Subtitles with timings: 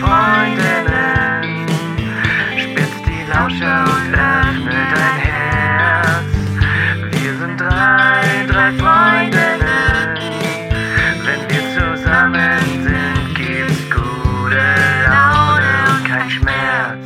[0.00, 1.66] Freundinnen.
[2.56, 6.24] Spitz die Lauscher und öffne dein Herz.
[7.10, 10.16] Wir sind drei, drei Freundinnen.
[11.24, 14.64] Wenn wir zusammen sind, gibt's gute
[15.08, 17.04] Laune und kein Schmerz.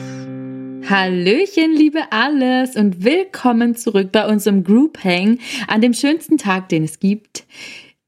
[0.89, 6.84] Hallöchen, liebe Alles und willkommen zurück bei unserem Group Hang an dem schönsten Tag, den
[6.84, 7.45] es gibt.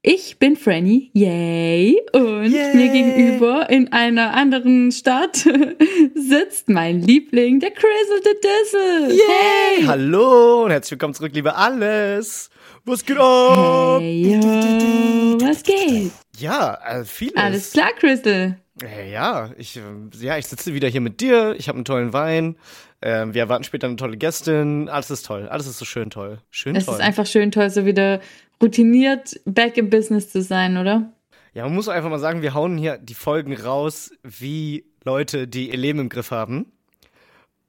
[0.01, 2.01] Ich bin Franny, yay!
[2.13, 2.73] Und Yay.
[2.73, 5.35] mir gegenüber in einer anderen Stadt
[6.15, 9.19] sitzt mein Liebling, der Crizzle the Dizzle.
[9.27, 9.83] Hey!
[9.85, 12.49] Hallo und herzlich willkommen zurück, liebe Alles.
[12.85, 13.99] Was geht ab?
[13.99, 16.11] Hey, yo, was geht?
[16.37, 17.35] Ja, äh, vieles.
[17.35, 18.55] Alles klar, Crystal.
[18.81, 19.81] Äh, ja, ich, äh,
[20.21, 21.55] ja, ich sitze wieder hier mit dir.
[21.57, 22.55] Ich habe einen tollen Wein.
[23.01, 24.87] Ähm, wir erwarten später eine tolle Gästin.
[24.87, 25.49] Alles ist toll.
[25.49, 26.39] Alles ist so schön toll.
[26.51, 26.95] Schön Es toll.
[26.95, 28.21] ist einfach schön toll, so wieder
[28.61, 31.11] routiniert back in Business zu sein, oder?
[31.53, 35.69] ja, man muss einfach mal sagen, wir hauen hier die Folgen raus, wie Leute, die
[35.71, 36.71] ihr Leben im Griff haben.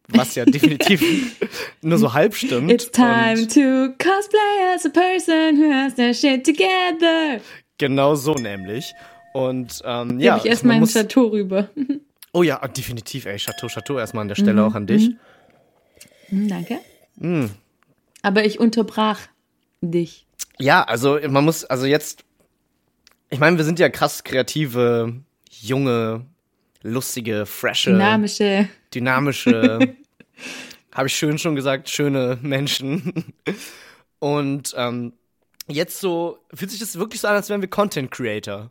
[0.08, 1.36] Was ja definitiv
[1.82, 2.70] nur so halb stimmt.
[2.70, 7.40] It's time Und to cosplay as a person who has their shit together.
[7.78, 8.92] genau so nämlich.
[9.34, 11.68] Und ähm, Ja, ja, ich erst man mein muss- Chateau rüber.
[12.32, 13.38] Oh ja, definitiv, ey.
[13.38, 15.10] Chateau, Chateau erstmal an der Stelle auch an dich.
[16.28, 16.78] Hm, Danke.
[17.16, 17.46] Mm.
[18.22, 19.18] Aber ich unterbrach
[19.80, 20.28] dich.
[20.58, 22.24] Ja, also man muss, also jetzt,
[23.30, 25.14] ich meine, wir sind ja krass kreative,
[25.50, 26.26] junge,
[26.82, 28.68] lustige, frische, Dynamische.
[28.94, 29.78] dynamische,
[30.92, 33.32] habe ich schön schon gesagt, schöne Menschen.
[34.18, 35.14] Und ähm,
[35.66, 38.70] jetzt so, fühlt sich das wirklich so an, als wären wir Content Creator.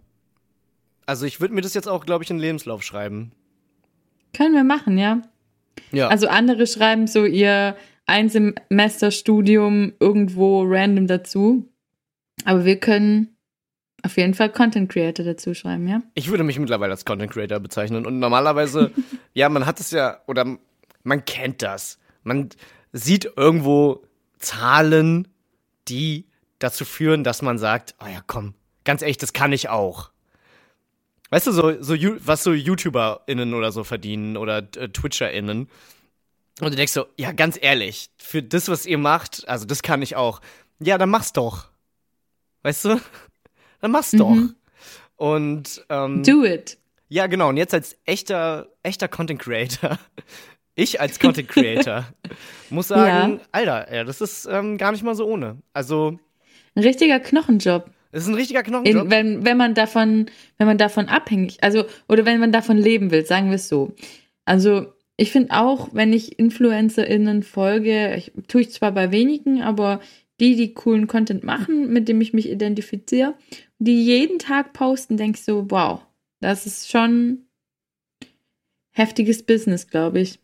[1.06, 3.31] Also ich würde mir das jetzt auch, glaube ich, in den Lebenslauf schreiben.
[4.34, 5.23] Können wir machen, ja.
[5.92, 6.08] Ja.
[6.08, 7.75] Also andere schreiben so ihr
[8.10, 11.70] Einsemesterstudium irgendwo random dazu.
[12.46, 13.38] Aber wir können
[14.04, 16.02] auf jeden Fall Content Creator dazu schreiben, ja?
[16.14, 18.06] Ich würde mich mittlerweile als Content Creator bezeichnen.
[18.06, 18.92] Und normalerweise,
[19.34, 20.58] ja, man hat es ja, oder
[21.03, 22.00] man kennt das.
[22.24, 22.50] Man
[22.92, 24.03] sieht irgendwo
[24.38, 25.28] Zahlen,
[25.88, 26.25] die
[26.59, 28.53] dazu führen, dass man sagt, oh ja, komm,
[28.84, 30.12] ganz ehrlich, das kann ich auch.
[31.30, 35.69] Weißt du, so, so was so YouTuberInnen oder so verdienen oder äh, TwitcherInnen.
[36.62, 40.02] Und du denkst so, ja, ganz ehrlich, für das, was ihr macht, also das kann
[40.02, 40.42] ich auch.
[40.80, 41.70] Ja, dann mach's doch.
[42.64, 43.00] Weißt du?
[43.81, 44.36] Dann mach's doch.
[45.16, 46.78] Und ähm, Do it.
[47.08, 47.48] ja, genau.
[47.50, 49.98] Und jetzt als echter, echter Content Creator,
[50.75, 52.06] ich als Content Creator,
[52.69, 55.58] muss sagen, Alter, ja, das ist ähm, gar nicht mal so ohne.
[55.72, 56.19] Also,
[56.75, 57.90] Ein richtiger Knochenjob.
[58.12, 59.06] es ist ein richtiger Knochenjob.
[59.06, 60.25] In, wenn, wenn man davon,
[60.58, 63.96] wenn man davon abhängig, also, oder wenn man davon leben will, sagen wir es so.
[64.44, 70.00] Also, ich finde auch, wenn ich InfluencerInnen folge, ich, tue ich zwar bei wenigen, aber
[70.40, 73.35] die, die coolen Content machen, mit dem ich mich identifiziere,
[73.80, 76.06] die jeden Tag posten, denke ich so, wow,
[76.40, 77.50] das ist schon
[78.91, 80.40] heftiges Business, glaube ich.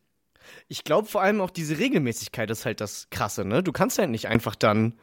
[0.67, 3.63] Ich glaube vor allem auch diese Regelmäßigkeit ist halt das Krasse, ne?
[3.63, 4.93] Du kannst halt nicht einfach dann,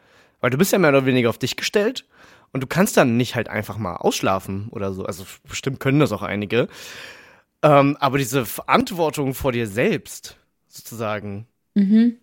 [0.41, 2.07] weil du bist ja mehr oder weniger auf dich gestellt
[2.53, 5.05] und du kannst dann nicht halt einfach mal ausschlafen oder so.
[5.05, 6.69] Also bestimmt können das auch einige.
[7.63, 10.37] Ähm, aber diese Verantwortung vor dir selbst,
[10.69, 11.47] sozusagen.
[11.75, 12.17] Mhm.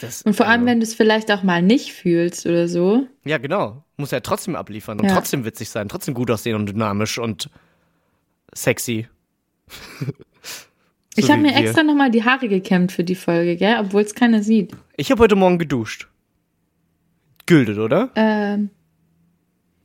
[0.00, 3.06] Das, Und vor allem, also- wenn du es vielleicht auch mal nicht fühlst oder so.
[3.24, 3.84] Ja, genau.
[3.98, 5.14] Muss ja trotzdem abliefern und Ja.
[5.14, 7.50] trotzdem witzig sein, trotzdem gut aussehen und dynamisch und
[8.54, 9.06] sexy.
[11.16, 11.60] ich So habe wie mir wir.
[11.64, 13.76] extra nochmal die Haare gekämmt für die Folge, gell?
[13.80, 14.72] Obwohl es keiner sieht.
[14.96, 16.08] Ich habe heute Morgen geduscht.
[17.46, 18.10] Güldet, oder?
[18.14, 18.70] Ähm,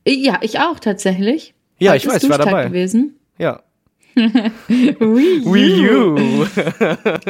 [0.06, 1.54] ja, ich auch tatsächlich.
[1.78, 2.66] Ja, Heute ich weiß, ich war dabei.
[2.68, 3.16] gewesen.
[3.36, 3.62] Ja.
[4.18, 6.46] Wii Wii U.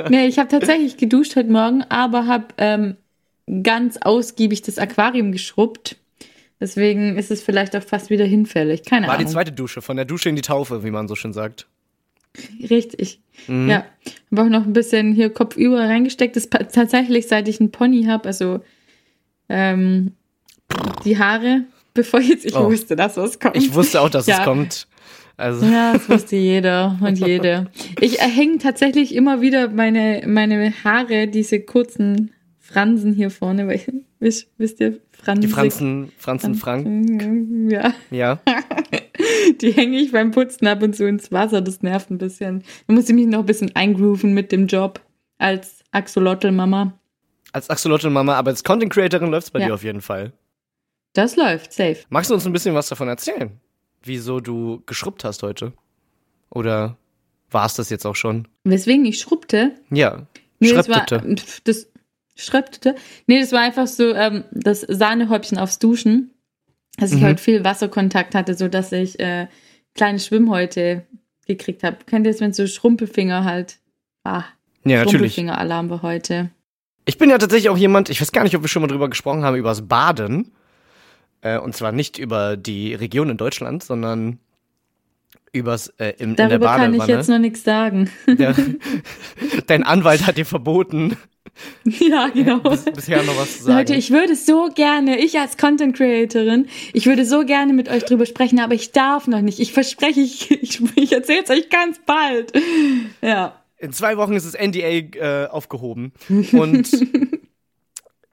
[0.11, 2.97] Nee, ich habe tatsächlich geduscht heute Morgen, aber habe ähm,
[3.63, 5.97] ganz ausgiebig das Aquarium geschrubbt.
[6.61, 8.83] Deswegen ist es vielleicht auch fast wieder hinfällig.
[8.85, 9.33] Keine War die Ahnung.
[9.33, 11.67] zweite Dusche, von der Dusche in die Taufe, wie man so schön sagt.
[12.69, 13.21] Richtig.
[13.47, 13.69] Mhm.
[13.71, 13.85] Ja.
[14.31, 16.37] Habe auch noch ein bisschen hier kopfüber reingesteckt.
[16.37, 18.61] Das tatsächlich, seit ich einen Pony habe, also
[19.49, 20.13] ähm,
[21.05, 21.63] die Haare,
[21.95, 22.65] bevor jetzt ich Oh.
[22.71, 23.57] wusste, dass was kommt.
[23.57, 24.39] Ich wusste auch, dass Ja.
[24.39, 24.87] es kommt.
[25.39, 27.69] Also, Ja, das wusste jeder und jede.
[28.01, 33.81] Ich erhänge tatsächlich immer wieder meine, meine Haare, diese kurzen Fransen hier vorne, weil
[34.19, 35.41] wisst, wisst ihr, Fransen.
[35.41, 37.73] die Franzen, Franzen Frank.
[37.73, 38.41] Ja, Ja.
[39.63, 41.61] die hänge ich beim Putzen ab und zu ins Wasser.
[41.63, 42.63] Das nervt ein bisschen.
[42.87, 45.01] Da muss ich mich noch ein bisschen eingrooven mit dem Job
[45.39, 46.93] als Axolotl-Mama.
[47.53, 49.67] Als Axolotl-Mama, aber als Content Creatorin läuft's bei Ja.
[49.69, 50.33] dir auf jeden Fall.
[51.15, 51.99] Das läuft, safe.
[52.11, 53.53] Magst du uns ein bisschen was davon erzählen?
[54.09, 55.73] Wieso du geschrubbt hast heute?
[56.51, 56.97] Oder
[57.51, 58.49] war es das jetzt auch schon?
[58.65, 59.73] Weswegen ich schrubbte.
[59.91, 60.27] Ja.
[60.61, 61.37] Nee, das war, Schreibtitte.
[61.37, 61.89] pf, das
[62.37, 62.95] Schreibtitte.
[63.27, 66.33] Nee, das war einfach so ähm, das Sahnehäubchen aufs Duschen.
[66.97, 67.27] Dass ich Mhm.
[67.27, 69.47] heute viel Wasserkontakt hatte, so dass ich äh,
[69.95, 71.07] kleine Schwimmhäute
[71.47, 71.99] gekriegt habe.
[72.07, 73.79] Kennt ihr das, wenn so Schrumpelfinger halt.
[74.25, 74.43] Ah,
[74.85, 75.35] Ja, natürlich.
[75.35, 76.51] Schrumpelfinger-Alarm war heute.
[77.05, 79.09] Ich bin ja tatsächlich auch jemand, ich weiß gar nicht, ob wir schon mal drüber
[79.09, 80.51] gesprochen haben, über das Baden.
[81.41, 84.39] Äh, und zwar nicht über die Region in Deutschland, sondern
[85.53, 87.13] übers äh, im, in der Darüber kann Badewanne.
[87.13, 88.11] ich jetzt noch nichts sagen.
[88.27, 88.55] Der,
[89.67, 91.17] dein Anwalt hat dir verboten,
[91.85, 92.61] ja, genau.
[92.61, 93.79] bis, bisher noch was zu sagen.
[93.79, 98.05] Leute, ich würde so gerne, ich als Content Creatorin, ich würde so gerne mit euch
[98.05, 99.59] drüber sprechen, aber ich darf noch nicht.
[99.59, 102.53] Ich verspreche, ich, ich, ich erzähle es euch ganz bald.
[103.23, 103.63] Ja.
[103.79, 106.13] In zwei Wochen ist das NDA äh, aufgehoben.
[106.53, 106.91] Und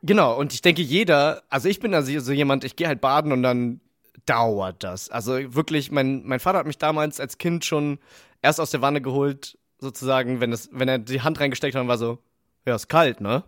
[0.05, 3.31] genau, und ich denke, jeder, also ich bin also so jemand, ich gehe halt baden
[3.31, 3.81] und dann
[4.25, 5.09] dauert das.
[5.09, 7.99] Also wirklich, mein, mein Vater hat mich damals als Kind schon
[8.41, 11.87] erst aus der Wanne geholt, sozusagen, wenn, es, wenn er die Hand reingesteckt hat und
[11.87, 12.19] war so,
[12.65, 13.43] ja, ist kalt, ne?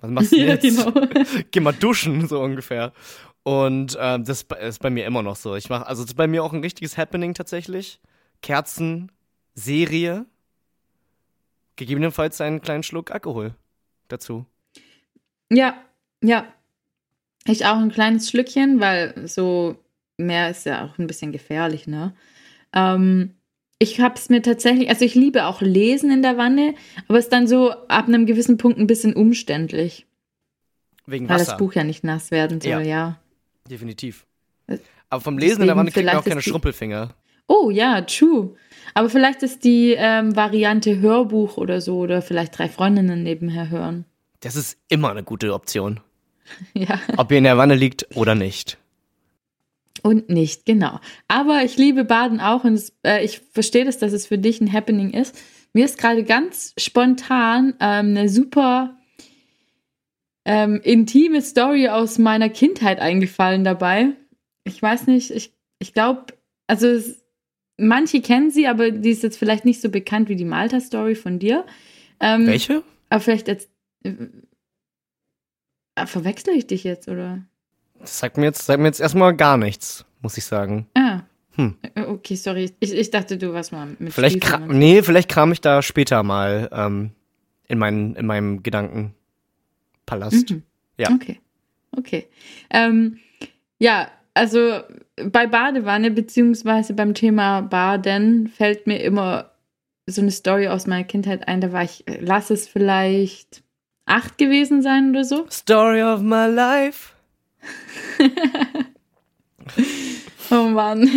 [0.00, 0.62] Was machst du Ja, jetzt?
[0.62, 0.92] genau.
[1.50, 2.92] Geh mal duschen, so ungefähr.
[3.42, 5.54] Und ähm, das ist bei- ist bei mir immer noch so.
[5.56, 8.00] Ich mache, also das ist bei mir auch ein richtiges Happening tatsächlich.
[8.42, 9.10] Kerzen,
[9.54, 10.26] Serie,
[11.76, 13.54] gegebenenfalls einen kleinen Schluck Alkohol
[14.08, 14.46] dazu.
[15.50, 15.76] Ja,
[16.22, 16.46] ja.
[17.46, 19.76] Ich auch ein kleines Schlückchen, weil so
[20.16, 22.14] mehr ist ja auch ein bisschen gefährlich, ne?
[22.72, 23.34] Ähm,
[23.78, 26.74] ich habe es mir tatsächlich, also ich liebe auch Lesen in der Wanne,
[27.08, 30.06] aber es ist dann so ab einem gewissen Punkt ein bisschen umständlich,
[31.04, 31.52] Wegen weil Wasser.
[31.52, 32.80] das Buch ja nicht nass werden soll, Ja.
[32.80, 33.20] ja.
[33.70, 34.26] Definitiv.
[34.66, 34.78] Äh,
[35.10, 37.14] Aber vom Lesen in der deswegen Wanne kriegt man auch keine Schrumpelfinger.
[37.48, 38.56] Oh ja, true.
[38.94, 44.04] Aber vielleicht ist die ähm, Variante Hörbuch oder so oder vielleicht drei Freundinnen nebenher hören.
[44.40, 46.00] Das ist immer eine gute Option.
[46.74, 47.00] Ja.
[47.16, 48.78] Ob ihr in der Wanne liegt oder nicht.
[50.02, 51.00] Und nicht, genau.
[51.26, 54.60] Aber ich liebe Baden auch und es, äh, ich verstehe das, dass es für dich
[54.60, 55.36] ein Happening ist.
[55.72, 58.96] Mir ist gerade ganz spontan ähm, eine super
[60.44, 64.12] ähm, intime Story aus meiner Kindheit eingefallen dabei.
[64.62, 66.26] Ich weiß nicht, ich, ich glaube,
[66.68, 67.24] also es,
[67.76, 71.38] manche kennen sie, aber die ist jetzt vielleicht nicht so bekannt wie die Malta-Story von
[71.38, 71.66] dir.
[72.20, 72.82] Ähm, Welche?
[73.10, 73.68] Aber vielleicht jetzt.
[74.02, 74.12] Äh,
[76.06, 77.42] verwechsel ich dich jetzt, oder?
[77.98, 80.86] Das sagt mir jetzt, sagt mir jetzt erstmal gar nichts, muss ich sagen.
[80.94, 81.20] Ah.
[81.54, 81.76] Hm.
[81.94, 82.70] Äh, Okay, sorry.
[82.80, 85.60] Ich, ich dachte, du warst mal mit Vielleicht, Schließen kra und- nee, vielleicht kram ich
[85.62, 87.12] da später mal ähm,
[87.68, 90.50] in, meinen, in meinem Gedankenpalast.
[90.50, 90.62] Mhm.
[90.98, 91.10] Ja.
[91.10, 91.40] Okay.
[91.92, 92.26] Okay.
[92.70, 93.18] Ähm,
[93.78, 94.80] ja, also
[95.30, 99.52] bei Badewanne beziehungsweise beim Thema Baden fällt mir immer
[100.06, 101.62] so eine Story aus meiner Kindheit ein.
[101.62, 103.62] Da war ich, äh, lass es vielleicht
[104.06, 105.46] acht gewesen sein oder so.
[105.50, 107.12] Story of my life.
[110.50, 111.00] Oh Mann,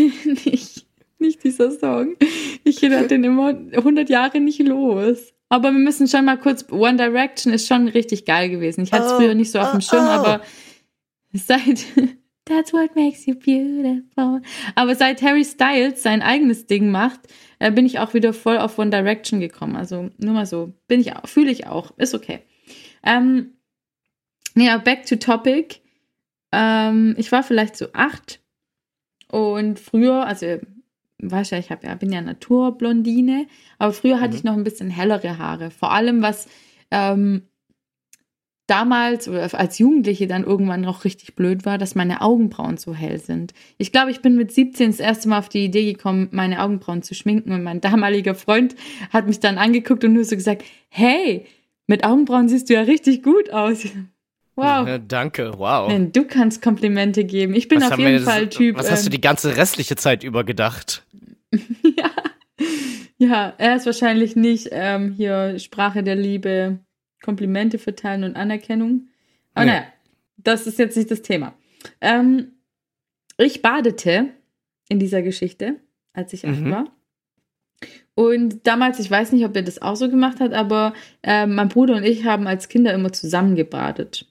[0.46, 0.86] nicht,
[1.20, 2.16] nicht dieser Song.
[2.64, 5.34] Ich höre den immer 100 Jahre nicht los.
[5.50, 8.84] Aber wir müssen schon mal kurz, One Direction ist schon richtig geil gewesen.
[8.84, 10.10] Ich hatte es Oh, früher nicht so auf oh, dem Schirm, oh.
[10.10, 10.42] aber
[11.34, 11.86] seit,
[12.46, 14.42] that's what makes you beautiful.
[14.76, 17.22] Aber seit Harry Styles sein eigenes Ding macht,
[17.58, 19.76] äh, bin ich auch wieder voll auf One Direction gekommen.
[19.76, 22.42] Also nur mal so, bin ich auch, fühle ich auch, ist okay.
[23.04, 23.54] Ähm,
[24.56, 25.82] ja, back to topic.
[26.52, 28.42] Ähm, ich war vielleicht so acht
[29.32, 30.58] und früher, also
[31.22, 33.46] weißt ja, ich hab ja, bin ja Naturblondine,
[33.78, 34.38] aber früher hatte Mhm.
[34.38, 35.70] ich noch ein bisschen hellere Haare.
[35.70, 36.48] Vor allem, was
[36.92, 37.44] ähm,
[38.68, 43.20] damals oder als Jugendliche dann irgendwann noch richtig blöd war, dass meine Augenbrauen so hell
[43.20, 43.54] sind.
[43.80, 47.02] Ich glaube, ich bin mit 17 das erste Mal auf die Idee gekommen, meine Augenbrauen
[47.02, 48.76] zu schminken und mein damaliger Freund
[49.12, 51.46] hat mich dann angeguckt und nur so gesagt, hey,
[51.90, 53.84] mit Augenbrauen siehst du ja richtig gut aus.
[54.56, 54.88] Wow.
[54.88, 55.90] Ja, danke, wow.
[55.90, 57.54] Nein, du kannst Komplimente geben.
[57.54, 58.78] Ich bin Was auf jeden jetzt- Fall Typ.
[58.78, 61.04] Was hast du ähm, die ganze restliche Zeit über gedacht?
[61.52, 62.12] ja.
[63.18, 66.80] ja, er ist wahrscheinlich nicht ähm, hier Sprache der Liebe,
[67.24, 69.08] Komplimente verteilen und Anerkennung.
[69.56, 69.72] Aber Nee.
[69.72, 69.84] naja,
[70.38, 71.54] das ist jetzt nicht das Thema.
[72.02, 72.52] Ähm,
[73.38, 74.28] ich badete
[74.90, 75.78] in dieser Geschichte,
[76.14, 76.72] als ich acht Mhm.
[76.72, 76.86] war.
[78.20, 81.70] Und damals, ich weiß nicht, ob er das auch so gemacht hat, aber äh, mein
[81.70, 84.26] Bruder und ich haben als Kinder immer zusammen gebadet.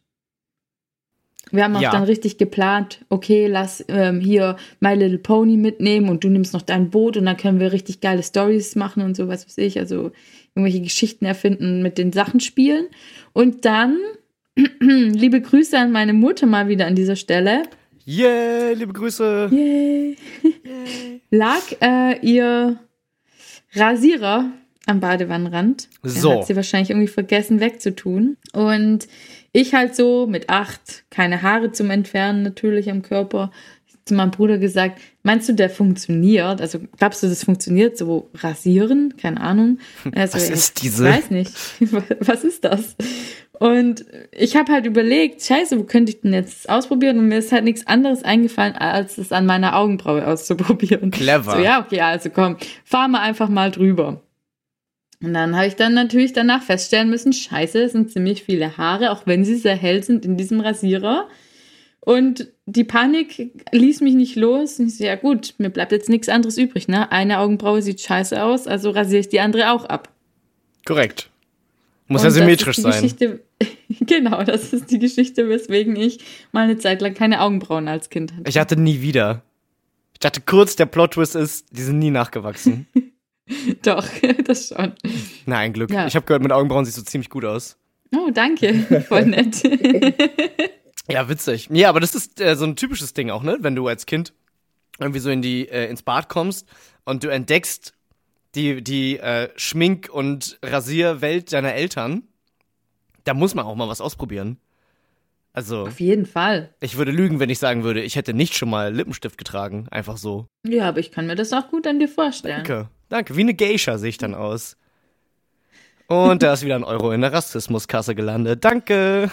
[1.53, 1.93] Wir haben auch Ja.
[1.93, 6.61] dann richtig geplant, okay, lass ähm, hier My Little Pony mitnehmen und du nimmst noch
[6.61, 9.79] dein Boot und dann können wir richtig geile Stories machen und so, was weiß ich,
[9.79, 10.13] also
[10.55, 12.89] irgendwelche Geschichten erfinden, mit den Sachen spielen.
[13.33, 13.97] Und dann,
[14.81, 17.63] liebe Grüße an meine Mutter mal wieder an dieser Stelle,
[18.07, 19.49] Yeah, liebe Grüße.
[19.53, 20.17] Yay.
[21.31, 22.79] lag äh, ihr
[23.75, 24.51] Rasierer
[24.87, 25.89] am Badewannenrand.
[26.03, 26.31] So.
[26.31, 28.37] Den hat sie wahrscheinlich irgendwie vergessen wegzutun.
[28.53, 29.07] Und
[29.53, 33.51] ich halt so mit acht, keine Haare zum Entfernen natürlich am Körper,
[34.05, 36.61] zu meinem Bruder gesagt, meinst du, der funktioniert?
[36.61, 39.15] Also glaubst du, das funktioniert so rasieren?
[39.17, 39.79] Keine Ahnung.
[40.15, 41.05] Also, Was ich ist diese?
[41.05, 41.53] weiß nicht.
[42.21, 42.97] Was ist das?
[43.59, 47.19] Und ich habe halt überlegt, scheiße, wo könnte ich denn jetzt ausprobieren?
[47.19, 51.11] Und mir ist halt nichts anderes eingefallen, als es an meiner Augenbraue auszuprobieren.
[51.11, 51.57] Clever.
[51.57, 54.23] So, ja, okay, also komm, fahren wir einfach mal drüber.
[55.21, 59.11] Und dann habe ich dann natürlich danach feststellen müssen, scheiße, es sind ziemlich viele Haare,
[59.11, 61.27] auch wenn sie sehr hell sind in diesem Rasierer.
[62.09, 64.79] Und die Panik ließ mich nicht los.
[64.79, 66.89] Und ich so, ja gut, mir bleibt jetzt nichts anderes übrig.
[66.89, 67.13] Ne?
[67.13, 70.09] Eine Augenbraue sieht scheiße aus, also rasiere ich die andere auch ab.
[70.87, 71.29] Korrekt.
[72.07, 72.93] Muss Und ja symmetrisch sein.
[72.93, 73.41] Geschichte,
[74.01, 78.33] genau, das ist die Geschichte, weswegen ich mal eine Zeit lang keine Augenbrauen als Kind
[78.33, 78.49] hatte.
[78.49, 79.43] Ich hatte nie wieder.
[80.15, 82.87] Ich dachte kurz, der Plot-Twist ist, die sind nie nachgewachsen.
[83.83, 84.09] Doch,
[84.47, 84.95] das schon.
[85.45, 85.91] Na, ein Glück.
[85.91, 86.07] Ja.
[86.07, 87.77] Ich habe gehört, mit Augenbrauen siehst du ziemlich gut aus.
[88.17, 89.05] Oh, danke.
[89.07, 89.63] Voll nett.
[91.11, 91.69] Ja, witzig.
[91.73, 93.59] Ja, aber das ist äh, so ein typisches Ding auch, ne?
[93.61, 94.33] Wenn du als Kind
[94.99, 96.67] irgendwie so in die, äh, ins Bad kommst
[97.05, 97.95] und du entdeckst
[98.55, 102.25] die, die äh, Schmink- und Rasierwelt deiner Eltern,
[103.25, 104.59] da muss man auch mal was ausprobieren.
[105.53, 106.73] Also, Auf jeden Fall.
[106.81, 109.89] ich würde lügen, wenn ich sagen würde, ich hätte nicht schon mal Lippenstift getragen.
[109.91, 110.47] Einfach so.
[110.65, 112.65] Ja, aber ich kann mir das auch gut an dir vorstellen.
[112.65, 112.89] Danke.
[113.09, 113.37] Danke.
[113.37, 114.77] Wie eine Geisha sehe ich dann aus.
[116.07, 118.65] Und da ist wieder ein Euro in der Rassismuskasse gelandet.
[118.65, 119.31] Danke.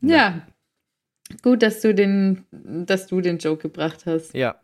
[0.00, 0.42] Ja.
[1.42, 4.34] Gut, dass du den, dass du den Joke gebracht hast.
[4.34, 4.56] Ja.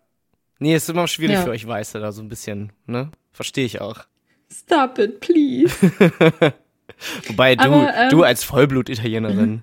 [0.59, 1.43] Nee, ist immer schwierig Ja.
[1.43, 3.11] für euch Weiße da so ein bisschen, ne?
[3.33, 4.01] Verstehe ich auch.
[4.53, 5.73] Stop it, please.
[7.27, 9.63] Wobei du, Aber, ähm, du als Vollblut-Italienerin.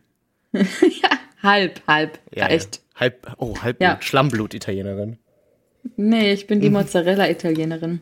[1.43, 2.19] halb, halb.
[2.33, 2.77] Ja, Echt.
[2.77, 2.81] Ja.
[3.01, 3.97] Halb, oh, Halbblut, Ja.
[4.01, 5.17] Schlammblut-Italienerin.
[5.97, 6.47] Nee, ich Mhm.
[6.47, 7.99] bin die Mozzarella-Italienerin.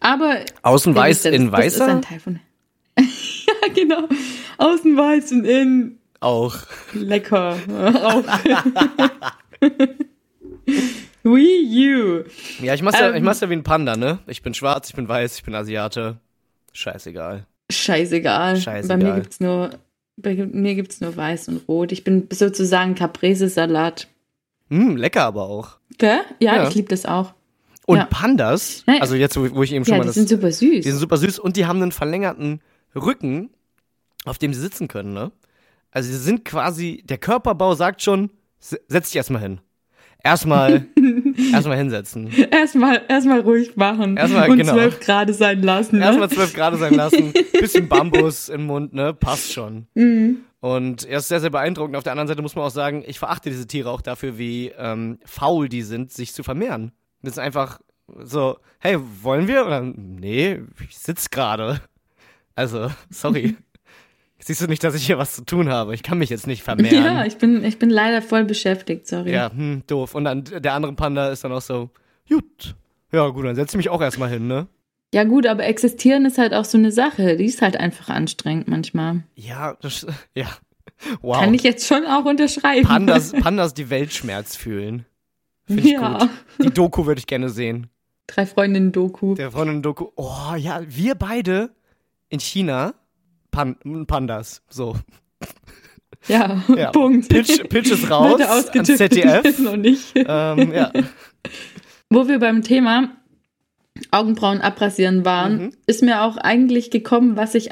[0.00, 1.86] Aber Außen weiß, wisst ja, das- ist weißer?
[1.86, 2.40] ein Teil von.
[2.98, 4.08] ja, genau.
[4.58, 6.56] Außen weiß und innen Auch.
[6.94, 7.56] lecker.
[8.02, 8.24] Auch.
[11.22, 12.24] We you.
[12.62, 13.16] Ja, ich mach's ja, Ähm.
[13.16, 14.18] ich mach's ja wie ein Panda, ne?
[14.26, 16.18] Ich bin schwarz, ich bin weiß, ich bin Asiate.
[16.72, 17.46] Scheißegal.
[17.70, 18.56] Scheißegal.
[18.56, 18.98] Scheißegal.
[18.98, 19.70] Bei mir gibt's nur,
[20.16, 21.92] bei mir gibt's nur weiß und rot.
[21.92, 24.08] Ich bin sozusagen Caprese-Salat.
[24.70, 25.78] Hm, lecker aber auch.
[25.98, 26.20] Gell?
[26.40, 26.68] Ja, Ja.
[26.68, 27.32] ich liebe das auch.
[27.86, 28.06] Und Ja.
[28.06, 29.00] Pandas, Nein.
[29.02, 30.14] also jetzt, wo ich eben schon Ja, mal die das.
[30.14, 30.84] sind super süß.
[30.84, 32.60] Die sind super süß und die haben einen verlängerten
[32.94, 33.50] Rücken,
[34.24, 35.30] auf dem sie sitzen können, ne?
[35.94, 39.60] Also sie sind quasi, der Körperbau sagt schon, se- setz dich erstmal hin.
[40.22, 40.86] Erstmal,
[41.52, 42.30] erstmal hinsetzen.
[42.50, 44.16] Erstmal, erstmal ruhig machen.
[44.16, 44.72] Erstmal, und genau.
[44.72, 45.98] zwölf Grad sein lassen.
[45.98, 46.04] Ne?
[46.04, 49.14] Erstmal zwölf Grad sein lassen, bisschen Bambus im Mund, ne?
[49.14, 49.86] Passt schon.
[49.94, 50.38] Mhm.
[50.60, 51.94] Und er ist sehr, sehr beeindruckend.
[51.94, 54.72] Auf der anderen Seite muss man auch sagen, ich verachte diese Tiere auch dafür, wie
[54.78, 56.92] ähm, faul die sind, sich zu vermehren.
[57.22, 57.80] Das ist einfach
[58.22, 59.66] so, hey, wollen wir?
[59.66, 61.80] Oder nee, ich sitz gerade.
[62.54, 63.56] Also, sorry.
[64.46, 65.94] Siehst du nicht, dass ich hier was zu tun habe?
[65.94, 67.26] Ich kann mich jetzt nicht Ja, vermehren.
[67.26, 69.32] ich bin, ich bin leider voll beschäftigt, sorry.
[69.32, 70.14] Ja, hm, doof.
[70.14, 71.88] Und dann der andere Panda ist dann auch so,
[72.28, 72.74] gut.
[73.10, 74.66] Ja, gut, dann setz ich mich auch erstmal hin, ne?
[75.14, 77.38] Ja, gut, aber existieren ist halt auch so eine Sache.
[77.38, 79.22] Die ist halt einfach anstrengend manchmal.
[79.34, 80.48] Ja, das, ja.
[81.22, 81.40] Wow.
[81.40, 82.86] Kann ich jetzt schon auch unterschreiben.
[82.86, 85.06] Pandas, Pandas die Weltschmerz fühlen.
[85.66, 86.18] Finde ich ja.
[86.18, 86.30] gut.
[86.62, 87.86] Die Doku würde ich gerne sehen.
[88.26, 89.36] Drei Freundinnen Doku.
[89.36, 90.08] Der Freundin Doku.
[90.16, 91.70] Oh ja, wir beide
[92.28, 92.92] in China
[93.54, 94.62] Pan Pandas.
[94.68, 94.96] So.
[96.28, 96.90] Ja, Ja.
[96.90, 97.28] Punkt.
[97.28, 99.58] Pitch, Pitch ist raus ans ZDF.
[99.60, 100.12] noch nicht.
[100.14, 100.90] ähm, ja.
[102.10, 103.10] Wo wir beim Thema
[104.10, 105.72] Augenbrauen abrasieren waren, Mhm.
[105.86, 107.68] ist mir auch eigentlich gekommen, was ich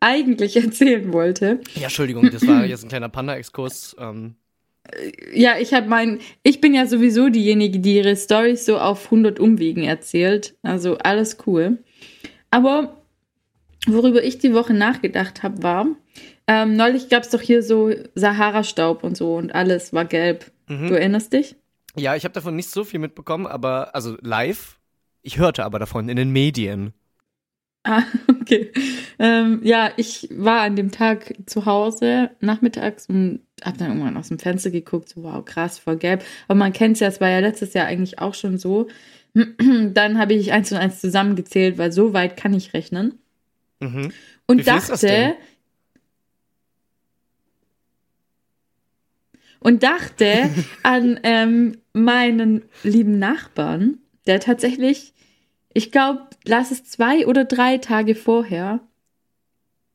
[0.00, 1.60] eigentlich erzählen wollte.
[1.74, 3.96] ja, Entschuldigung, das war jetzt ein kleiner Panda-Exkurs.
[3.98, 4.34] Ähm,
[5.34, 9.38] Ja, ich habe mein, ich bin ja sowieso diejenige, die ihre Storys so auf 100
[9.38, 10.54] Umwegen erzählt.
[10.62, 11.78] Also alles cool.
[12.50, 13.01] Aber
[13.86, 15.86] worüber ich die Woche nachgedacht habe, war,
[16.46, 20.50] ähm, neulich gab es doch hier so Sahara-Staub und so und alles war gelb.
[20.68, 20.88] Mhm.
[20.88, 21.56] Du erinnerst dich?
[21.96, 24.78] ja, ich habe davon nicht so viel mitbekommen, aber, also live.
[25.22, 26.92] Ich hörte aber davon in den Medien.
[27.84, 28.02] Ah,
[28.40, 28.72] okay.
[29.18, 34.28] Ähm, ja, ich war an dem Tag zu Hause nachmittags und habe dann irgendwann aus
[34.28, 36.24] dem Fenster geguckt, so wow, krass, voll gelb.
[36.48, 38.88] Aber man kennt es ja, es war ja letztes Jahr eigentlich auch schon so.
[39.34, 43.18] Dann habe ich eins und eins zusammengezählt, weil so weit kann ich rechnen.
[43.82, 44.12] Mhm.
[44.46, 45.34] Und dachte.
[49.60, 50.50] Und dachte
[50.82, 55.12] an ähm, meinen lieben Nachbarn, der tatsächlich,
[55.72, 58.80] ich glaube, lass es zwei oder drei Tage vorher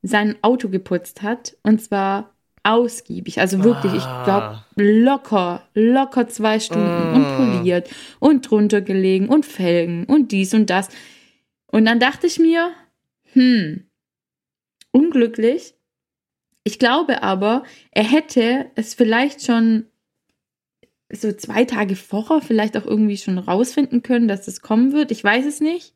[0.01, 1.57] sein Auto geputzt hat.
[1.63, 3.39] Und zwar ausgiebig.
[3.39, 4.65] Also wirklich, ich glaube, Ah.
[4.75, 7.37] locker, locker zwei Stunden und Mm.
[7.57, 7.89] poliert
[8.19, 10.89] und drunter gelegen und Felgen und dies und das.
[11.67, 12.71] Und dann dachte ich mir,
[13.37, 13.87] hm,
[14.91, 15.75] unglücklich.
[16.63, 19.85] Ich glaube aber, er hätte es vielleicht schon
[21.13, 25.11] so zwei Tage vorher vielleicht auch irgendwie schon rausfinden können, dass das kommen wird.
[25.11, 25.93] Ich weiß es nicht.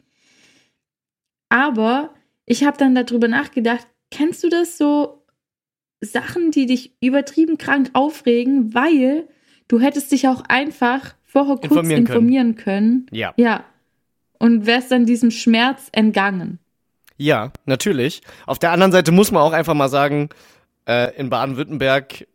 [1.49, 2.13] Aber
[2.45, 5.25] ich habe dann darüber nachgedacht, kennst du das so
[5.99, 9.27] Sachen, die dich übertrieben krank aufregen, weil
[9.67, 12.07] du hättest dich auch einfach vorher kurz Informieren können.
[12.07, 13.05] informieren können.
[13.11, 13.33] Ja.
[13.35, 13.65] Ja.
[14.37, 16.60] Und wärst dann diesem Schmerz entgangen.
[17.21, 18.23] Ja, natürlich.
[18.47, 20.29] Auf der anderen Seite muss man auch einfach mal sagen,
[20.87, 22.27] äh, in Baden-Württemberg,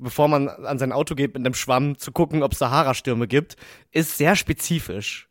[0.00, 3.54] bevor man an sein Auto geht mit einem Schwamm, zu gucken, ob es Sahara-Stürme gibt,
[3.92, 5.28] ist sehr spezifisch.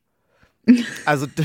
[1.04, 1.28] Also,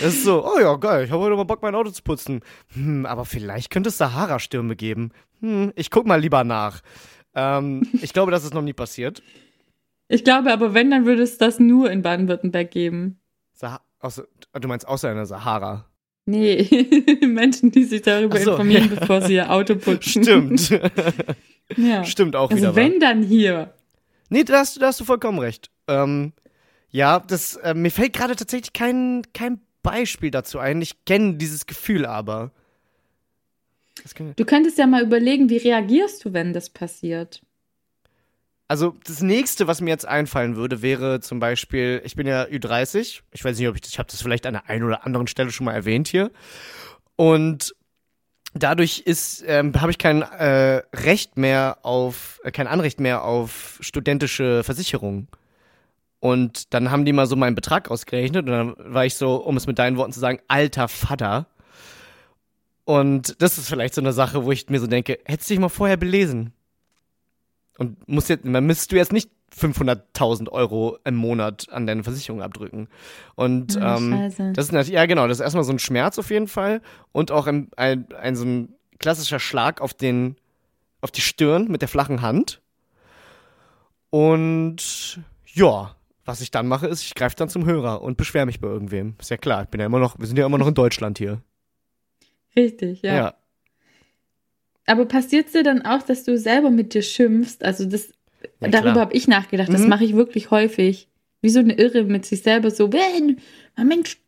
[0.00, 2.40] das ist so, oh ja, geil, ich habe heute mal Bock, mein Auto zu putzen.
[2.74, 5.12] Hm, aber vielleicht könnte es Sahara-Stürme geben.
[5.42, 6.80] Hm, ich guck mal lieber nach.
[7.36, 9.22] Ähm, ich glaube, das ist noch nie passiert.
[10.08, 13.20] Ich glaube aber, wenn, dann würde es das nur in Baden-Württemberg geben.
[13.52, 15.86] Sah außer, du meinst außer in der Sahara.
[16.24, 16.68] Nee,
[17.26, 18.94] Menschen, die sich darüber so, informieren, ja.
[19.00, 20.22] bevor sie ihr Auto putzen.
[20.22, 20.70] Stimmt.
[21.76, 22.04] ja.
[22.04, 22.68] Stimmt auch wieder.
[22.68, 22.76] Also wahr.
[22.76, 23.74] wenn, dann hier.
[24.28, 25.70] Nee, da hast, du- da hast du vollkommen recht.
[25.88, 26.32] Ähm,
[26.90, 30.80] ja, das, äh, mir fällt gerade tatsächlich kein, kein Beispiel dazu ein.
[30.80, 32.52] Ich kenne dieses Gefühl aber.
[34.36, 37.42] Du könntest ja mal überlegen, wie reagierst du, wenn das passiert?
[38.72, 43.20] Also das nächste, was mir jetzt einfallen würde, wäre zum Beispiel, ich bin ja Ü30.
[43.30, 45.26] Ich weiß nicht, ob ich das, ich habe das vielleicht an der einen oder anderen
[45.26, 46.30] Stelle schon mal erwähnt hier.
[47.16, 47.76] Und
[48.54, 53.76] dadurch ist, ähm, habe ich kein äh, Recht mehr auf, äh, kein Anrecht mehr auf
[53.82, 55.28] studentische Versicherung.
[56.18, 59.58] Und dann haben die mal so meinen Betrag ausgerechnet und dann war ich so, um
[59.58, 61.46] es mit deinen Worten zu sagen, alter Vater.
[62.84, 65.60] Und das ist vielleicht so eine Sache, wo ich mir so denke, hättest du dich
[65.60, 66.54] mal vorher belesen.
[67.82, 72.40] Und muss jetzt, dann müsstest du jetzt nicht 500.000 Euro im Monat an deine Versicherung
[72.42, 72.88] abdrücken.
[73.34, 76.30] Und Ah, ähm, das ist natürlich, ja genau, das ist erstmal so ein Schmerz auf
[76.30, 76.80] jeden Fall
[77.12, 80.36] und auch ein, ein, ein so ein klassischer Schlag auf den,
[81.00, 82.62] auf die Stirn mit der flachen Hand.
[84.10, 85.20] Und
[85.52, 88.68] ja, was ich dann mache, ist, ich greife dann zum Hörer und beschwere mich bei
[88.68, 89.16] irgendwem.
[89.18, 91.18] Ist ja klar, ich bin ja immer noch, wir sind ja immer noch in Deutschland
[91.18, 91.42] hier.
[92.54, 93.34] Richtig, ja.
[94.86, 97.62] Aber passiert es dir dann auch, dass du selber mit dir schimpfst?
[97.64, 98.12] Also das,
[98.60, 99.72] Ja, darüber habe ich nachgedacht.
[99.72, 99.88] Das Mhm.
[99.88, 101.08] mache ich wirklich häufig.
[101.40, 103.40] Wie so eine Irre mit sich selber so, wenn,
[103.76, 104.18] Mensch,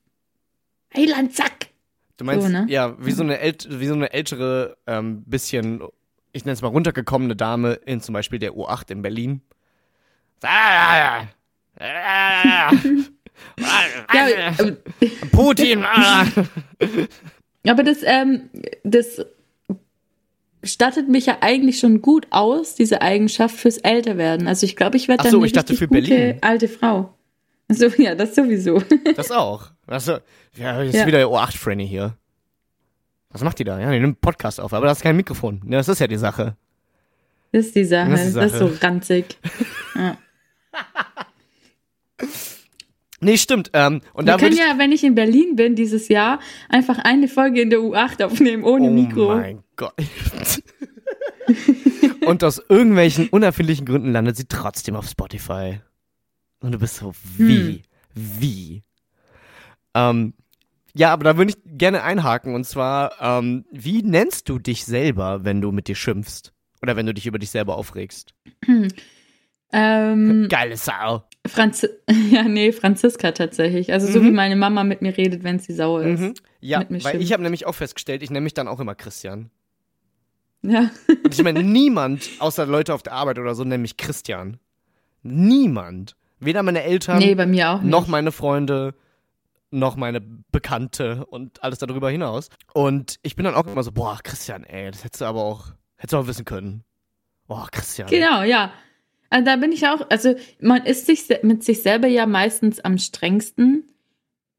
[0.96, 1.68] Heiland, zack.
[2.16, 2.66] Du meinst, So, ne?
[2.68, 5.80] ja, wie so eine, ält wie so eine ältere, ähm, bisschen,
[6.32, 9.40] ich nenne es mal runtergekommene Dame in zum Beispiel der U8 in Berlin.
[10.42, 11.24] Ah,
[13.58, 14.28] Ja,
[14.60, 14.76] ähm,
[15.32, 15.84] Putin!
[15.84, 16.24] ah.
[17.66, 18.48] aber das, ähm,
[18.84, 19.24] das
[20.64, 24.48] stattet mich ja eigentlich schon gut aus, diese Eigenschaft fürs Älterwerden.
[24.48, 26.38] Also ich glaube, ich werde dann so, eine ich dachte für gute Berlin.
[26.40, 27.14] alte Frau.
[27.68, 28.82] So, ja, das sowieso.
[29.16, 29.70] Das auch.
[29.86, 30.18] Also,
[30.56, 31.06] ja, jetzt Ja.
[31.06, 32.16] wieder der U8-Franny hier.
[33.30, 33.78] Was macht die da?
[33.80, 35.60] Ja, die nimmt einen Podcast auf, aber das ist kein Mikrofon.
[35.64, 36.56] Ja, das ist ja die Sache.
[37.52, 38.10] Das ist die Sache.
[38.10, 38.82] Das Das ist ist, die so Sache.
[38.82, 39.38] ranzig.
[39.96, 40.16] Ja.
[43.24, 43.70] Nee, stimmt.
[43.72, 47.62] Ähm, und Wir können ja, wenn ich in Berlin bin dieses Jahr, einfach eine Folge
[47.62, 49.34] in der U8 aufnehmen, ohne oh Mikro.
[49.34, 49.94] mein Gott.
[52.26, 55.80] und aus irgendwelchen unerfindlichen Gründen landet sie trotzdem auf Spotify.
[56.60, 57.82] Und du bist so, wie?
[58.14, 58.82] Wie?
[59.94, 60.34] Ähm,
[60.94, 62.54] ja, aber da würde ich gerne einhaken.
[62.54, 66.52] Und zwar, ähm, wie nennst du dich selber, wenn du mit dir schimpfst?
[66.82, 68.34] Oder wenn du dich über dich selber aufregst?
[69.76, 71.24] Ähm, Geile Sau.
[71.46, 71.86] Franz
[72.30, 73.92] ja, nee, Franziska tatsächlich.
[73.92, 74.26] Also so Mhm.
[74.26, 76.20] wie meine Mama mit mir redet, wenn sie sauer ist.
[76.20, 76.34] Mhm.
[76.60, 78.94] Ja, mit mir weil ich habe nämlich auch festgestellt, ich nenne mich dann auch immer
[78.94, 79.50] Christian.
[80.62, 80.90] Ja.
[81.22, 84.58] Und ich meine, niemand, außer Leute auf der Arbeit oder so, nennt mich Christian.
[85.22, 86.16] Niemand.
[86.40, 87.90] Weder meine Eltern, Nee, bei mir auch nicht.
[87.90, 88.94] noch meine Freunde,
[89.70, 92.48] noch meine Bekannte und alles darüber hinaus.
[92.72, 95.68] Und ich bin dann auch immer so, boah, Christian, ey, das hättest du aber auch,
[95.96, 96.84] hättest du auch wissen können.
[97.46, 98.08] Boah, Christian.
[98.08, 98.72] Genau, ja.
[99.34, 102.98] Also da bin ich auch, also man ist sich mit sich selber ja meistens am
[102.98, 103.82] strengsten.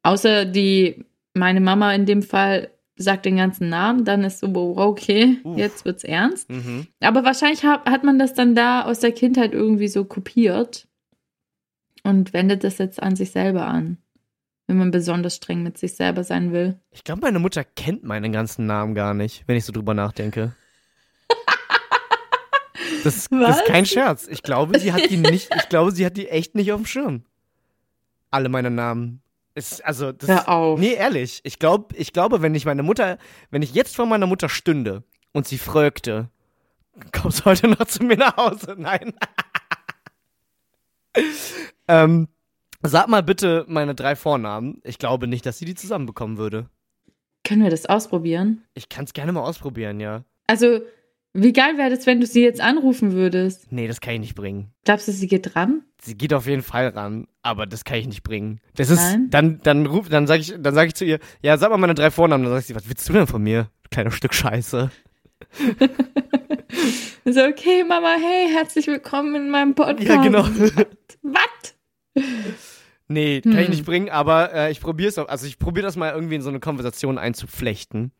[0.04, 5.38] Außer die, meine Mama in dem Fall sagt den ganzen Namen, dann ist so, okay,
[5.46, 5.58] Uff.
[5.58, 6.50] jetzt wird's ernst.
[6.50, 6.88] Mhm.
[7.00, 10.90] Aber wahrscheinlich hat, hat man das dann da aus der Kindheit irgendwie so kopiert
[12.04, 13.98] und wendet das jetzt an sich selber an,
[14.68, 16.78] wenn man besonders streng mit sich selber sein will.
[16.92, 20.54] Ich glaube, meine Mutter kennt meinen ganzen Namen gar nicht, wenn ich so drüber nachdenke.
[23.06, 24.28] Das, das ist kein Scherz.
[24.28, 26.88] Ich glaube, sie hat die nicht, ich glaube, sie hat die echt nicht auf dem
[26.88, 27.24] Schirm.
[28.32, 29.22] Alle meine Namen.
[29.54, 30.80] Ist, also, das, Hör auf.
[30.80, 31.40] Nee, ehrlich.
[31.44, 33.20] Ich glaube, ich glaube, wenn ich meine Mutter,
[33.52, 36.30] wenn ich jetzt vor meiner Mutter stünde und sie fragte,
[37.12, 38.76] kommst du heute noch zu mir nach Hause?
[38.78, 39.14] Nein.
[41.88, 42.28] ähm,
[42.82, 44.82] sag mal bitte meine drei Vornamen.
[44.84, 46.70] Ich glaube nicht, dass sie die zusammenbekommen würde.
[47.44, 48.64] Können wir das ausprobieren?
[48.74, 50.24] Ich kann es gerne mal ausprobieren, ja.
[50.48, 50.82] Also,
[51.38, 53.70] Wie geil wäre das, wenn du sie jetzt anrufen würdest?
[53.70, 54.72] Nee, das kann ich nicht bringen.
[54.86, 55.84] Glaubst du, sie geht dran?
[56.02, 58.62] Sie geht auf jeden Fall ran, aber das kann ich nicht bringen.
[58.78, 59.28] Das ist, Nein?
[59.32, 61.94] dann, dann ruf, dann sag ich, dann sag ich zu ihr, ja, sag mal meine
[61.94, 62.46] drei Vornamen.
[62.46, 63.70] Dann sagt sie, was willst du denn von mir?
[63.84, 64.90] du Kleines Stück Scheiße.
[67.28, 70.08] So, okay, Mama, hey, herzlich willkommen in meinem Podcast.
[70.08, 70.48] Ja, genau.
[71.24, 71.76] Was?
[73.08, 73.70] Nee, kann ich Hm.
[73.72, 75.28] nicht bringen, aber äh, ich probiere es auch.
[75.28, 78.12] Also ich probiere das mal irgendwie in so eine Konversation einzuflechten.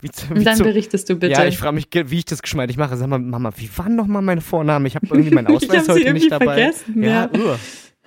[0.00, 1.32] Wie, wie Und dann zu, berichtest du bitte.
[1.32, 2.96] Ja, ich frage mich, wie ich das geschmeidig mache.
[2.96, 4.86] Sag mal, Mama, wie waren noch mal meine Vornamen?
[4.86, 6.54] Ich habe irgendwie meinen Ausweis heute nicht dabei.
[6.54, 7.30] vergessen, ja.
[7.32, 7.56] uh.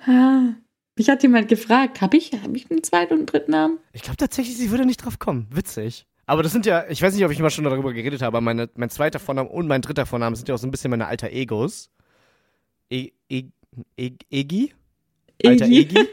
[0.06, 0.54] Ah,
[0.96, 3.78] Mich hat jemand gefragt, habe ich, hab ich einen zweiten und einen dritten Namen?
[3.92, 5.46] Ich glaube tatsächlich, sie würde nicht drauf kommen.
[5.50, 6.06] Witzig.
[6.26, 8.40] Aber das sind ja, ich weiß nicht, ob ich mal schon darüber geredet habe, aber
[8.40, 11.08] meine, mein zweiter Vorname und mein dritter Vorname sind ja auch so ein bisschen meine
[11.08, 11.90] alter Egos.
[12.88, 13.44] E, e,
[13.96, 14.72] e, Egi?
[15.44, 15.98] Alter Egi.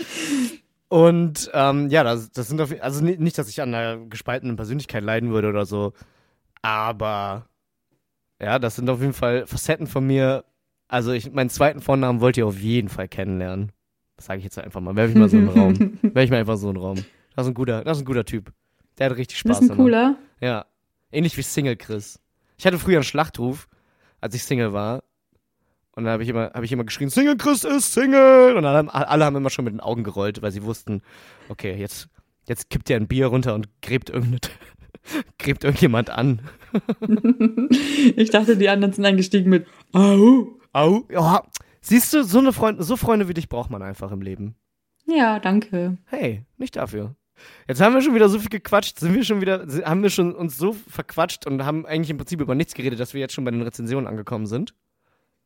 [0.90, 4.56] Und ähm, ja, das, das sind auf, also ni- nicht, dass ich an einer gespaltenen
[4.56, 5.92] Persönlichkeit leiden würde oder so,
[6.62, 7.46] aber
[8.40, 10.44] ja, das sind auf jeden Fall Facetten von mir.
[10.88, 13.70] Also ich, meinen zweiten Vornamen wollt ihr auf jeden Fall kennenlernen.
[14.16, 14.96] Das sage ich jetzt einfach mal.
[14.96, 15.78] Werfe ich mal so einen Raum.
[16.02, 16.96] Werfe ich mal einfach so einen Raum.
[17.36, 18.52] Das ist ein guter, das ist ein guter Typ.
[18.98, 19.58] Der hat richtig Spaß.
[19.58, 19.84] Das ist ein daran.
[19.84, 20.16] cooler.
[20.40, 20.66] Ja.
[21.12, 22.18] Ähnlich wie Single Chris.
[22.58, 23.68] Ich hatte früher einen Schlachtruf,
[24.20, 25.04] als ich Single war.
[25.96, 28.54] Und da habe ich immer, habe ich immer geschrien, Single Chris ist Single.
[28.56, 31.02] Und dann haben, alle haben immer schon mit den Augen gerollt, weil sie wussten,
[31.48, 32.08] okay, jetzt,
[32.46, 34.40] jetzt kippt er ein Bier runter und gräbt irgendeine,
[35.38, 36.42] gräbt irgendjemand an.
[38.16, 40.58] ich dachte, die anderen sind eingestiegen mit Au.
[40.72, 41.02] Au.
[41.10, 41.42] Ja.
[41.80, 44.54] Siehst du, so eine Freund, so Freunde wie dich braucht man einfach im Leben.
[45.06, 45.96] Ja, danke.
[46.04, 47.16] Hey, nicht dafür.
[47.66, 50.34] Jetzt haben wir schon wieder so viel gequatscht, sind wir schon wieder, haben wir schon
[50.34, 53.44] uns so verquatscht und haben eigentlich im Prinzip über nichts geredet, dass wir jetzt schon
[53.44, 54.74] bei den Rezensionen angekommen sind.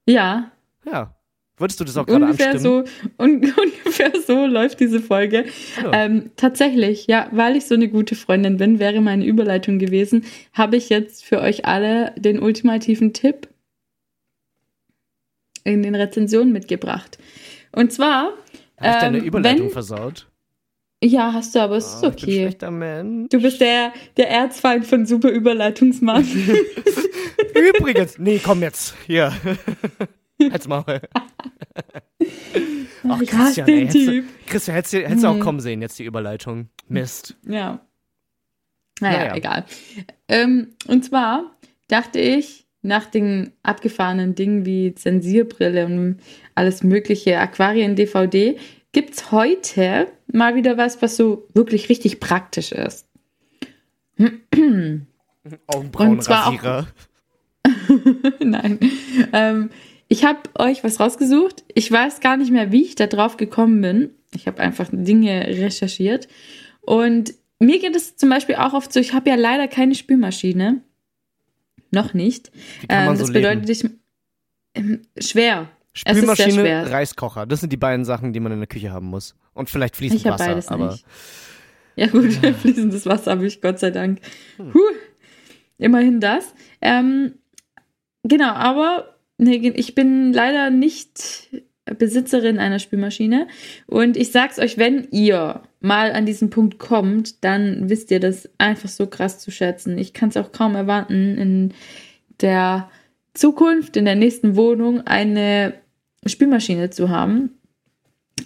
[0.07, 0.51] Ja,
[0.85, 1.15] Ja.
[1.57, 2.85] Wolltest du das auch gerade ungefähr anstimmen?
[2.87, 3.35] so, un
[3.85, 5.45] ungefähr so läuft diese Folge.
[5.81, 5.93] Ja.
[5.93, 10.77] Ähm, tatsächlich, ja, weil ich so eine gute Freundin bin, wäre meine Überleitung gewesen, habe
[10.77, 13.47] ich jetzt für euch alle den ultimativen Tipp
[15.63, 17.19] in den Rezensionen mitgebracht.
[17.71, 18.33] Und zwar,
[18.79, 20.27] Hab ich deine ähm, Überleitung wenn- versaut?
[21.05, 22.41] Ja, hast du, aber es ist Ah, Ich bin okay.
[22.43, 23.29] schlechter Mensch.
[23.31, 26.27] Du bist der, der Erzfeind von super Überleitungsmann.
[27.55, 28.95] Übrigens, nee, komm jetzt.
[29.07, 29.33] Hier.
[30.51, 31.01] Halt's Maul.
[33.09, 34.25] Ach, ich hasse den ey, hättest Typ.
[34.47, 35.41] Christian, hättest du, hättest du auch Hm.
[35.41, 36.69] kommen sehen, jetzt die Überleitung.
[36.89, 37.37] Mist.
[37.47, 37.81] Ja.
[39.01, 39.35] Naja, Naja.
[39.37, 39.65] egal.
[40.29, 41.57] Ähm, und zwar
[41.89, 46.19] dachte ich, nach den abgefahrenen Dingen wie Zensierbrille und
[46.55, 47.97] alles mögliche, Aquarien,
[48.95, 53.07] DVD, gibt's heute mal wieder was, was so wirklich richtig praktisch ist.
[55.67, 56.87] Augenbrauenrasierer.
[58.41, 58.79] Nein.
[59.33, 59.71] Ähm,
[60.09, 61.65] ich habe euch was rausgesucht.
[61.75, 64.11] Ich weiß gar nicht mehr, wie ich da drauf gekommen bin.
[64.35, 66.29] Ich habe einfach Dinge recherchiert.
[66.81, 70.83] Und mir geht es zum Beispiel auch oft so, ich habe ja leider keine Spülmaschine.
[71.91, 72.51] Noch nicht.
[72.89, 73.61] Ähm, so das leben?
[73.61, 73.91] bedeutet, ich.
[74.75, 75.69] Ähm, schwer.
[75.95, 76.91] Es ist sehr Spülmaschine.
[76.91, 77.47] Reiskocher.
[77.47, 79.37] Das sind die beiden Sachen, die man in der Küche haben muss.
[79.53, 80.47] Und vielleicht fließend Ich Wasser.
[80.47, 81.05] beides aber nicht.
[81.97, 84.21] Ja, gut, fließendes Wasser habe ich, Gott sei Dank.
[84.57, 84.71] Hm.
[84.71, 84.81] Puh.
[85.79, 86.53] Immerhin das.
[86.81, 87.35] Ähm,
[88.23, 91.51] genau, aber nee, ich bin leider nicht
[91.85, 93.47] Besitzerin einer Spülmaschine.
[93.87, 98.49] Und ich sag's euch, wenn ihr mal an diesen Punkt kommt, dann wisst ihr das
[98.59, 99.99] einfach so krass zu schätzen.
[99.99, 101.75] Ich kann es auch kaum erwarten, in
[102.41, 102.91] der
[103.35, 105.75] Zukunft, in der nächsten Wohnung eine
[106.27, 107.51] Spülmaschine zu haben.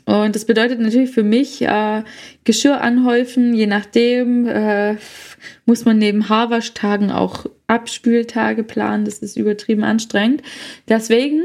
[0.04, 2.02] Und das bedeutet natürlich für mich äh,
[2.44, 4.96] Geschirr anhäufen, je nachdem äh,
[5.64, 9.04] muss man neben Haarwaschtagen auch Abspültage planen.
[9.06, 10.42] Das ist übertrieben anstrengend.
[10.88, 11.42] Deswegen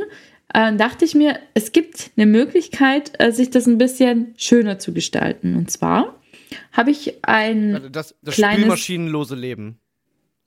[0.53, 4.93] äh, dachte ich mir, es gibt eine Möglichkeit, äh, sich das ein bisschen schöner zu
[4.93, 5.55] gestalten.
[5.55, 6.19] Und zwar
[6.73, 9.79] habe ich ein Also das, das Kleines- spülmaschinenlose Leben.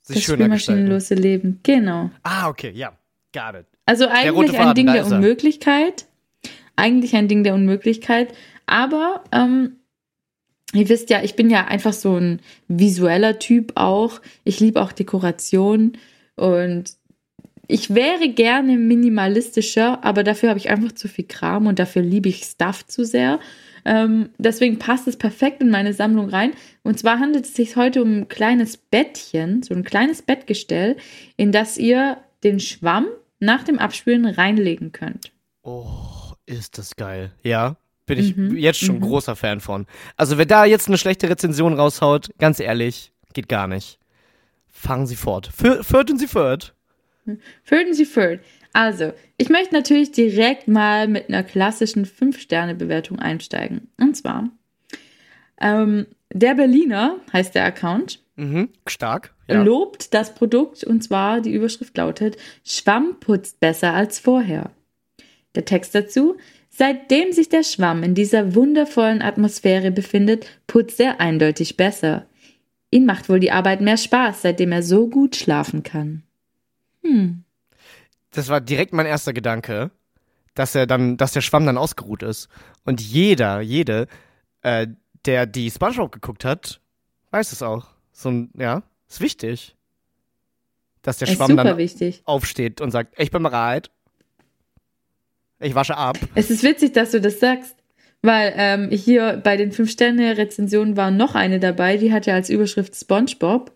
[0.02, 0.58] Sich das schöner gestalten.
[0.58, 1.60] spülmaschinenlose Leben.
[1.62, 2.10] Genau.
[2.22, 2.92] Ah, okay, ja.
[3.32, 3.66] Got it.
[3.86, 5.12] Also eigentlich ein Faden, Ding da der er.
[5.12, 6.06] Unmöglichkeit.
[6.74, 8.34] Eigentlich ein Ding der Unmöglichkeit.
[8.66, 9.76] Aber ähm,
[10.74, 14.20] ihr wisst ja, ich bin ja einfach so ein visueller Typ auch.
[14.44, 15.96] Ich liebe auch Dekoration
[16.34, 16.96] und
[17.68, 22.28] ich wäre gerne minimalistischer, aber dafür habe ich einfach zu viel Kram und dafür liebe
[22.28, 23.40] ich Stuff zu sehr.
[23.84, 26.52] Ähm, deswegen passt es perfekt in meine Sammlung rein.
[26.82, 30.96] Und zwar handelt es sich heute um ein kleines Bettchen, so ein kleines Bettgestell,
[31.36, 33.06] in das ihr den Schwamm
[33.38, 35.32] nach dem Abspülen reinlegen könnt.
[35.62, 35.86] Oh,
[36.46, 37.32] ist das geil.
[37.42, 39.02] Ja, bin ich Mhm, jetzt schon mhm.
[39.02, 39.86] großer Fan von.
[40.16, 43.98] Also, wer da jetzt eine schlechte Rezension raushaut, ganz ehrlich, geht gar nicht.
[44.68, 45.50] Fangen Sie fort.
[45.82, 46.74] Fördern Sie fort.
[47.64, 48.40] Fördern Sie Fürth.
[48.72, 53.88] Also, ich möchte natürlich direkt mal mit einer klassischen 5-Sterne-Bewertung einsteigen.
[53.98, 54.50] Und zwar,
[55.60, 58.68] ähm, der Berliner heißt der Account, Mhm.
[58.86, 59.34] Stark.
[59.48, 59.62] Ja.
[59.62, 64.70] lobt das Produkt und zwar die Überschrift lautet Schwamm putzt besser als vorher.
[65.54, 66.36] Der Text dazu
[66.78, 72.26] Seitdem sich der Schwamm in dieser wundervollen Atmosphäre befindet, putzt er eindeutig besser.
[72.90, 76.22] Ihn macht wohl die Arbeit mehr Spaß, seitdem er so gut schlafen kann.
[77.02, 77.44] Hm.
[78.30, 79.90] Das war direkt mein erster Gedanke,
[80.52, 82.48] dass er dann, dass der Schwamm dann ausgeruht ist.
[82.84, 84.06] Und jeder, jede,
[84.60, 84.86] äh,
[85.24, 86.82] der die SpongeBob geguckt hat,
[87.30, 87.86] weiß es auch.
[88.16, 89.76] So ein, ja, ist wichtig.
[91.02, 92.22] Dass der Schwamm dann wichtig.
[92.24, 93.90] aufsteht und sagt, ich bin bereit.
[95.60, 96.18] Ich wasche ab.
[96.34, 97.76] Es ist witzig, dass du das sagst,
[98.22, 103.72] weil ähm, hier bei den 5-Sterne-Rezensionen war noch eine dabei, die hatte als Überschrift SpongeBob.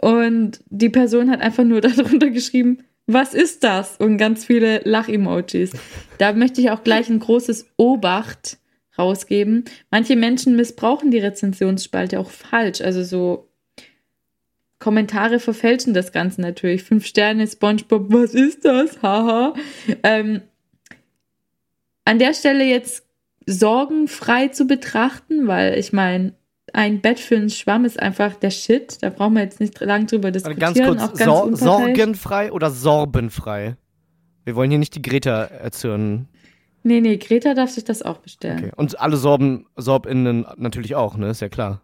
[0.00, 3.96] Und die Person hat einfach nur darunter geschrieben, was ist das?
[3.96, 5.72] Und ganz viele Lach-Emojis.
[6.18, 8.58] Da möchte ich auch gleich ein großes Obacht
[8.98, 9.64] rausgeben.
[9.90, 12.80] Manche Menschen missbrauchen die Rezensionsspalte auch falsch.
[12.80, 13.48] Also so
[14.78, 16.82] Kommentare verfälschen das Ganze natürlich.
[16.82, 19.00] Fünf Sterne, SpongeBob, was ist das?
[19.00, 19.54] Haha.
[20.02, 20.42] Ähm,
[22.04, 23.06] an der Stelle jetzt
[23.46, 26.34] sorgenfrei zu betrachten, weil ich meine,
[26.72, 29.02] ein Bett für einen Schwamm ist einfach der Shit.
[29.02, 30.74] Da brauchen wir jetzt nicht lang drüber Also diskutieren.
[30.74, 33.76] ganz kurz, auch ganz Sor sorgenfrei oder sorbenfrei?
[34.44, 36.28] Wir wollen hier nicht die Greta erzürnen.
[36.84, 38.58] Nee, nee, Greta darf sich das auch bestellen.
[38.58, 38.72] Okay.
[38.76, 41.28] Und alle Sorben, SorbInnen natürlich auch, ne?
[41.30, 41.80] Ist ja klar.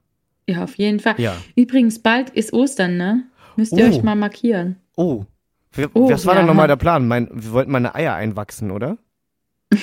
[0.49, 1.15] Ja, auf jeden Fall.
[1.19, 1.37] Ja.
[1.57, 3.25] Übrigens, bald ist Ostern, ne?
[3.57, 3.89] Müsst ihr Oh.
[3.89, 4.77] euch mal markieren.
[4.97, 5.25] Oh.
[5.73, 7.07] Wir, Oh, was war ja, denn nochmal der Plan?
[7.07, 8.99] Mein, wir wollten meine Eier einwachsen, oder?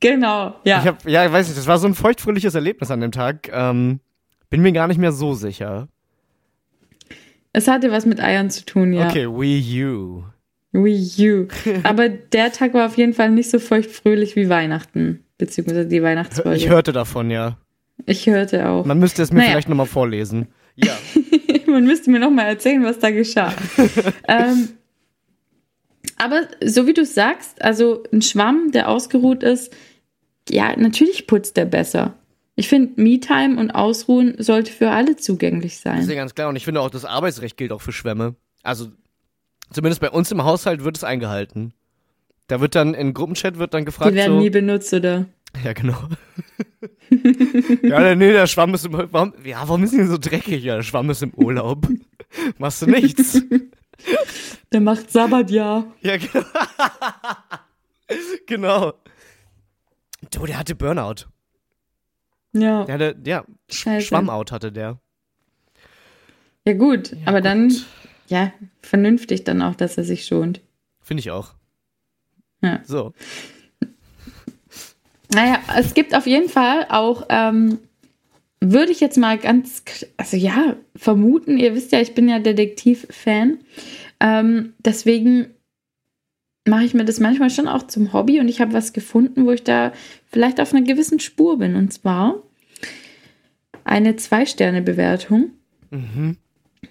[0.00, 0.78] Genau, ja.
[0.80, 3.48] Ich hab, ja, ich weiß nicht, das war so ein feuchtfröhliches Erlebnis an dem Tag.
[3.52, 3.98] Ähm,
[4.48, 5.88] bin mir gar nicht mehr so sicher.
[7.52, 9.08] es hatte was mit Eiern zu tun, ja.
[9.08, 10.22] Okay, Wii U.
[10.72, 11.48] Wii U.
[11.82, 16.56] Aber der Tag war auf jeden Fall nicht so feuchtfröhlich wie Weihnachten, beziehungsweise die Weihnachtsfolge.
[16.56, 17.58] Ich hörte davon, ja.
[18.06, 18.84] Ich hörte auch.
[18.84, 19.50] Man müsste es mir Naja.
[19.52, 20.48] vielleicht nochmal vorlesen.
[20.80, 20.96] Ja.
[21.66, 23.52] Man müsste mir noch mal erzählen, was da geschah.
[24.28, 24.68] ähm,
[26.16, 29.74] aber so wie du sagst, also ein Schwamm, der ausgeruht ist,
[30.48, 32.14] ja, natürlich putzt der besser.
[32.54, 36.16] Ich finde, Me-Time und Ausruhen sollte für alle zugänglich Das ist ja sein.
[36.16, 36.48] ganz klar.
[36.48, 38.36] Und ich finde auch, das Arbeitsrecht gilt auch für Schwämme.
[38.62, 38.88] Also,
[39.70, 41.72] zumindest bei uns im Haushalt wird es eingehalten.
[42.46, 45.26] Da wird dann in Gruppenchat wird dann gefragt Die werden so, nie benutzt, oder?
[45.64, 45.96] Ja, genau.
[47.82, 50.62] ja, nee, der Schwamm ist im warum, Ja, warum ist denn so dreckig?
[50.62, 51.88] Ja, der Schwamm ist im Urlaub.
[52.58, 53.42] Machst du nichts.
[54.70, 55.86] Der macht Sabbat, ja.
[56.02, 56.44] ja, genau.
[58.46, 58.92] genau.
[60.30, 61.26] Du, der hatte Burnout.
[62.52, 62.84] Ja.
[62.84, 63.44] Der hatte, ja.
[63.68, 64.98] Schwammout hatte der.
[66.66, 67.16] Ja, gut.
[67.24, 67.74] aber dann,
[68.28, 70.60] ja, vernünftig dann auch, dass er sich schont.
[71.02, 71.54] Finde ich auch.
[72.62, 72.80] Ja.
[72.84, 73.12] So.
[75.32, 77.78] Naja, es gibt auf jeden Fall auch, ähm,
[78.60, 79.82] würde ich jetzt mal ganz,
[80.16, 83.58] also ja, vermuten, ihr wisst ja, ich bin ja Detektiv-Fan.
[84.20, 85.54] Ähm, deswegen
[86.66, 89.52] mache ich mir das manchmal schon auch zum Hobby und ich habe was gefunden, wo
[89.52, 89.92] ich da
[90.26, 91.76] vielleicht auf einer gewissen Spur bin.
[91.76, 92.42] Und zwar
[93.84, 95.50] eine Zwei-Sterne-Bewertung,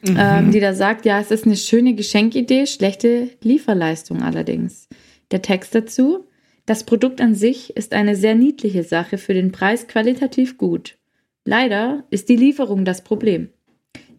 [0.06, 4.88] ähm, die da sagt, ja, es ist eine schöne Geschenkidee, schlechte Lieferleistung allerdings.
[5.32, 6.26] Der Text dazu,
[6.65, 10.97] das Produkt an sich ist eine sehr niedliche Sache, für den Preis qualitativ gut.
[11.45, 13.50] Leider ist die Lieferung das Problem.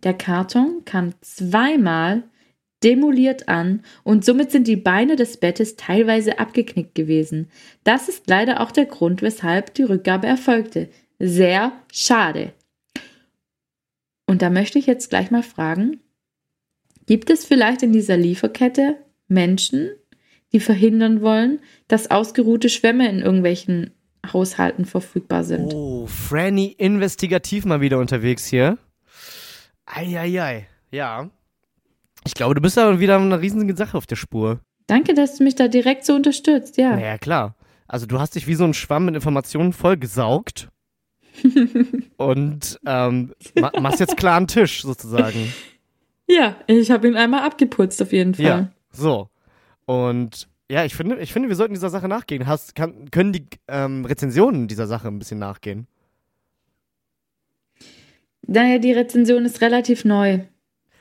[0.03, 2.23] Der Karton kam zweimal
[2.83, 7.51] demoliert an und somit sind die Beine des Bettes teilweise abgeknickt gewesen.
[7.85, 10.89] Das ist leider auch der Grund, weshalb die Rückgabe erfolgte.
[11.19, 12.53] Sehr schade.
[14.29, 16.01] Und da möchte ich jetzt gleich mal fragen,
[17.07, 19.89] gibt es vielleicht in dieser Lieferkette Menschen,
[20.53, 23.95] die verhindern wollen, dass ausgeruhte Schwämme in irgendwelchen
[24.31, 25.73] Haushalten verfügbar sind?
[25.73, 28.77] Oh, Franny investigativ mal wieder unterwegs hier.
[29.87, 30.69] Eieiei.
[30.91, 31.31] Ja.
[32.27, 34.61] Ich glaube, du bist da wieder eine riesige Sache auf der Spur.
[34.87, 36.97] Danke, dass du mich da direkt so unterstützt, ja.
[36.97, 37.57] Naja, klar.
[37.87, 40.69] Also du hast dich wie so ein Schwamm mit Informationen vollgesaugt.
[42.17, 45.53] Und ähm, ma machst jetzt klaren Tisch sozusagen.
[46.31, 48.45] Ja, ich habe ihn einmal abgeputzt auf jeden Fall.
[48.45, 48.69] Ja.
[48.91, 49.31] So.
[49.87, 52.47] Und ja, ich finde, ich finde, wir sollten dieser Sache nachgehen.
[52.47, 55.87] Hast, kann, können die ähm, Rezensionen dieser Sache ein bisschen nachgehen?
[58.47, 60.41] Naja, die Rezension ist relativ neu.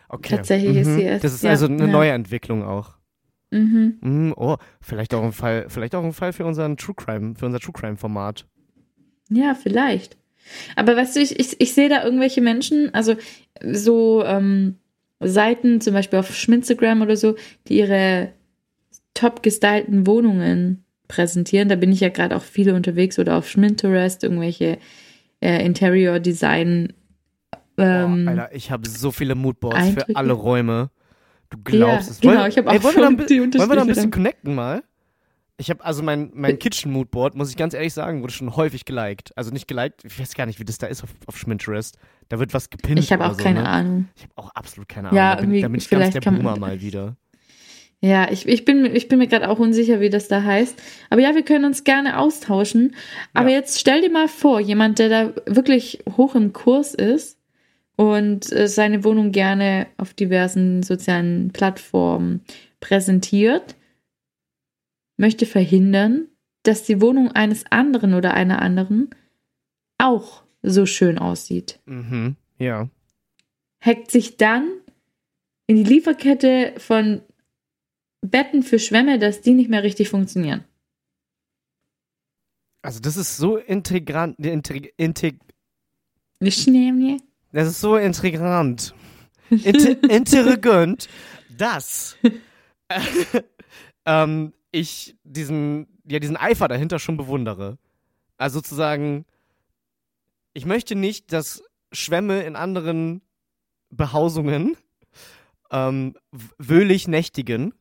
[0.10, 0.36] Okay.
[0.38, 1.88] Tatsächlich ist sie erst- Das ist ja, also eine ja.
[1.88, 2.96] neue Entwicklung auch.
[3.52, 3.98] Mhm.
[4.02, 7.46] Mm, oh, vielleicht auch ein Fall, vielleicht auch ein Fall für unseren True Crime, für
[7.46, 8.46] unser True Crime Format.
[9.30, 10.18] Ja, vielleicht.
[10.76, 13.16] Aber weißt du, ich, ich, ich sehe da irgendwelche Menschen, also
[13.64, 14.76] so ähm,
[15.20, 17.36] Seiten, zum Beispiel auf Schminstagram oder so,
[17.68, 18.34] die ihre
[19.14, 21.70] top gestylten Wohnungen präsentieren.
[21.70, 24.78] Da bin ich ja gerade auch viele unterwegs oder auf Schminterest, irgendwelche
[25.42, 26.94] äh, Interior Design
[27.78, 30.06] ähm, Boah, Alter, ich habe so viele Moodboards Eindrücke.
[30.08, 30.90] für alle Räume.
[31.50, 32.20] Du glaubst es.
[32.20, 34.12] genau, ich hab auch ey, wollen, wir da ein, die wollen wir da ein bisschen
[34.12, 34.84] connecten mal?
[35.60, 38.86] Ich habe also mein, mein Kitchen Moodboard, muss ich ganz ehrlich sagen, wurde schon häufig
[38.86, 39.36] geliked.
[39.36, 41.98] Also nicht geliked, ich weiß gar nicht, wie das da ist auf, auf Schminterest.
[42.30, 43.00] Da wird was gepinnt.
[43.00, 43.70] ich habe auch so, keine ne?
[43.70, 44.08] Ahnung.
[44.16, 45.18] Ich habe auch absolut keine Ahnung.
[45.18, 47.16] Ja, da bin, irgendwie da bin ich vielleicht ganz der man- Boomer mal wieder.
[48.00, 50.80] Ja, ich, ich, bin, ich bin mir gerade auch unsicher, wie das da heißt.
[51.10, 52.94] Aber ja, wir können uns gerne austauschen.
[53.34, 53.56] Aber Ja.
[53.58, 57.40] jetzt stell dir mal vor, jemand, der da wirklich hoch im Kurs ist
[57.96, 62.42] und äh, seine Wohnung gerne auf diversen sozialen Plattformen
[62.82, 63.76] präsentiert,
[65.18, 66.28] möchte verhindern,
[66.64, 69.10] dass die Wohnung eines anderen oder einer anderen
[69.98, 71.80] auch so schön aussieht.
[71.86, 72.90] Mhm, ja.
[73.82, 74.70] hackt sich dann
[75.68, 77.22] in die Lieferkette von
[78.22, 80.64] Betten für Schwämme, dass die nicht mehr richtig funktionieren.
[82.82, 85.40] Also das ist so integrant, integ, integ,
[86.40, 88.94] das ist so integrant,
[89.50, 91.10] inter, intelligent,
[91.58, 92.18] dass
[92.90, 93.00] äh,
[94.06, 97.78] ähm, ich diesen, ja, diesen Eifer dahinter schon bewundere.
[98.38, 99.26] Also sozusagen,
[100.54, 103.22] ich möchte nicht, dass Schwämme in anderen
[103.90, 104.76] Behausungen
[105.72, 106.16] ähm,
[106.58, 107.74] wöhlig nächtigen.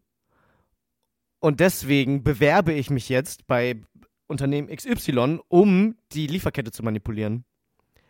[1.41, 3.81] Und deswegen bewerbe ich mich jetzt bei
[4.27, 7.45] Unternehmen XY, um die Lieferkette zu manipulieren.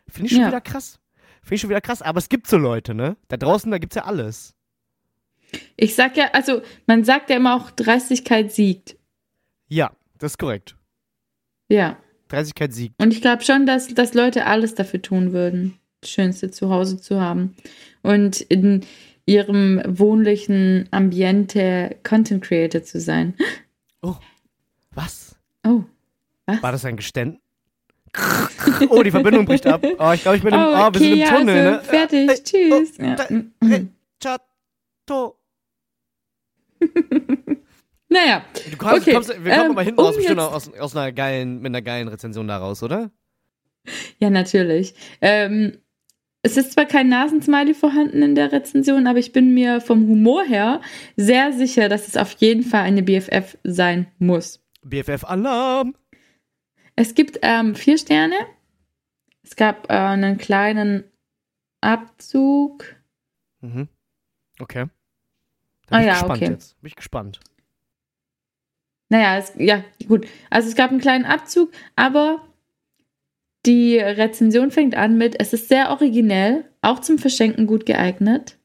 [0.07, 0.47] Finde ich schon Ja.
[0.47, 0.99] wieder krass.
[1.41, 2.01] Finde ich schon wieder krass.
[2.01, 3.17] Aber es gibt so Leute, ne?
[3.27, 4.55] Da draußen, da gibt's ja alles.
[5.75, 8.97] Ich sag ja, also man sagt ja immer auch, Dreistigkeit siegt.
[9.67, 10.75] Ja, das ist korrekt.
[11.69, 11.97] Ja.
[12.27, 13.01] Dreistigkeit siegt.
[13.01, 17.21] Und ich glaube schon, dass, dass Leute alles dafür tun würden, das schönste Zuhause zu
[17.21, 17.55] haben.
[18.01, 18.85] Und in
[19.25, 23.35] ihrem wohnlichen Ambiente Content Creator zu sein.
[24.97, 25.35] Was?
[25.63, 25.83] Oh.
[26.45, 26.63] Was?
[26.63, 27.41] War das ein Geständnis?
[28.89, 29.85] Oh, die Verbindung bricht ab.
[29.99, 31.83] Oh, ich glaube, ich bin im, oh, wir sind im ja, Tunnel, also, ne?
[31.83, 32.29] fertig.
[32.29, 32.93] Äh, Tschüss.
[32.99, 33.15] oh, ja.
[33.15, 33.27] da-
[33.75, 33.85] äh,
[35.07, 35.39] Chato.
[38.09, 40.73] Naja, Du kommst, Okay, kommst, wir kommen ähm, aber hinten um raus bestimmt jetzt- aus,
[40.75, 43.11] aus einer geilen, mit einer geilen Rezension daraus, oder?
[44.19, 44.95] ja, natürlich.
[45.19, 45.77] Ähm,
[46.41, 50.45] es ist zwar kein Nasensmiley vorhanden in der Rezension, aber ich bin mir vom Humor
[50.45, 50.79] her
[51.17, 54.63] sehr sicher, dass es auf jeden Fall eine BFF sein muss.
[54.83, 55.93] BFF Alarm.
[56.95, 58.37] Es gibt ähm, vier Sterne.
[59.43, 61.03] Es gab äh, einen kleinen
[61.81, 62.85] Abzug.
[63.59, 63.89] Mhm.
[64.59, 64.85] Okay.
[65.87, 66.51] Da bin Ah ich ja, gespannt okay.
[66.51, 66.81] jetzt.
[66.81, 67.39] Bin ich gespannt.
[69.09, 70.27] Naja, es, ja, gut.
[70.49, 72.41] Also es gab einen kleinen Abzug, aber
[73.65, 78.57] die Rezension fängt an mit, es ist sehr originell, auch zum Verschenken gut geeignet.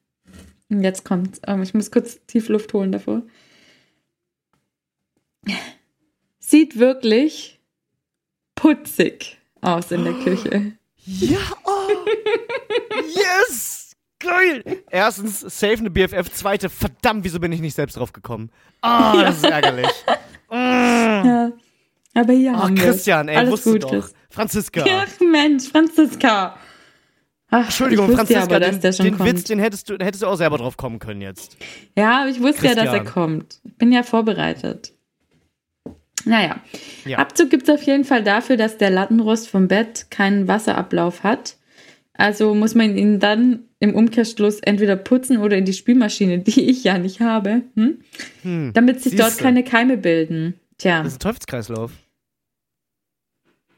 [0.68, 1.40] Und jetzt kommt's.
[1.46, 3.22] Ähm, ich muss kurz tief Luft holen davor.
[6.38, 7.61] Sieht wirklich
[8.54, 10.72] putzig aus in der Küche.
[11.04, 12.06] Ja, oh.
[13.06, 13.82] yes!
[14.22, 14.82] Geil!
[14.90, 16.30] Erstens, safe eine BFF.
[16.32, 18.50] Zweite, verdammt, wieso bin ich nicht selbst drauf gekommen?
[18.82, 19.88] Ah, das ist ärgerlich.
[20.50, 20.54] Mm.
[21.24, 21.52] Ja.
[22.14, 22.70] Aber hier Ach.
[22.74, 24.08] Christian, ey, Alles wusste gut, doch.
[24.28, 24.85] Franziska.
[24.87, 26.56] Ach Mensch, Franziska.
[27.50, 29.30] Ach, Entschuldigung, Franziska, aber, dass den, der schon den kommt.
[29.30, 31.56] Witz, den hättest du, hättest du auch selber drauf kommen können jetzt.
[31.96, 33.06] Ja, aber ich wusste ja, dass er Christian.
[33.06, 33.61] kommt.
[33.64, 34.92] Ich bin ja vorbereitet.
[36.24, 36.56] Naja,
[37.04, 37.18] Ja.
[37.18, 41.56] Abzug gibt es auf jeden Fall dafür, dass der Lattenrost vom Bett keinen Wasserablauf hat.
[42.14, 46.85] Also muss man ihn dann im Umkehrschluss entweder putzen oder in die Spülmaschine, die ich
[46.85, 47.98] ja nicht habe, hm?
[48.42, 48.72] Hm.
[48.75, 50.55] damit sich dort keine Keime bilden.
[50.79, 51.92] Tja, Das ist ein Teufelskreislauf.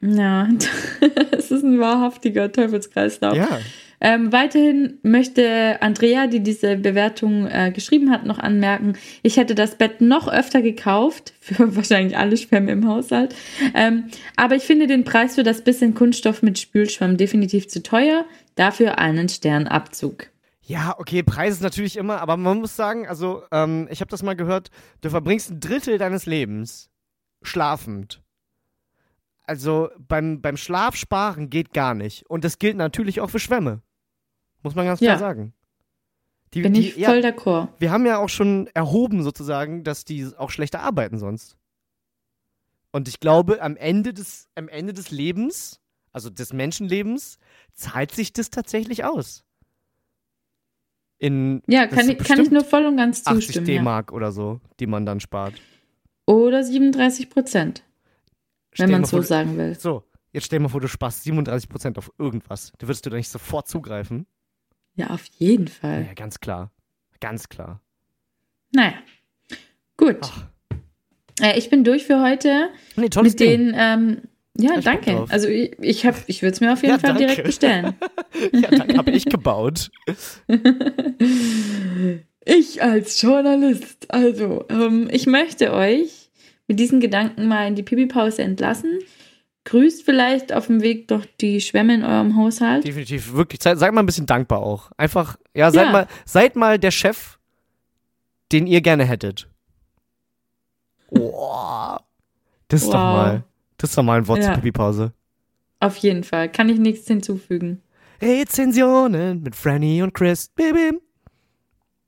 [0.01, 0.49] ja,
[1.33, 3.37] es ist ein wahrhaftiger Teufelskreislauf.
[3.37, 3.61] Ja.
[4.05, 9.77] Ähm, weiterhin möchte Andrea, die diese Bewertung äh, geschrieben hat, noch anmerken, ich hätte das
[9.79, 13.35] Bett noch öfter gekauft, für wahrscheinlich alle Schwämme im Haushalt.
[13.75, 18.27] Ähm, aber ich finde den Preis für das bisschen Kunststoff mit Spülschwamm definitiv zu teuer.
[18.57, 20.29] Dafür einen Sternabzug.
[20.61, 24.23] Ja, okay, Preis ist natürlich immer, aber man muss sagen, also ähm, ich habe das
[24.23, 26.91] mal gehört, du verbringst ein Drittel deines Lebens
[27.41, 28.21] schlafend.
[29.45, 32.29] Also beim, beim Schlaf sparen geht gar nicht.
[32.29, 33.81] Und das gilt natürlich auch für Schwämme.
[34.65, 35.19] Muss man ganz klar Ja.
[35.19, 35.53] sagen.
[36.55, 37.69] Die, Bin die, ich ja, voll d'accord.
[37.79, 41.57] wir haben ja auch schon erhoben sozusagen, dass die auch schlechter arbeiten sonst.
[42.93, 45.81] Und ich glaube, am Ende des, am Ende des Lebens,
[46.13, 47.39] also des Menschenlebens,
[47.73, 49.45] zahlt sich das tatsächlich aus.
[51.19, 53.67] In Ja, kann ich, kann ich nur voll und ganz 80 zustimmen.
[53.67, 53.79] Ja.
[53.79, 55.55] D-Mark oder so, die man dann spart.
[56.27, 57.83] Oder 37 Prozent,
[58.77, 59.79] wenn man so vor, sagen will.
[59.79, 62.73] So, jetzt stell dir mal vor, du sparst 37% auf irgendwas.
[62.79, 64.27] Da würdest du da nicht sofort zugreifen?
[64.97, 66.05] Ja, auf jeden Fall.
[66.07, 66.71] Ja, ganz klar.
[67.21, 67.81] Ganz klar.
[68.73, 68.95] Naja,
[69.97, 70.19] gut.
[70.23, 70.45] Ach.
[71.41, 72.69] Äh, ich bin durch für heute.
[72.97, 73.73] Nee, tolles mit Ding.
[73.73, 74.23] den, ähm,
[74.57, 75.27] Ja, ich danke.
[75.31, 77.27] Also ich, ich, hab- ich würde es mir auf jeden Ja, Fall danke.
[77.27, 77.95] direkt bestellen.
[78.53, 79.91] Ja, dann habe ich gebaut.
[82.47, 84.13] Ich als Journalist.
[84.13, 86.31] Also, ähm, ich möchte euch
[86.69, 88.99] mit diesen Gedanken mal in die Pipi-Pause entlassen.
[89.65, 92.85] Grüßt vielleicht auf dem Weg doch die Schwämme in eurem Haushalt.
[92.85, 93.63] Definitiv, wirklich.
[93.63, 94.93] Seid, seid mal ein bisschen dankbar auch.
[94.99, 95.93] Einfach, ja, seid, Ja.
[95.93, 97.39] Mal, seid mal der Chef,
[98.53, 99.49] den ihr gerne hättet.
[101.11, 101.97] Oh,
[102.69, 103.17] das ist doch Wow.
[103.17, 103.45] mal,
[103.79, 104.45] das ist doch mal ein Wort Ja.
[104.47, 105.13] zur Pipi-Pause.
[105.81, 106.51] Auf jeden Fall.
[106.51, 107.81] Kann ich nichts hinzufügen.
[108.21, 110.49] Rezensionen mit Franny und Chris.
[110.49, 111.01] Bim.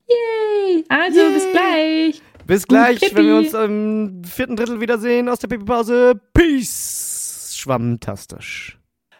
[0.09, 0.85] Yay!
[0.89, 1.33] Also, Yay.
[1.35, 2.23] bis gleich.
[2.47, 6.21] Bis gleich, wenn wir uns im vierten Drittel wiedersehen aus der Pipi-Pause.
[6.33, 7.06] Peace.
[7.67, 8.79] Schwammtastisch.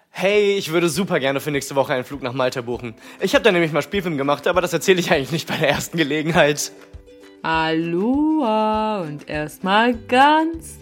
[0.09, 2.94] Hey, ich würde super gerne für nächste Woche einen Flug nach Malta buchen.
[3.20, 5.68] Ich habe da nämlich mal Spielfilm gemacht, aber das erzähle ich eigentlich nicht bei der
[5.68, 6.70] ersten Gelegenheit.
[7.42, 10.78] Aloha und erstmal ganz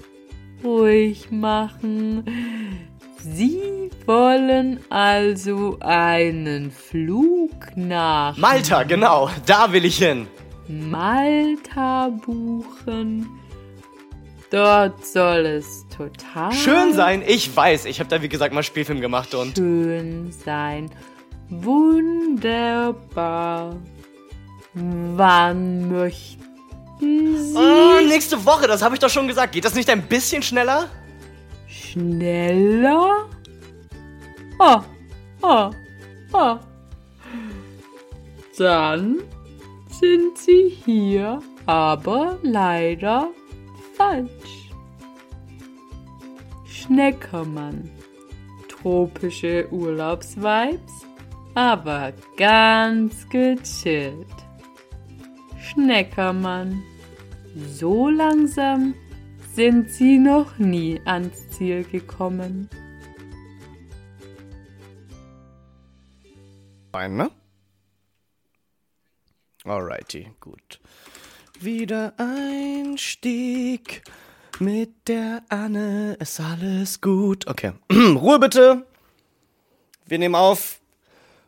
[0.63, 2.25] ruhig machen.
[3.21, 10.27] Sie wollen also einen Flug nach Malta, genau, da will ich hin.
[10.69, 13.27] Malta buchen.
[14.55, 17.87] Dort soll es total Schön sein, ich weiß.
[17.87, 20.93] Ich habe da wie gesagt mal Spielfilm gemacht und schön sein.
[21.51, 22.95] Wunderbar.
[24.75, 26.39] Wann möchten
[27.37, 29.55] Sie oh, nächste Woche, das habe ich doch schon gesagt.
[29.55, 30.89] Geht das nicht ein bisschen schneller?
[31.67, 33.29] schneller?
[34.61, 34.81] Oh,
[35.43, 35.71] oh,
[36.33, 36.57] oh.
[38.57, 39.19] Dann
[39.91, 43.31] sind Sie hier aber leider
[43.97, 44.71] falsch.
[46.67, 47.91] Schneckermann.
[48.69, 50.93] Tropische Urlaubsvibes,
[51.55, 54.27] aber ganz gechillt.
[55.59, 56.83] Schneckermann.
[57.69, 58.95] So langsam
[59.55, 62.69] sind Sie noch nie ans Ziel gekommen.
[66.93, 67.31] Fein, ne?
[69.65, 70.81] Alrighty, gut.
[71.61, 74.03] Wieder Einstieg
[74.59, 77.47] mit der Anne, ist alles gut.
[77.47, 78.85] Okay, Ruhe bitte.
[80.07, 80.81] Wir nehmen auf.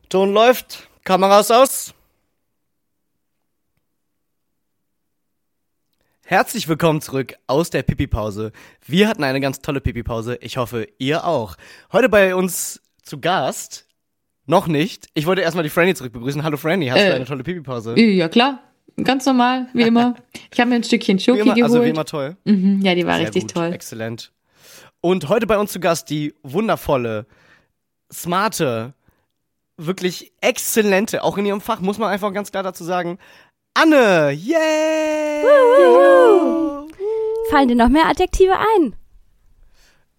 [0.09, 1.93] Ton läuft, Kameras aus.
[6.25, 8.53] Herzlich willkommen zurück aus der Pipi-Pause.
[8.85, 10.39] Wir hatten eine ganz tolle Pipi-Pause.
[10.41, 11.57] Ich hoffe, ihr auch.
[11.93, 13.87] Heute bei uns zu Gast.
[14.47, 15.09] Noch nicht.
[15.15, 16.43] Ich wollte erstmal die Franny zurück begrüßen.
[16.45, 17.99] Hallo Franny, hast Äh, du eine tolle Pipi-Pause?
[18.01, 18.61] Ja, klar.
[19.03, 20.14] Ganz normal, wie immer.
[20.53, 21.64] Ich habe mir ein Stückchen Wie Schoki immer, geholt.
[21.64, 22.37] also wie immer toll.
[22.45, 23.72] Mhm, ja, die war Sehr richtig gut, toll.
[23.72, 24.32] Exzellent.
[25.03, 27.26] Und heute bei uns zu Gast die wundervolle,
[28.12, 28.95] smarte,
[29.76, 33.18] wirklich exzellente, auch in ihrem Fach, muss man einfach ganz klar dazu sagen,
[33.74, 34.32] Anne!
[34.32, 35.45] Yay!
[37.51, 38.97] Fallen dir noch mehr Adjektive ein?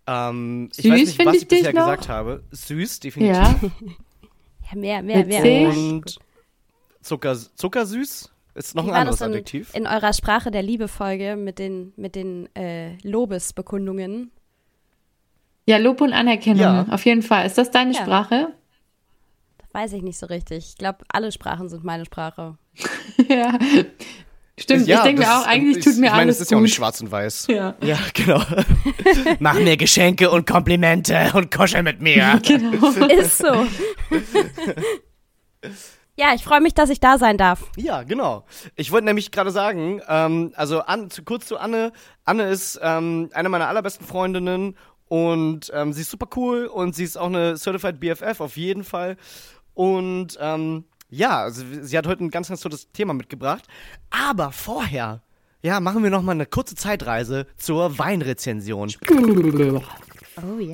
[0.05, 1.81] Ähm, ich Süß weiß nicht, was ich ich bisher noch.
[1.87, 2.43] gesagt habe.
[2.51, 3.35] Süß, definitiv.
[3.35, 3.55] Ja,
[4.69, 5.69] Ja, mehr, mehr, mehr.
[5.69, 6.19] Und
[7.01, 9.73] Zucker, zuckersüß ist noch Wie ein anderes in, Adjektiv.
[9.73, 14.31] in eurer Sprache der Liebe-Folge mit den, mit den äh, Lobesbekundungen?
[15.69, 16.85] ja, Lob und Anerkennung, Ja.
[16.89, 17.45] auf jeden Fall.
[17.45, 18.01] Ist das deine Ja.
[18.01, 18.53] Sprache?
[19.57, 20.65] Das weiß ich nicht so richtig.
[20.69, 22.57] Ich glaube, alle Sprachen sind meine Sprache.
[23.29, 23.57] ja.
[24.59, 26.41] Stimmt, Ja, ich denke mir auch, ist- eigentlich ich, tut mir ich meine, alles es
[26.43, 27.47] ist ja auch nicht schwarz und weiß.
[27.47, 27.75] Ja.
[27.83, 28.41] Ja, genau.
[29.39, 32.39] Mach mir Geschenke und Komplimente und kuschel mit mir.
[32.47, 32.87] Genau.
[33.07, 33.67] Ist so.
[36.17, 37.63] Ja, ich freue mich, dass ich da sein darf.
[37.75, 38.43] Ja, genau.
[38.75, 41.91] Ich wollte nämlich gerade sagen, ähm, also an, zu, kurz zu Anne.
[42.25, 44.75] Anne ist ähm, eine meiner allerbesten Freundinnen
[45.07, 48.83] und ähm, sie ist super cool und sie ist auch eine Certified BFF auf jeden
[48.83, 49.15] Fall.
[49.75, 53.65] Und ähm, ja, also, sie hat heute ein ganz, ganz tolles Thema mitgebracht.
[54.09, 55.21] Aber vorher,
[55.61, 58.91] ja, machen wir noch mal eine kurze Zeitreise zur Weinrezension.
[60.43, 60.73] Oh ja.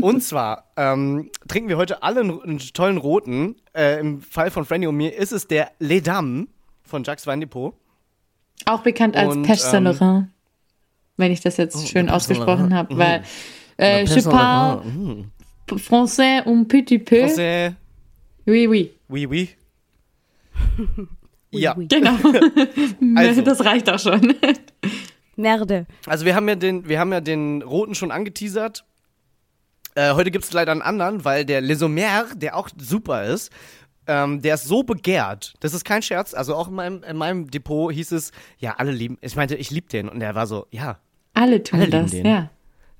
[0.00, 3.56] Und zwar ähm, trinken wir heute alle einen, einen tollen roten.
[3.74, 6.48] Äh, Im Fall von Franny und mir ist es der Les Dames
[6.82, 7.74] von Jacques Weindepot.
[8.66, 10.28] Auch bekannt als Und, Pêche ähm, Saint-Laurent.
[11.16, 12.98] Wenn ich das jetzt Oh, schön ausgesprochen habe, Mhm.
[12.98, 13.22] weil
[13.76, 15.30] äh, Pêche je parle Mhm.
[15.76, 17.26] français un petit peu.
[17.26, 17.74] Français,
[18.46, 18.90] Oui, oui.
[19.08, 19.48] oui, oui.
[21.50, 21.86] ja, oui.
[21.88, 22.16] Genau.
[23.16, 23.42] Also.
[23.48, 24.34] Das reicht auch schon.
[25.38, 25.86] Merde.
[26.06, 28.84] also wir haben ja den, wir haben ja den roten schon angeteasert.
[29.94, 33.50] Äh, heute gibt es leider einen anderen, weil der Les Sommers, der auch super ist,
[34.06, 35.54] ähm, der ist so begehrt.
[35.60, 36.34] Das ist kein Scherz.
[36.34, 39.18] Also auch in meinem, in meinem Depot hieß es, ja, alle lieben.
[39.20, 40.08] Ich meinte, ich liebe den.
[40.08, 40.98] Und er war so, ja,
[41.34, 42.26] Alle tun Alle das, den.
[42.26, 42.50] ja.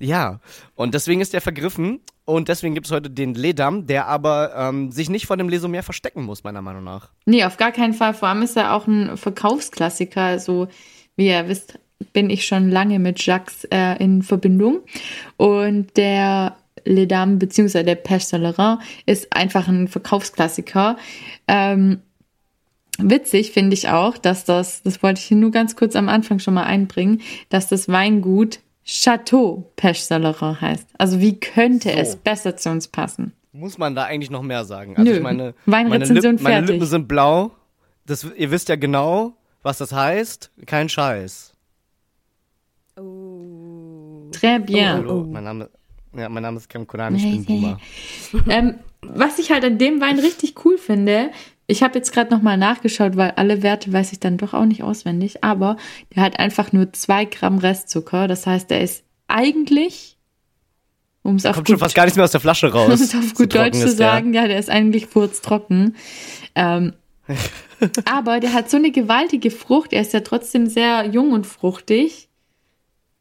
[0.01, 0.39] Ja,
[0.77, 4.93] und deswegen ist der vergriffen und deswegen gibt es heute den Ledam, der aber ähm,
[4.93, 7.11] sich nicht vor dem Lesomer verstecken muss, meiner Meinung nach.
[7.27, 8.15] Nee, auf gar keinen Fall.
[8.15, 10.39] Vor allem ist er auch ein Verkaufsklassiker.
[10.39, 10.69] So,
[11.17, 11.81] wie ihr wisst,
[12.13, 14.81] bin ich schon lange mit Jacques äh, in Verbindung.
[15.37, 17.83] Und der Les Dames bzw.
[17.83, 20.97] der Pêche Salerin ist einfach ein Verkaufsklassiker.
[21.47, 22.01] Ähm,
[22.99, 26.39] witzig finde ich auch, dass das, das wollte ich hier nur ganz kurz am Anfang
[26.39, 30.89] schon mal einbringen, dass das Weingut Chateau Pêche Salerin heißt.
[30.97, 31.97] Also wie könnte So.
[31.97, 33.33] es besser zu uns passen?
[33.53, 34.97] Muss man da eigentlich noch mehr sagen?
[34.97, 35.17] Also Nö.
[35.17, 36.67] ich meine, Weinrezension meine, Lipp, meine.
[36.67, 37.51] Lippen sind blau.
[38.07, 40.51] Das, ihr wisst ja genau, was das heißt.
[40.65, 41.48] Kein Scheiß.
[44.43, 44.47] Oh.
[44.47, 44.93] Très bien.
[44.93, 45.69] Hallo, mein Name,
[46.17, 47.79] ja, mein Name ist Cam Konan, ich bin Boomer.
[48.49, 51.31] Ähm, was ich halt an dem Wein richtig cool finde,
[51.67, 54.83] ich habe jetzt gerade nochmal nachgeschaut, weil alle Werte weiß ich dann doch auch nicht
[54.83, 55.77] auswendig, aber
[56.15, 58.27] der hat einfach nur zwei Gramm Restzucker.
[58.27, 60.17] Das heißt, der ist eigentlich,
[61.23, 62.87] um es auf Kommt schon gut, fast gar nichts mehr aus der Flasche raus.
[62.87, 64.09] um es auf So gut trocken Deutsch zu ist der.
[64.09, 65.95] sagen, ja, der ist eigentlich furztrocken.
[66.55, 66.95] Ähm,
[68.07, 69.93] aber der hat so eine gewaltige Frucht.
[69.93, 72.28] Er ist ja trotzdem sehr jung und fruchtig.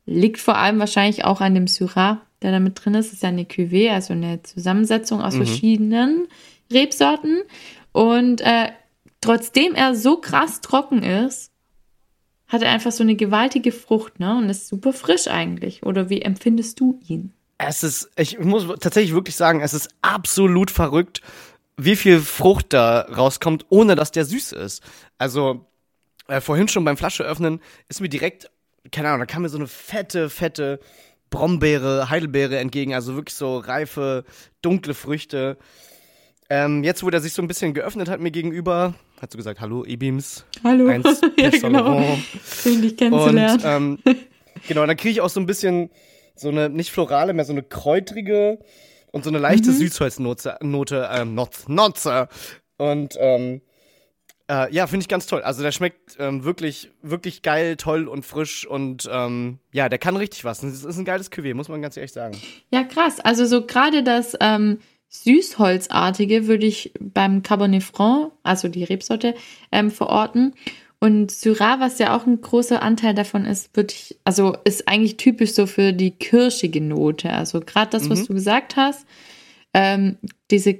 [0.08, 3.08] Liegt vor allem wahrscheinlich auch an dem Syrah, der da mit drin ist.
[3.08, 6.28] Das ist ja eine Cuvée, also eine Zusammensetzung aus verschiedenen
[6.72, 7.42] Rebsorten.
[7.92, 8.70] Und äh,
[9.22, 11.52] trotzdem er so krass trocken ist,
[12.48, 14.38] hat er einfach so eine gewaltige Frucht, ne?
[14.38, 15.84] Und ist super frisch eigentlich.
[15.84, 17.34] Oder wie empfindest du ihn?
[17.58, 21.22] Es ist, ich muss tatsächlich wirklich sagen, es ist absolut verrückt,
[21.76, 24.82] wie viel Frucht da rauskommt, ohne dass der süß ist.
[25.18, 25.66] Also,
[26.28, 28.50] äh, vorhin schon beim Flasche öffnen ist mir direkt,
[28.92, 30.80] keine Ahnung, da kam mir so eine fette, fette
[31.30, 34.24] Brombeere, Heidelbeere entgegen, also wirklich so reife,
[34.62, 35.58] dunkle Früchte.
[36.50, 39.60] Ähm, jetzt, wo der sich so ein bisschen geöffnet hat mir gegenüber, hat so gesagt,
[39.60, 40.46] hallo, E-Beams.
[40.64, 40.88] Hallo.
[40.88, 42.18] Eins, ja, genau.
[42.64, 43.62] Schön, dich Und kennenzulernen.
[43.66, 44.00] ähm,
[44.68, 45.90] genau, dann kriege ich auch so ein bisschen
[46.36, 48.60] so eine, nicht florale, mehr so eine kräutrige
[49.12, 52.30] und so eine leichte Süßholznote, Note, ähm, Notz, Notze.
[52.78, 53.62] Und ähm,
[54.50, 55.42] äh, ja, finde ich ganz toll.
[55.42, 60.16] Also der schmeckt ähm, wirklich, wirklich geil, toll und frisch und ähm, ja, der kann
[60.16, 60.62] richtig was.
[60.62, 62.38] Das ist ein geiles Cuvée, muss man ganz ehrlich sagen.
[62.72, 63.20] Ja, krass.
[63.20, 64.80] Also so gerade das ähm,
[65.10, 69.36] Süßholzartige würde ich beim Cabernet Franc, also die Rebsorte,
[69.72, 70.54] ähm, verorten.
[71.00, 75.18] Und Syrah, was ja auch ein großer Anteil davon ist, würde ich, also ist eigentlich
[75.18, 77.32] typisch so für die kirschige Note.
[77.32, 78.26] Also gerade das, was Mhm.
[78.28, 79.06] du gesagt hast,
[79.74, 80.18] ähm,
[80.50, 80.80] diese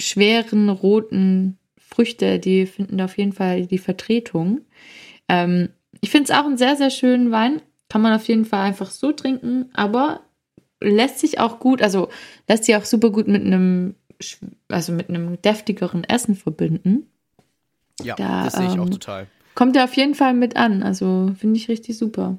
[0.00, 1.58] schweren roten
[1.96, 4.60] Früchte, die finden da auf jeden Fall die Vertretung.
[5.28, 5.70] Ähm,
[6.02, 7.62] ich finde es auch einen sehr, sehr schönen Wein.
[7.88, 10.20] Kann man auf jeden Fall einfach so trinken, aber
[10.80, 12.08] lässt sich auch gut, also
[12.48, 13.94] lässt sich auch super gut mit einem,
[14.68, 17.06] also mit einem deftigeren Essen verbinden.
[18.02, 19.26] Ja, Da, das sehe ich auch ähm, total.
[19.54, 20.82] Kommt er auf jeden Fall mit an.
[20.82, 22.38] Also finde ich richtig super.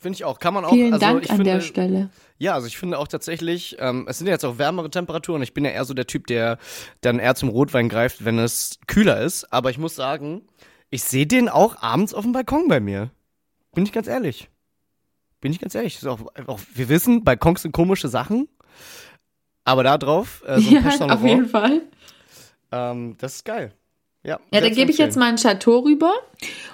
[0.00, 0.38] Finde ich auch.
[0.38, 0.72] Kann man auch.
[0.72, 2.10] Vielen also Dank an finde, der Stelle.
[2.38, 5.42] Ja, also ich finde auch tatsächlich, ähm, es sind ja jetzt auch wärmere Temperaturen.
[5.42, 6.58] Ich bin ja eher so der Typ, der
[7.00, 9.52] dann eher zum Rotwein greift, wenn es kühler ist.
[9.52, 10.42] Aber ich muss sagen,
[10.90, 13.10] ich sehe den auch abends auf dem Balkon bei mir.
[13.74, 14.48] Bin ich ganz ehrlich.
[15.40, 16.06] Bin ich ganz ehrlich.
[16.06, 18.48] Auch, auch, wir wissen, Balkons sind komische Sachen.
[19.64, 21.82] Aber da drauf, äh, so ein Ja, auf jeden Fall.
[22.72, 23.72] ähm, das ist geil.
[24.22, 26.12] Ja, Ja, dann gebe ich jetzt mal ein Chateau rüber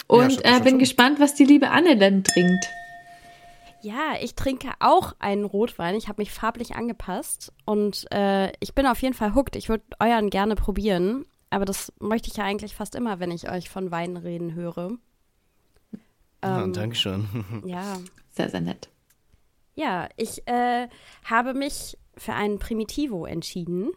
[0.07, 0.79] und Chateau, äh, bin Chateau.
[0.79, 2.65] gespannt, was die liebe Anne denn trinkt.
[3.85, 5.95] Ja, ich trinke auch einen Rotwein.
[5.95, 9.57] Ich habe mich farblich angepasst und äh, ich bin auf jeden Fall hooked.
[9.57, 13.51] Ich würde euren gerne probieren, aber das möchte ich ja eigentlich fast immer, wenn ich
[13.51, 14.93] euch von Wein reden höre.
[16.43, 17.27] Ja, Ähm, Dankeschön.
[17.67, 17.99] ja,
[18.31, 18.89] Sehr, sehr nett.
[19.75, 20.89] ja, ich äh,
[21.25, 23.91] habe mich für einen Primitivo entschieden.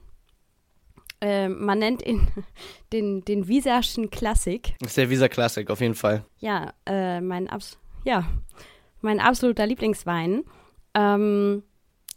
[1.21, 2.27] Äh, man nennt ihn
[2.91, 4.75] den, den Wieserschen Klassik.
[4.81, 6.25] Das ist der Visa Classic, auf jeden Fall.
[6.39, 8.27] Ja, äh, mein, Abs ja,
[9.01, 10.43] mein absoluter Lieblingswein.
[10.93, 11.63] Ähm,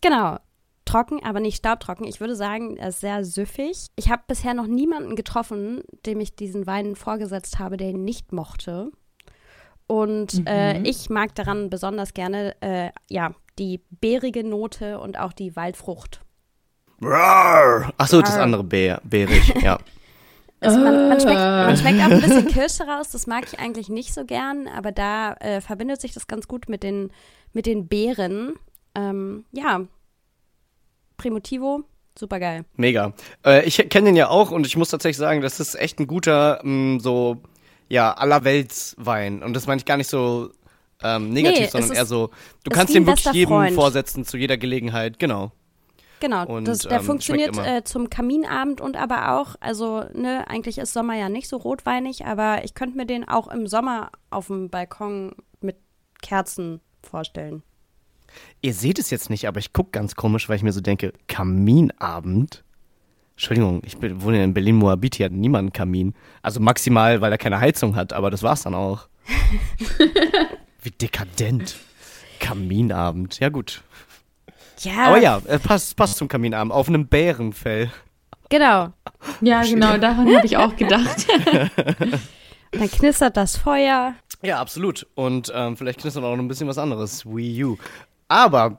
[0.01, 0.39] genau.
[0.85, 2.07] Trocken, aber nicht staubtrocken.
[2.07, 3.87] Ich würde sagen, er ist sehr süffig.
[3.95, 8.33] Ich habe bisher noch niemanden getroffen, dem ich diesen Wein vorgesetzt habe, der ihn nicht
[8.33, 8.91] mochte.
[9.87, 15.55] Und äh, ich mag daran besonders gerne, äh, ja, die beerige Note und auch die
[15.55, 16.22] Waldfrucht.
[17.97, 19.78] Achso, das andere Bär, bärig, ja.
[20.62, 23.88] Es, man, man, schmeckt, man schmeckt auch ein bisschen Kirsche raus, das mag ich eigentlich
[23.88, 27.11] nicht so gern, aber da äh, verbindet sich das ganz gut mit den,
[27.52, 28.54] mit den Beeren.
[28.94, 29.80] Ähm, ja,
[31.16, 31.84] Primitivo,
[32.18, 32.64] super geil.
[32.76, 33.12] Mega.
[33.44, 36.06] Äh, ich kenne den ja auch und ich muss tatsächlich sagen, das ist echt ein
[36.06, 37.38] guter, mh, so,
[37.88, 39.42] ja, allerweltswein.
[39.42, 40.50] Und das meine ich gar nicht so
[41.02, 42.30] ähm, negativ, Nee, sondern ist- eher so,
[42.64, 43.74] du kannst den wirklich jedem Freund.
[43.74, 45.52] vorsetzen, zu jeder Gelegenheit, genau.
[46.20, 50.76] Genau, Und, das, der ähm, funktioniert äh, zum Kaminabend und aber auch, also ne, eigentlich
[50.78, 54.48] ist Sommer ja nicht so rotweinig, aber ich könnte mir den auch im Sommer auf
[54.48, 55.76] dem Balkon mit
[56.20, 57.62] Kerzen vorstellen.
[58.60, 61.12] Ihr seht es jetzt nicht, aber ich guck ganz komisch, weil ich mir so denke,
[61.26, 62.64] Kaminabend?
[63.32, 66.14] Entschuldigung, ich bin, wohne in Berlin-Moabit, hier hat niemand einen Kamin.
[66.42, 69.08] Also maximal, weil er keine Heizung hat, aber das war's dann auch.
[70.82, 71.76] Wie dekadent.
[72.38, 73.40] Kaminabend.
[73.40, 73.82] Ja, gut.
[74.81, 76.72] Ja, Aber ja, äh, passt, passt zum Kaminabend.
[76.72, 77.91] Auf einem Bärenfell.
[78.49, 78.89] genau.
[79.43, 81.26] Ja, genau, daran habe ich auch gedacht.
[82.72, 84.14] Dann knistert das Feuer.
[84.43, 85.07] Ja, absolut.
[85.14, 87.26] Und ähm, vielleicht knistert auch noch ein bisschen was anderes.
[87.26, 87.76] Wii U.
[88.28, 88.78] Aber,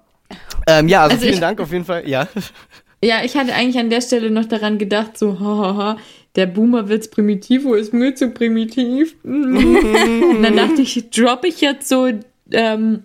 [0.67, 2.07] ähm, ja, also, Also vielen ich- Dank auf jeden Fall.
[2.07, 2.27] Ja.
[3.03, 5.97] Ja, ich hatte eigentlich an der Stelle noch daran gedacht, so, hahaha,
[6.35, 9.15] der Boomerwitz Primitivo ist mir zu primitiv.
[9.23, 12.07] Und dann dachte ich, droppe ich jetzt so
[12.51, 13.03] ähm,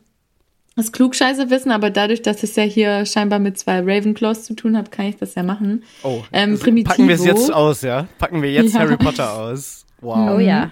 [0.77, 4.93] das Klugscheißerwissen, aber dadurch, dass es ja hier scheinbar mit zwei Ravenclaws zu tun hat,
[4.93, 5.83] kann ich das ja machen.
[6.03, 6.91] Oh, Ähm, Primitivo.
[6.91, 8.07] packen wir es jetzt aus, ja?
[8.19, 8.81] Packen wir jetzt Ja.
[8.81, 9.87] Harry Potter aus.
[10.03, 10.37] Wow.
[10.37, 10.71] Oh ja.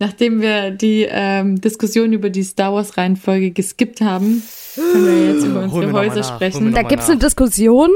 [0.00, 4.42] Nachdem wir die ähm, Diskussion über die Star Wars Reihenfolge geskippt haben,
[4.74, 6.72] können wir jetzt über unsere Häuser sprechen.
[6.72, 7.12] Da gibt's nach.
[7.12, 7.90] eine Diskussion.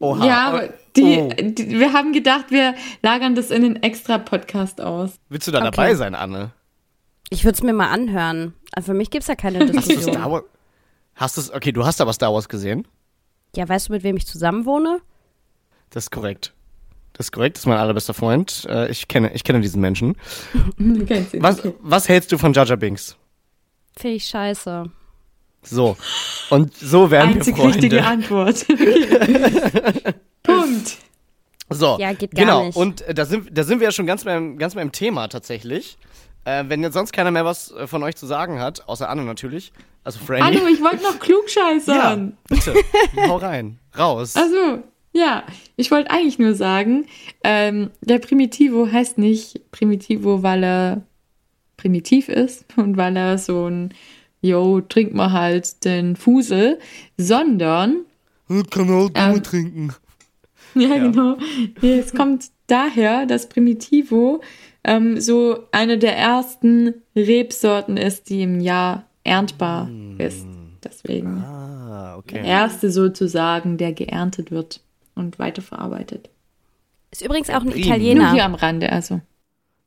[0.00, 0.26] Oha.
[0.26, 1.28] Ja, aber die, Oh.
[1.40, 5.12] die, wir haben gedacht, wir lagern das in den Extra-Podcast aus.
[5.30, 5.70] Willst du da Okay.
[5.70, 6.50] dabei sein, Anne?
[7.30, 8.54] Ich würde es mir mal anhören.
[8.72, 10.14] Also für mich gibt's ja keine Hast du Diskussion.
[10.14, 10.44] Star Wars?
[11.14, 12.86] Hast du's, okay, du hast aber Star Wars gesehen.
[13.54, 15.00] Ja, weißt du, mit wem ich zusammenwohne?
[15.90, 16.52] Das ist korrekt.
[17.14, 18.66] Das ist korrekt, das ist mein allerbester Freund.
[18.68, 20.16] Äh, ich, kenne, ich kenne diesen Menschen.
[20.76, 21.72] Du kennst ihn, Was, okay.
[21.80, 23.16] was hältst du von Jar Binks?
[23.96, 24.90] Finde ich scheiße.
[25.62, 25.96] So.
[26.50, 27.74] Und so werden wir Einzig Freunde.
[27.74, 28.66] richtige Antwort.
[30.42, 30.98] Punkt.
[31.70, 32.66] So, Ja, geht gar genau.
[32.66, 32.76] nicht.
[32.76, 35.96] Und äh, da sind, da sind wir ja schon ganz beim, ganz beim Thema tatsächlich.
[36.46, 39.24] Äh, wenn jetzt sonst keiner mehr was äh, von euch zu sagen hat, außer Anne
[39.24, 39.72] natürlich,
[40.04, 40.42] also Franny.
[40.56, 42.36] Hallo, ich wollte noch ja, klugscheißern.
[42.48, 42.74] bitte,
[43.26, 44.36] hau rein, raus.
[44.36, 45.42] Also, ja,
[45.74, 47.06] ich wollte eigentlich nur sagen,
[47.42, 51.02] ähm, der Primitivo heißt nicht Primitivo, weil er
[51.76, 53.92] primitiv ist und weil er so ein,
[54.40, 56.78] yo, trink mal halt den Fusel,
[57.16, 58.04] sondern
[58.70, 59.92] Kann auch Ähm, trinken.
[60.76, 60.98] Ja, Ja.
[60.98, 61.38] genau.
[61.82, 64.42] Es kommt daher, dass Primitivo
[64.86, 70.46] ähm, so eine der ersten Rebsorten ist, die im Jahr erntbar ist.
[70.82, 72.48] Deswegen Ah, der okay.
[72.48, 74.80] erste sozusagen, der geerntet wird
[75.14, 76.30] und weiterverarbeitet.
[77.10, 77.86] Ist übrigens auch ein Primo.
[77.88, 78.44] Nur hier Italiener.
[78.44, 79.20] am Rande, also.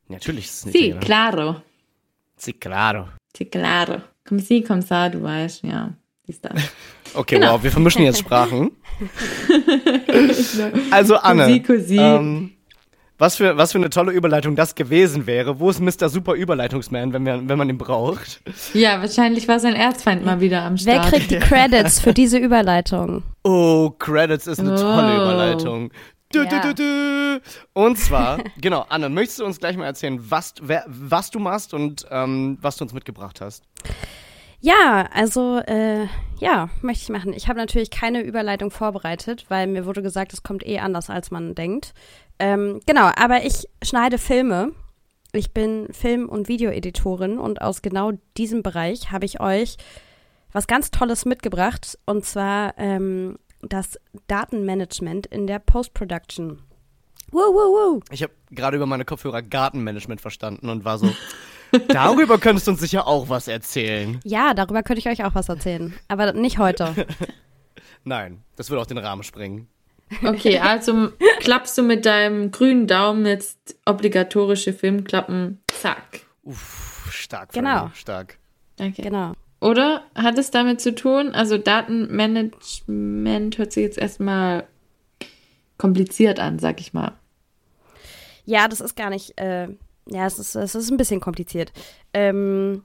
[0.10, 0.78] Natürlich ist es nicht.
[0.78, 1.56] Si, claro.
[2.36, 3.08] Si, claro.
[3.36, 4.02] Si, claro.
[4.28, 5.94] Comme si, comme ça, du weißt, ja.
[6.28, 6.54] Ist das.
[7.16, 7.54] Okay, Genau.
[7.54, 8.70] wow, wir vermischen jetzt Sprachen.
[10.92, 11.98] also Anne, Cosi, cosi.
[11.98, 12.52] ähm,
[13.20, 15.60] was für, was für eine tolle Überleitung das gewesen wäre.
[15.60, 16.10] Wo ist Mr.
[16.10, 18.42] Super Überleitungsman, wenn, wir, wenn man ihn braucht?
[18.74, 21.10] Ja, wahrscheinlich war sein Erzfeind mal wieder am Wer Start.
[21.14, 23.24] kriegt die Credits für diese Überleitung?
[23.44, 25.22] Oh, Credits ist eine tolle Oh.
[25.22, 25.92] Überleitung.
[26.32, 26.46] Du, Ja.
[26.62, 27.42] du, du, du.
[27.74, 31.74] Und zwar, genau, Anne, möchtest du uns gleich mal erzählen, was, wer, was du machst
[31.74, 33.64] und ähm, was du uns mitgebracht hast?
[34.62, 36.06] Ja, also äh,
[36.40, 37.34] ja, möchte ich machen.
[37.34, 41.32] Ich habe natürlich keine Überleitung vorbereitet, weil mir wurde gesagt, es kommt eh anders, als
[41.32, 41.94] man denkt.
[42.40, 44.72] Ähm, genau, aber ich schneide Filme.
[45.32, 49.78] Ich bin Film- und Videoeditorin und aus genau diesem Bereich habe ich euch
[50.52, 56.60] was ganz Tolles mitgebracht und zwar ähm, das Datenmanagement in der Post-Production.
[57.32, 58.00] Woo, woo, woo.
[58.10, 61.14] Ich habe gerade über meine Kopfhörer Gartenmanagement verstanden und war so,
[61.90, 64.20] darüber könntest du uns sicher auch was erzählen.
[64.24, 66.96] Ja, darüber könnte ich euch auch was erzählen, aber nicht heute.
[68.04, 69.68] Nein, das würde auch den Rahmen sprengen.
[70.24, 75.62] Okay, also klappst du mit deinem grünen Daumen jetzt obligatorische Filmklappen.
[75.68, 76.22] Zack.
[76.44, 77.54] Uff, stark.
[77.54, 77.78] Genau.
[77.78, 78.38] Franny, Stark.
[78.78, 79.02] Danke.
[79.02, 79.34] Genau.
[79.62, 84.66] Oder hat es damit zu tun, also Datenmanagement hört sich jetzt erstmal
[85.78, 87.18] kompliziert an, sag ich mal.
[88.46, 89.68] Ja, das ist gar nicht, äh,
[90.08, 91.74] ja, es ist, es ist ein bisschen kompliziert.
[92.14, 92.84] Ähm,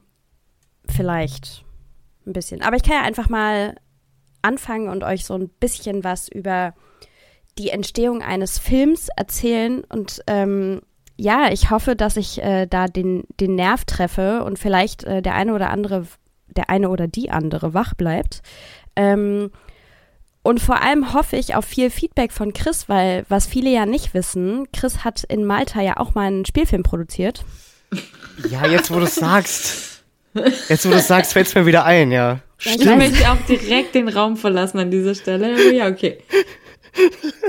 [0.88, 1.64] vielleicht
[2.26, 2.62] ein bisschen.
[2.62, 3.76] Aber ich kann ja einfach mal
[4.42, 6.74] anfangen und euch so ein bisschen was über
[7.58, 9.84] die Entstehung eines Films erzählen.
[9.88, 10.80] Und ähm,
[11.16, 15.34] ja, ich hoffe, dass ich äh, da den, den Nerv treffe und vielleicht äh, der
[15.34, 16.06] eine oder andere,
[16.48, 18.42] der eine oder die andere wach bleibt.
[18.96, 19.50] Ähm,
[20.42, 24.12] und vor allem hoffe ich auf viel Feedback von Chris, weil was viele ja nicht
[24.12, 27.44] wissen, Chris hat in Malta ja auch mal einen Spielfilm produziert.
[28.50, 30.02] Ja, jetzt wo du es sagst.
[30.68, 32.40] Jetzt wo du es sagst, fällt es mir wieder ein, ja.
[32.60, 35.72] Ja, ich Ich möchte auch direkt den Raum verlassen an dieser Stelle.
[35.72, 36.18] Ja, okay.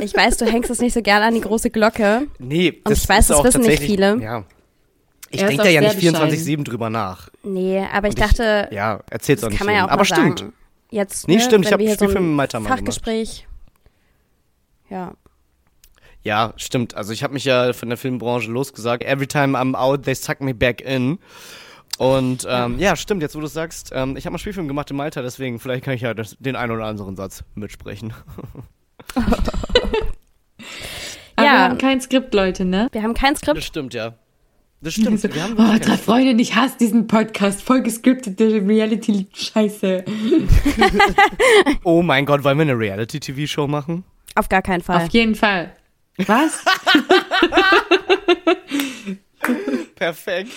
[0.01, 2.27] Ich weiß, du hängst es nicht so gerne an die große Glocke.
[2.39, 4.21] Nee, Und ich weiß, ist das auch wissen nicht tatsächlich- viele.
[4.21, 4.43] Ja.
[5.31, 7.29] Ich denke da ja nicht 24-7 drüber nach.
[7.43, 9.97] Nee, aber ich ich- dachte, Ja, erzähl's auch das nicht kann man ja auch Aber
[9.97, 10.39] mal stimmt.
[10.39, 10.53] sagen.
[10.91, 12.65] Jetzt, Nee, ne, stimmt, ich wenn hab wir hier so Spielfilm ein in Malta mal
[12.67, 12.79] gemacht.
[12.79, 13.47] Fachgespräch.
[14.89, 15.13] Ja.
[16.21, 16.95] Ja, stimmt.
[16.95, 19.03] Also ich habe mich ja von der Filmbranche losgesagt.
[19.03, 21.19] Every time I'm out, they suck me back in.
[21.97, 24.97] Und ähm, ja, stimmt, jetzt wo du sagst, ähm, ich habe mal Spielfilm gemacht in
[24.97, 28.13] Malta, deswegen vielleicht kann ich ja das, den einen oder anderen Satz mitsprechen.
[31.37, 31.53] Aber Ja.
[31.53, 32.87] wir haben kein Skript, Leute, ne?
[32.91, 33.63] Wir haben kein Das Skript.
[33.63, 34.13] stimmt, ja.
[34.81, 35.19] Das stimmt.
[35.19, 37.61] So, Wir haben oh, drei Freunde, ich hasse diesen Podcast.
[37.61, 40.05] Voll gescriptete Reality-Scheiße.
[41.83, 44.03] oh mein Gott, wollen wir eine Reality-TV-Show machen?
[44.35, 45.03] Auf gar keinen Fall.
[45.05, 45.75] Auf jeden Fall.
[46.27, 46.63] Was?
[49.95, 50.51] Perfekt.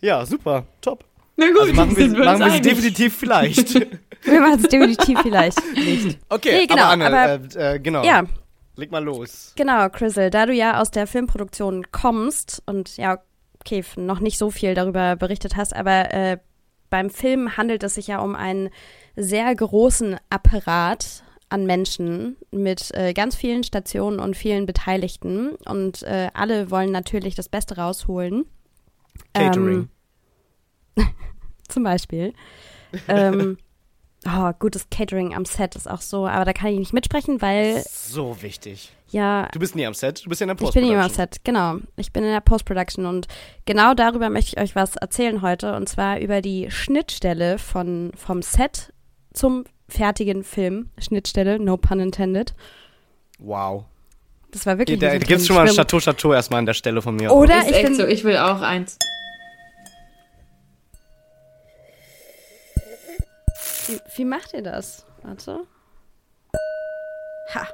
[0.00, 0.64] Ja, super.
[0.80, 1.04] Top.
[1.36, 2.62] Na gut, Also machen wir, machen uns wir sie einig.
[2.62, 3.86] definitiv vielleicht.
[4.22, 6.18] Wir machen es definitiv vielleicht nicht.
[6.28, 8.04] Okay, Nee, genau, aber Anne, aber- äh, äh, genau.
[8.04, 8.24] Ja,
[8.76, 9.52] Leg mal los.
[9.56, 13.18] genau, Chrisel, da du ja aus der Filmproduktion kommst und ja,
[13.60, 16.38] okay, noch nicht so viel darüber berichtet hast, aber äh,
[16.90, 18.70] beim Film handelt es sich ja um einen
[19.16, 26.28] sehr großen Apparat an Menschen mit äh, ganz vielen Stationen und vielen Beteiligten und äh,
[26.34, 28.44] alle wollen natürlich das Beste rausholen.
[29.34, 29.88] Catering.
[30.96, 31.06] Ähm,
[31.68, 32.32] zum Beispiel.
[33.08, 33.58] ähm,
[34.36, 37.82] oh, gutes Catering am Set ist auch so, aber da kann ich nicht mitsprechen, weil
[37.88, 38.92] so wichtig.
[39.10, 40.74] ja, Du bist nie am Set, du bist ja in der ich Post.
[40.74, 41.76] bin immer am Set, genau.
[41.96, 43.26] Ich bin in der Post-Production und
[43.64, 48.42] genau darüber möchte ich euch was erzählen heute und zwar über die Schnittstelle von, vom
[48.42, 48.92] Set
[49.32, 50.90] zum fertigen Film.
[50.98, 52.54] Schnittstelle, no pun intended.
[53.38, 53.84] Wow.
[54.50, 57.02] Das war wirklich Da gibt's ein schon mal ein Chateau Chateau erstmal an der Stelle
[57.02, 57.32] von mir.
[57.32, 58.98] Oder ist ich echt bin so, ich will auch eins.
[63.86, 65.04] Wie, wie macht ihr das?
[65.22, 65.60] Warte.
[67.54, 67.66] Ha,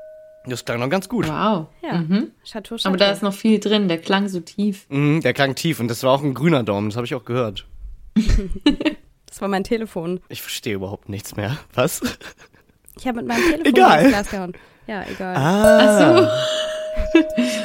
[0.46, 1.26] Das klang noch ganz gut.
[1.28, 1.66] Wow.
[1.82, 1.94] ja.
[1.98, 2.30] Mhm.
[2.44, 2.88] Chateau Chateau.
[2.88, 4.86] Aber da ist noch viel drin, der klang so tief.
[4.88, 7.24] Mhm, der klang tief und das war auch ein grüner Daumen, das habe ich auch
[7.24, 7.66] gehört.
[9.26, 10.20] das war mein Telefon.
[10.28, 11.56] Ich verstehe überhaupt nichts mehr.
[11.74, 12.00] Was?
[12.98, 14.00] Ich habe mit meinem Telefon Egal.
[14.02, 14.52] ins Glas gehauen.
[14.86, 15.34] Ja, egal.
[15.36, 15.78] Ah.
[15.82, 16.22] Mir
[17.14, 17.20] so,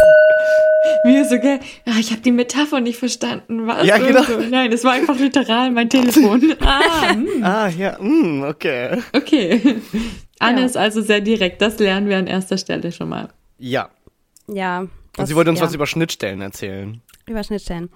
[1.03, 1.59] gell?
[1.85, 3.67] Ja, ich habe die Metapher nicht verstanden.
[3.67, 3.85] Was?
[3.85, 4.23] Ja, Und genau.
[4.23, 4.39] So.
[4.39, 6.55] Nein, es war einfach literal mein Telefon.
[6.61, 8.97] Ah, hm, Ah, ja, mm, okay.
[9.15, 9.75] okay.
[10.39, 10.65] Anne Ja.
[10.65, 11.61] ist also sehr direkt.
[11.61, 13.29] Das lernen wir an erster Stelle schon mal.
[13.57, 13.89] Ja.
[14.47, 14.79] Ja.
[14.81, 15.65] Und das- sie wollte uns ja.
[15.65, 17.01] was über Schnittstellen erzählen.
[17.27, 17.89] Über Schnittstellen.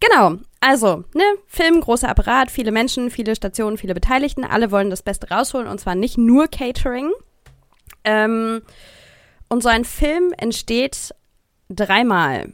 [0.00, 5.02] Genau, also, ne, Film, großer Apparat, viele Menschen, viele Stationen, viele Beteiligten, alle wollen das
[5.02, 7.12] Beste rausholen und zwar nicht nur Catering.
[8.02, 8.62] Ähm,
[9.48, 11.14] und so ein Film entsteht
[11.68, 12.52] dreimal.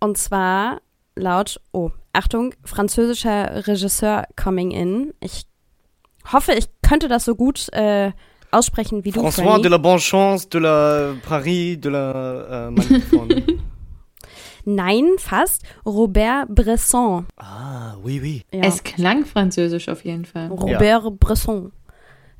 [0.00, 0.80] Und zwar
[1.14, 5.14] laut, oh, Achtung, französischer Regisseur coming in.
[5.20, 5.44] Ich
[6.32, 8.12] hoffe, ich könnte das so gut äh,
[8.50, 13.58] aussprechen wie du, François de la Bonne Chance, de la Paris, de la äh, Magnifique.
[14.64, 15.62] Nein, fast.
[15.84, 17.26] Robert Bresson.
[17.36, 18.44] ah, oui, oui.
[18.52, 18.60] Ja.
[18.60, 20.48] Es klang französisch auf jeden Fall.
[20.48, 21.72] Robert Bresson,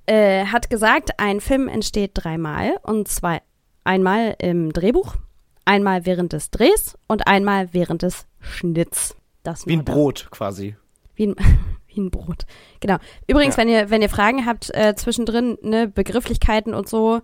[0.06, 3.40] äh, hat gesagt, ein Film entsteht dreimal und zwar
[3.84, 5.16] einmal im Drehbuch,
[5.64, 9.14] einmal während des Drehs und einmal während des Schnitts.
[9.42, 9.92] Das Wie ein da.
[9.92, 10.76] Brot quasi.
[11.14, 11.36] Wie ein,
[11.88, 12.46] wie ein Brot.
[12.80, 12.96] Genau.
[13.26, 13.62] Übrigens, Ja.
[13.62, 17.20] wenn ihr wenn ihr Fragen habt äh, zwischendrin, ne Begrifflichkeiten und so,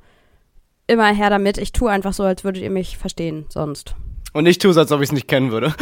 [0.86, 1.58] immer her damit.
[1.58, 3.46] Ich tue einfach so, als würdet ihr mich verstehen.
[3.50, 3.94] Sonst.
[4.32, 5.74] Und ich tue es, als ob ich es nicht kennen würde.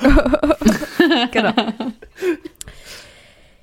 [1.32, 1.52] genau.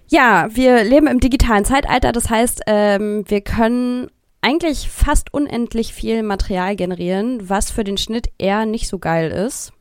[0.09, 2.11] Ja, wir leben im digitalen Zeitalter.
[2.13, 4.09] Das heißt, ähm, wir können
[4.41, 9.73] eigentlich fast unendlich viel Material generieren, was für den Schnitt eher nicht so geil ist.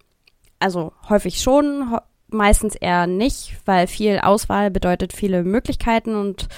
[0.59, 1.99] Also häufig schon, ho
[2.29, 6.49] meistens eher nicht, weil viel Auswahl bedeutet viele Möglichkeiten und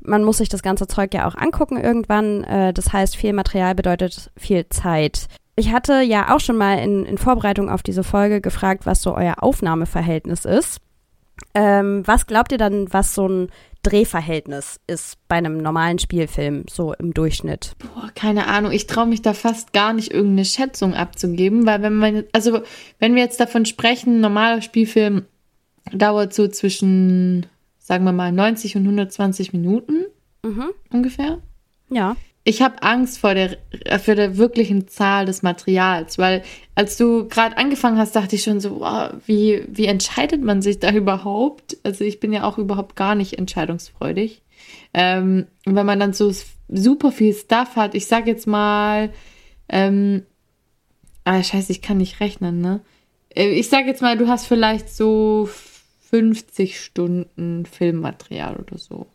[0.00, 2.44] man muss sich das ganze Zeug ja auch angucken irgendwann.
[2.44, 5.28] Äh, das heißt, viel Material bedeutet viel Zeit.
[5.56, 9.14] Ich hatte ja auch schon mal in, in Vorbereitung auf diese Folge gefragt, was so
[9.14, 10.80] euer Aufnahmeverhältnis ist.
[11.54, 13.48] Ähm, was glaubt ihr dann, was so ein
[13.84, 17.72] Drehverhältnis ist bei einem normalen Spielfilm, so im Durchschnitt?
[17.78, 18.72] Boah, keine Ahnung.
[18.72, 22.62] Ich traue mich da fast gar nicht, irgendeine Schätzung abzugeben, weil wenn man, also
[22.98, 25.26] wenn wir jetzt davon sprechen, ein normaler Spielfilm
[25.92, 27.46] dauert so zwischen,
[27.78, 30.06] sagen wir mal, 90 und 120 Minuten
[30.42, 30.70] Mhm.
[30.92, 31.38] ungefähr.
[31.90, 32.16] Ja.
[32.46, 33.56] Ich habe Angst vor der,
[33.98, 36.42] vor der wirklichen Zahl des Materials, weil
[36.74, 40.78] als du gerade angefangen hast, dachte ich schon so, wow, wie, wie entscheidet man sich
[40.78, 41.78] da überhaupt?
[41.82, 44.42] Also ich bin ja auch überhaupt gar nicht entscheidungsfreudig.
[44.92, 46.32] Ähm, wenn man dann so
[46.68, 49.10] super viel Stuff hat, ich sag jetzt mal,
[49.68, 50.24] ähm,
[51.24, 52.80] ah, scheiße, ich kann nicht rechnen, ne?
[53.30, 55.48] Äh, Ich sag jetzt mal, du hast vielleicht so
[56.10, 59.06] 50 Stunden Filmmaterial oder so.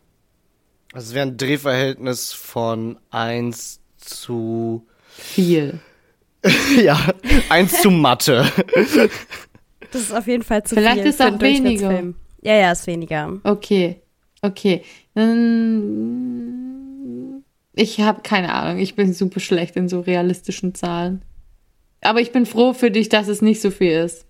[0.92, 5.80] Also es wäre ein Drehverhältnis von 1 zu Viel.
[6.82, 6.98] ja,
[7.48, 8.50] 1 zu Mathe.
[9.92, 11.88] Das ist auf jeden Fall zu Vielleicht viel ist für einen auch weniger.
[11.88, 12.14] Durchschnittsfilm.
[12.42, 13.38] Ja, ja, ist weniger.
[13.44, 14.00] Okay,
[14.40, 14.82] okay.
[17.74, 18.78] Ich habe keine Ahnung.
[18.80, 21.22] Ich bin super schlecht in so realistischen Zahlen.
[22.00, 24.24] Aber ich bin froh für dich, dass es nicht so viel ist.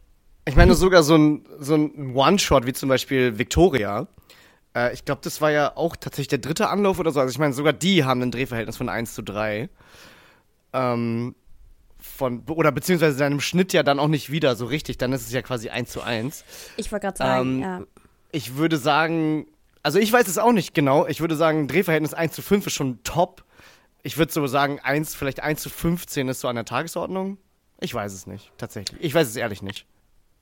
[0.47, 4.09] Ich meine sogar so ein, so ein One-Shot wie zum Beispiel Victoria.
[4.75, 7.21] Äh, ich glaube, das war ja auch tatsächlich der dritte Anlauf oder so.
[7.21, 9.69] Also ich meine, sogar die haben ein Drehverhältnis von 1 zu 3.
[10.73, 11.35] Ähm,
[11.99, 15.33] von, oder beziehungsweise seinem Schnitt ja dann auch nicht wieder so richtig, dann ist es
[15.33, 16.45] ja quasi eins zu eins.
[16.77, 17.81] Ich wollte gerade sagen, Ähm, ja.
[18.33, 19.47] Ich würde sagen,
[19.83, 22.75] also ich weiß es auch nicht genau, ich würde sagen, Drehverhältnis 1 zu 5 ist
[22.75, 23.45] schon top.
[24.03, 27.39] Ich würde so sagen, 1, vielleicht 1 zu 15 ist so an der Tagesordnung.
[27.81, 29.03] Ich weiß es nicht, tatsächlich.
[29.03, 29.87] Ich weiß es ehrlich nicht.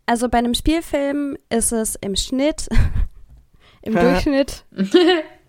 [0.07, 2.69] Also bei einem Spielfilm ist es im Schnitt,
[3.89, 4.65] im Durchschnitt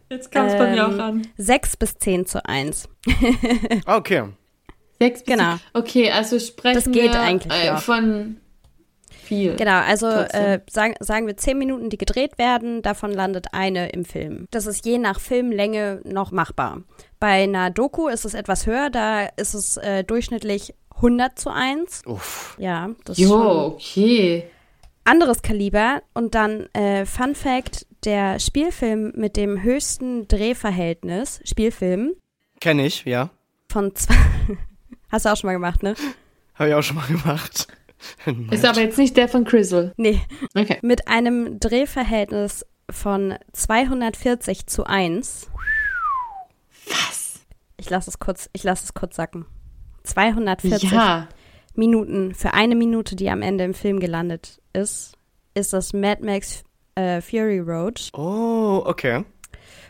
[0.09, 1.27] Jetzt kam es bei mir Ähm, auch an.
[1.37, 2.89] 6 bis 10 zu 1.
[3.85, 4.23] Ah, Okay.
[4.99, 5.55] Sechs bis Genau.
[5.73, 8.37] Okay, also sprechen Das geht wir eigentlich äh, von
[9.07, 9.55] viel.
[9.55, 14.03] Genau, also äh, sagen, sagen wir 10 Minuten, die gedreht werden, davon landet eine im
[14.03, 14.47] Film.
[14.51, 16.81] Das ist je nach Filmlänge noch machbar.
[17.19, 22.01] Bei einer Doku ist es etwas höher, da ist es äh, durchschnittlich 100 zu 1.
[22.07, 22.57] Uff.
[22.59, 24.49] Ja, das ist Jo, schon okay.
[25.10, 26.01] Anderes Kaliber.
[26.14, 32.14] Und dann äh, Fun Fact, der Spielfilm mit dem höchsten Drehverhältnis, Spielfilm,
[32.62, 33.30] Kenne ich, ja.
[33.72, 34.16] von zwei.
[35.12, 35.95] Hast du auch schon mal gemacht, ne?
[36.55, 37.68] Habe ich auch schon mal gemacht.
[38.51, 39.93] Ist aber jetzt nicht der von Crizzle.
[39.97, 40.22] Nee.
[40.55, 40.78] Okay.
[40.82, 45.49] Mit einem Drehverhältnis von 240 zu 1.
[46.88, 47.39] Was?
[47.78, 49.45] Ich lasse es kurz, ich lasse es kurz sacken.
[50.03, 51.28] 240 Ja.
[51.80, 55.13] Minuten für eine Minute, die am Ende im Film gelandet ist,
[55.55, 56.63] ist das Mad Max
[56.95, 58.09] äh, Fury Road.
[58.13, 59.23] Oh, okay.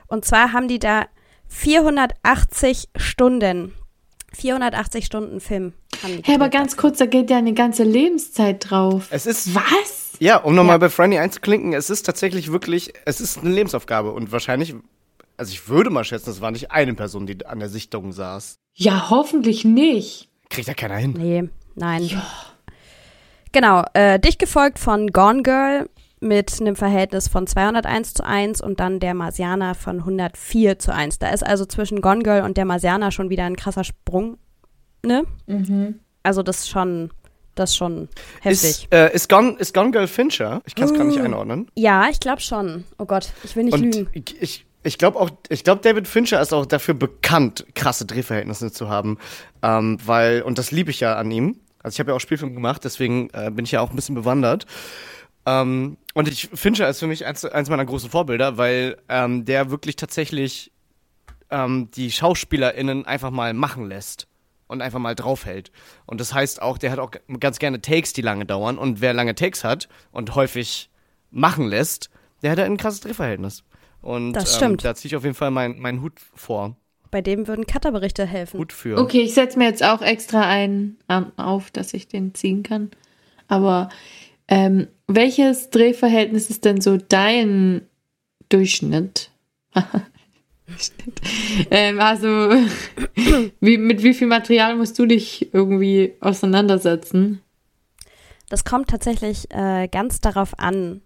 [0.08, 1.06] Und zwar haben die da
[1.48, 3.74] 480 Stunden,
[4.34, 5.74] 480 Stunden Film.
[6.04, 9.08] Haben die Hey, aber ganz kurz, da geht ja eine ganze Lebenszeit drauf.
[9.12, 10.14] Es ist Was?
[10.20, 10.78] Ja, um nochmal Ja.
[10.80, 14.76] bei Franny einzuklinken, es ist tatsächlich wirklich, es ist eine Lebensaufgabe und wahrscheinlich,
[15.38, 18.60] also ich würde mal schätzen, es war nicht eine Person, die an der Sichtung saß.
[18.74, 20.30] Ja, hoffentlich nicht.
[20.50, 21.14] Kriegt ja keiner hin.
[21.18, 22.10] Nee, nein.
[23.52, 25.90] Genau, äh, dicht gefolgt von Gone Girl
[26.20, 31.18] mit einem Verhältnis von 201 zu 1 und dann der Marsianer von 104 zu 1.
[31.20, 34.38] Da ist also zwischen Gone Girl und der Marsianer schon wieder ein krasser Sprung,
[35.04, 35.24] ne?
[35.48, 36.00] Mhm.
[36.22, 37.12] Also das ist schon,
[37.56, 38.10] das ist schon
[38.42, 38.84] heftig.
[38.84, 40.62] Ist, äh, ist, Gone, ist Gone Girl Fincher?
[40.66, 41.24] Ich kann es gar nicht Uh.
[41.24, 41.72] einordnen.
[41.76, 42.84] ja, ich glaube schon.
[43.00, 44.10] Oh Gott, ich will nicht Und lügen.
[44.40, 48.90] ich, ich, glaube auch, ich glaube, David Fincher ist auch dafür bekannt, krasse Drehverhältnisse zu
[48.90, 49.20] haben.
[49.62, 51.60] Ähm, weil, und das liebe ich ja an ihm.
[51.84, 54.16] Also ich habe ja auch Spielfilm gemacht, deswegen äh, bin ich ja auch ein bisschen
[54.16, 54.66] bewandert.
[55.46, 59.70] Ähm, und ich, Fincher ist für mich eins, eins meiner großen Vorbilder, weil ähm, der
[59.70, 60.72] wirklich tatsächlich
[61.52, 64.28] ähm, die SchauspielerInnen einfach mal machen lässt
[64.68, 65.72] und einfach mal draufhält.
[66.08, 68.80] Und das heißt auch, der hat auch ganz gerne Takes, die lange dauern.
[68.80, 70.90] Und wer lange Takes hat und häufig
[71.30, 72.10] machen lässt,
[72.42, 73.64] der hat ein krasses Drehverhältnis.
[74.02, 74.86] Und Das Ähm, stimmt.
[74.86, 76.76] da ziehe ich auf jeden Fall meinen mein Hut vor.
[77.12, 78.60] Bei dem würden Cutterberichte helfen.
[78.60, 78.98] Hut für.
[79.00, 82.92] Okay, ich setze mir jetzt auch extra einen ähm, auf, dass ich den ziehen kann.
[83.48, 83.90] Aber
[84.48, 87.82] ähm, welches Drehverhältnis ist denn so dein
[88.50, 89.32] Durchschnitt?
[90.78, 91.20] Schnitt.
[91.72, 92.28] ähm, also,
[93.60, 97.42] wie, mit wie viel Material musst du dich irgendwie auseinandersetzen?
[98.50, 101.02] Das kommt tatsächlich äh, ganz darauf an,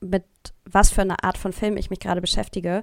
[0.00, 0.24] mit
[0.64, 2.82] was für eine Art von Film ich mich gerade beschäftige.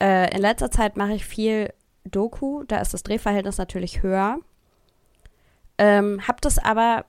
[0.00, 1.72] Äh, in letzter Zeit mache ich viel
[2.04, 4.38] Doku, da ist das Drehverhältnis natürlich höher.
[5.78, 7.04] Ähm, hab das aber,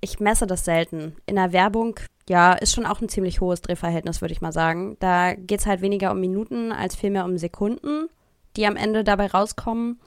[0.00, 1.16] ich messe das selten.
[1.26, 4.96] In der Werbung, ja, ist schon auch ein ziemlich hohes Drehverhältnis, würde ich mal sagen.
[5.00, 8.08] Da geht es halt weniger um Minuten als vielmehr um Sekunden,
[8.56, 10.00] die am Ende dabei rauskommen.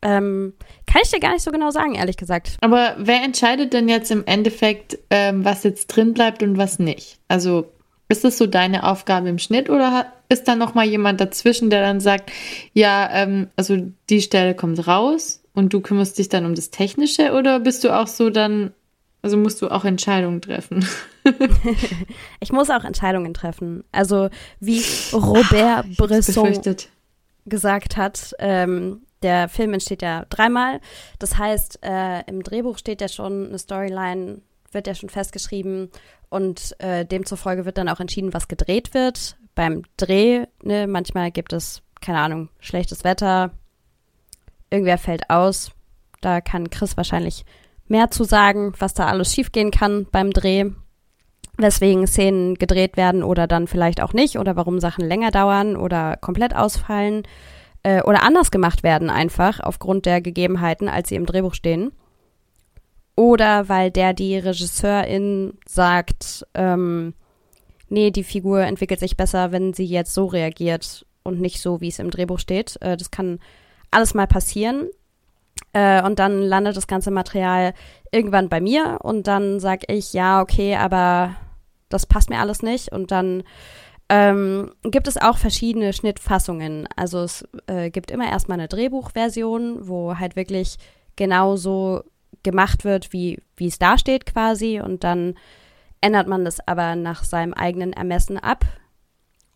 [0.00, 0.54] Ähm,
[0.86, 2.56] kann ich dir gar nicht so genau sagen, ehrlich gesagt.
[2.60, 7.18] Aber wer entscheidet denn jetzt im Endeffekt, ähm, was jetzt drin bleibt und was nicht?
[7.26, 7.72] Also
[8.08, 11.82] ist das so deine Aufgabe im Schnitt oder ist da noch mal jemand dazwischen, der
[11.82, 12.30] dann sagt,
[12.72, 13.76] ja, ähm, also
[14.10, 17.90] die Stelle kommt raus und du kümmerst dich dann um das Technische oder bist du
[17.94, 18.72] auch so dann,
[19.22, 20.86] also musst du auch Entscheidungen treffen?
[22.40, 23.84] Ich muss auch Entscheidungen treffen.
[23.92, 24.30] Also
[24.60, 24.82] wie
[25.12, 26.88] Robert Ich hab's Bresson befürchtet.
[27.44, 30.80] gesagt hat, ähm, der Film entsteht ja dreimal.
[31.18, 34.40] Das heißt, äh, im Drehbuch steht ja schon eine Storyline,
[34.72, 35.90] wird ja schon festgeschrieben
[36.28, 39.36] und äh, demzufolge wird dann auch entschieden, was gedreht wird.
[39.54, 43.52] Beim Dreh, ne, manchmal gibt es, keine Ahnung, schlechtes Wetter,
[44.70, 45.72] irgendwer fällt aus.
[46.20, 47.44] Da kann Chris wahrscheinlich
[47.86, 50.70] mehr zu sagen, was da alles schiefgehen kann beim Dreh,
[51.56, 56.16] weswegen Szenen gedreht werden oder dann vielleicht auch nicht oder warum Sachen länger dauern oder
[56.16, 57.24] komplett ausfallen
[57.82, 61.92] äh, oder anders gemacht werden einfach aufgrund der Gegebenheiten, als sie im Drehbuch stehen.
[63.18, 67.14] Oder weil der die Regisseurin sagt, ähm,
[67.88, 71.88] nee, die Figur entwickelt sich besser, wenn sie jetzt so reagiert und nicht so, wie
[71.88, 72.80] es im Drehbuch steht.
[72.80, 73.40] Äh, das kann
[73.90, 74.88] alles mal passieren.
[75.72, 77.74] Äh, und dann landet das ganze Material
[78.12, 81.34] irgendwann bei mir und dann sag ich, ja, okay, aber
[81.88, 82.92] das passt mir alles nicht.
[82.92, 83.42] Und dann
[84.08, 86.88] ähm, gibt es auch verschiedene Schnittfassungen.
[86.94, 90.76] Also es äh, gibt immer erstmal eine Drehbuchversion, wo halt wirklich
[91.16, 92.04] genau so
[92.48, 94.80] gemacht wird, wie wie es da steht quasi.
[94.80, 95.34] Und dann
[96.00, 98.64] ändert man das aber nach seinem eigenen Ermessen ab.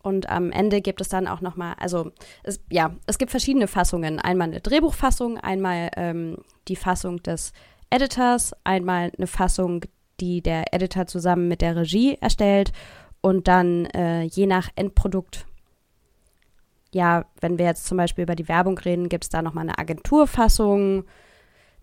[0.01, 2.11] Und am Ende gibt es dann auch nochmal, also
[2.43, 4.19] es, ja, es gibt verschiedene Fassungen.
[4.19, 6.37] Einmal eine Drehbuchfassung, einmal ähm,
[6.67, 7.53] die Fassung des
[7.89, 9.85] Editors, einmal eine Fassung,
[10.19, 12.73] die der Editor zusammen mit der Regie erstellt
[13.21, 15.45] und dann äh, je nach Endprodukt,
[16.93, 19.79] ja, wenn wir jetzt zum Beispiel über die Werbung reden, gibt es da nochmal eine
[19.79, 21.05] Agenturfassung,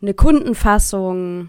[0.03, 1.49] eine Kundenfassung.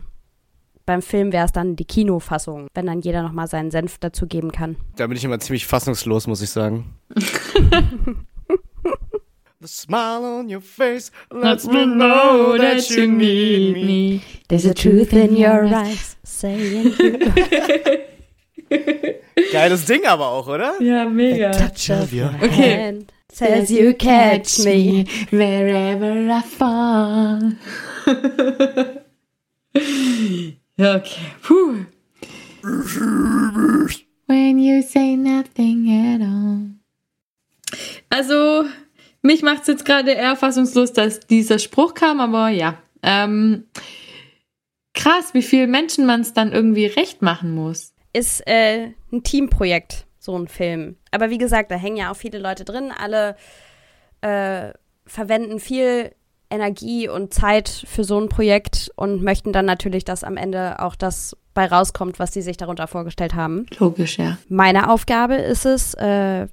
[0.86, 4.52] Beim Film wäre es dann die Kinofassung, wenn dann jeder nochmal seinen Senf dazu geben
[4.52, 4.76] kann.
[4.96, 6.96] Da bin ich immer ziemlich fassungslos, muss ich sagen.
[9.64, 14.22] The smile on your face lets me know that you need me.
[14.48, 17.20] There's a truth in your eyes saying you.
[19.52, 20.82] Geiles Ding aber auch, oder?
[20.82, 21.52] Ja, mega.
[21.52, 22.88] Touch of your Okay.
[22.88, 25.06] hand says you catch me.
[25.30, 27.52] wherever I fall.
[30.78, 31.22] Ja, okay.
[31.42, 31.86] Puh.
[34.28, 36.72] When you say nothing at all.
[38.10, 38.66] Also,
[39.22, 42.78] mich macht es jetzt gerade eher fassungslos, dass dieser Spruch kam, aber ja.
[43.04, 43.66] Ähm,
[44.94, 47.94] krass, wie viel Menschen man es dann irgendwie recht machen muss.
[48.14, 50.98] Ist äh, ein Teamprojekt, so ein Film.
[51.12, 52.92] Aber wie gesagt, da hängen ja auch viele Leute drin.
[52.92, 53.36] Alle
[54.22, 54.74] äh,
[55.06, 56.12] verwenden viel
[56.52, 60.96] Energie und Zeit für so ein Projekt und möchten dann natürlich, dass am Ende auch
[60.96, 63.66] das bei rauskommt, was sie sich darunter vorgestellt haben.
[63.78, 64.38] Logisch, ja.
[64.48, 66.48] Meine Aufgabe ist es, äh,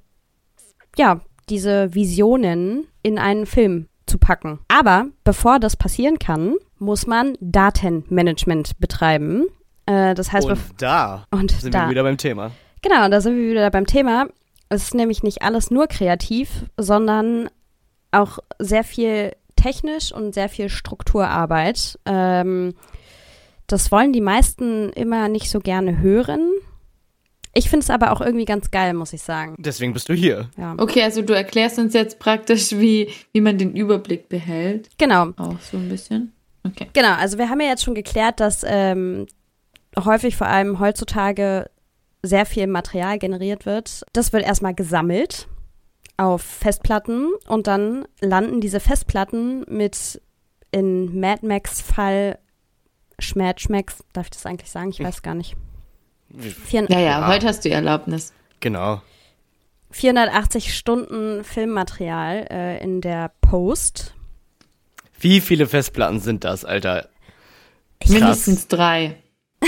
[0.97, 4.59] ja, diese Visionen in einen Film zu packen.
[4.67, 9.45] Aber bevor das passieren kann, muss man Datenmanagement betreiben.
[9.85, 11.83] Äh, das heißt, Und da und sind da.
[11.85, 12.51] wir wieder beim Thema.
[12.81, 14.27] Genau, da sind wir wieder beim Thema.
[14.69, 17.49] Es ist nämlich nicht alles nur kreativ, sondern
[18.11, 21.99] auch sehr viel technisch und sehr viel Strukturarbeit.
[22.05, 22.73] Ähm,
[23.67, 26.51] das wollen die meisten immer nicht so gerne hören.
[27.53, 29.55] Ich finde es aber auch irgendwie ganz geil, muss ich sagen.
[29.57, 30.49] Deswegen bist du hier.
[30.57, 30.75] Ja.
[30.77, 34.89] Okay, also du erklärst uns jetzt praktisch, wie, wie man den Überblick behält.
[34.97, 36.31] Genau, Auch so ein bisschen.
[36.65, 36.87] Okay.
[36.93, 37.13] genau.
[37.15, 39.25] Also wir haben ja jetzt schon geklärt, dass ähm,
[39.97, 41.69] häufig vor allem heutzutage
[42.21, 44.03] sehr viel Material generiert wird.
[44.13, 45.47] Das wird erstmal gesammelt
[46.19, 50.21] auf Festplatten und dann landen diese Festplatten mit
[50.71, 52.37] in Mad Max Fall
[53.17, 54.89] Schmerz Schmecks, darf ich das eigentlich sagen?
[54.89, 55.55] Ich weiß gar nicht.
[56.37, 57.27] Vier, Ja, ja, Ja.
[57.27, 58.33] heute hast du Erlaubnis.
[58.59, 59.01] Genau.
[59.91, 64.13] 480 Stunden Filmmaterial äh, in der Post.
[65.19, 67.09] Wie viele Festplatten sind das, Alter?
[68.07, 69.17] Mindestens drei.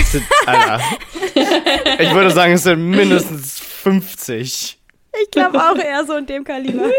[0.04, 0.82] Sind, Alter.
[2.00, 4.81] ich würde sagen, es sind mindestens 50.
[5.24, 6.86] Ich glaube auch eher so in dem Kaliber.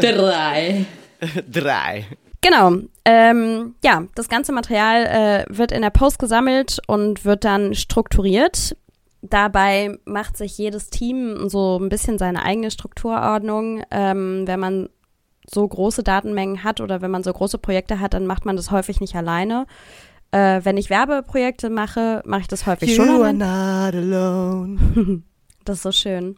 [0.00, 0.86] Drei.
[1.50, 2.06] Drei.
[2.40, 2.72] Genau.
[3.04, 8.76] Ähm, ja, das ganze Material äh, wird in der Post gesammelt und wird dann strukturiert.
[9.22, 13.82] Dabei macht sich jedes Team so ein bisschen seine eigene Strukturordnung.
[13.90, 14.88] Ähm, wenn man
[15.46, 18.70] so große Datenmengen hat oder wenn man so große Projekte hat, dann macht man das
[18.70, 19.66] häufig nicht alleine.
[20.32, 25.22] Äh, wenn ich Werbeprojekte mache, mache ich das häufig schon You are alleine.
[25.64, 26.36] Das ist so schön.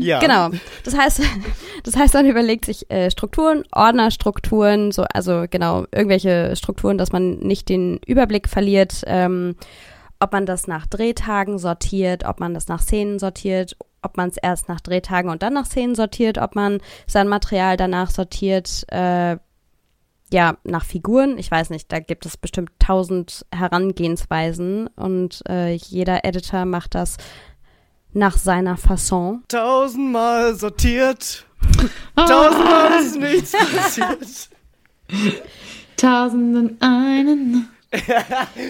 [0.00, 0.18] Ja.
[0.20, 0.50] Genau.
[0.84, 1.22] Das heißt,
[1.84, 7.38] das heißt, man überlegt sich äh, Strukturen, Ordnerstrukturen, so, also genau, irgendwelche Strukturen, dass man
[7.38, 9.56] nicht den Überblick verliert, ähm,
[10.20, 14.36] ob man das nach Drehtagen sortiert, ob man das nach Szenen sortiert, ob man es
[14.36, 19.36] erst nach Drehtagen und dann nach Szenen sortiert, ob man sein Material danach sortiert, äh,
[20.34, 21.38] ja, nach Figuren.
[21.38, 27.18] Ich weiß nicht, da gibt es bestimmt tausend Herangehensweisen und äh, jeder Editor macht das
[28.12, 29.44] nach seiner Fasson.
[29.46, 31.46] Tausendmal sortiert.
[32.16, 34.50] Tausendmal ist nichts passiert.
[35.96, 37.68] Tausenden einen.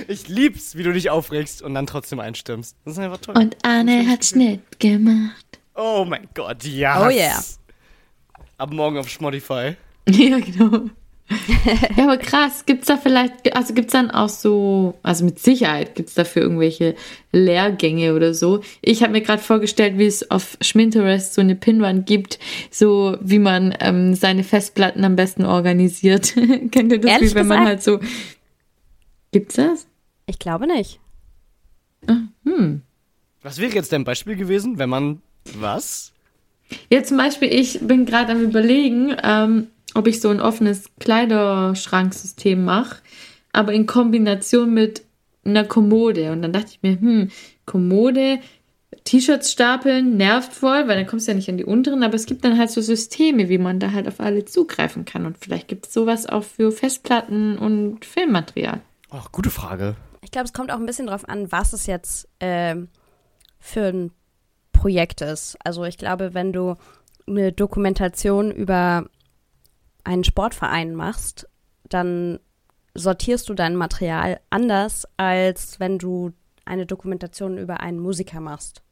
[0.06, 2.76] Ich lieb's, wie du dich aufregst und dann trotzdem einstimmst.
[2.84, 3.34] Das ist einfach toll.
[3.38, 5.46] Und Anne hat Schnitt gemacht.
[5.74, 7.06] oh mein Gott, ja.
[7.06, 7.42] Oh yeah.
[8.58, 9.76] Ab morgen auf Spotify.
[10.06, 10.90] Ja, genau.
[11.96, 16.14] Ja, aber krass, gibt's da vielleicht, also gibt's dann auch so, also mit Sicherheit gibt's
[16.14, 16.94] dafür irgendwelche
[17.32, 18.60] Lehrgänge oder so.
[18.82, 22.38] Ich habe mir gerade vorgestellt, wie es auf Schminterest so eine Pinwand gibt,
[22.70, 26.34] so wie man ähm, seine Festplatten am besten organisiert.
[26.70, 28.00] Kennt ihr das, Ehrlich wie wenn man halt so.
[29.32, 29.86] Gibt's das?
[30.26, 31.00] Ich glaube nicht.
[32.06, 32.82] Hm.
[33.42, 35.22] Was wäre jetzt dein Beispiel gewesen, wenn man
[35.54, 36.12] was?
[36.90, 42.64] Ja, zum Beispiel, ich bin gerade am überlegen, ähm, ob ich so ein offenes Kleiderschranksystem
[42.64, 42.96] mache,
[43.52, 45.04] aber in Kombination mit
[45.44, 46.32] einer Kommode.
[46.32, 47.30] Und dann dachte ich mir, hm,
[47.66, 48.40] Kommode
[49.04, 52.26] T-Shirts stapeln nervt voll, weil dann kommst du ja nicht an die unteren, aber es
[52.26, 55.26] gibt dann halt so Systeme, wie man da halt auf alle zugreifen kann.
[55.26, 58.80] Und vielleicht gibt es sowas auch für Festplatten und Filmmaterial.
[59.10, 59.96] Ach, gute Frage.
[60.22, 62.88] Ich glaube, es kommt auch ein bisschen drauf an, was es jetzt ähm,
[63.58, 64.10] für ein
[64.72, 65.56] Projekt ist.
[65.62, 66.76] Also ich glaube, wenn du
[67.26, 69.06] eine Dokumentation über
[70.04, 71.48] einen Sportverein machst,
[71.88, 72.38] dann
[72.94, 76.32] sortierst du dein Material anders, als wenn du
[76.64, 78.82] eine Dokumentation über einen Musiker machst.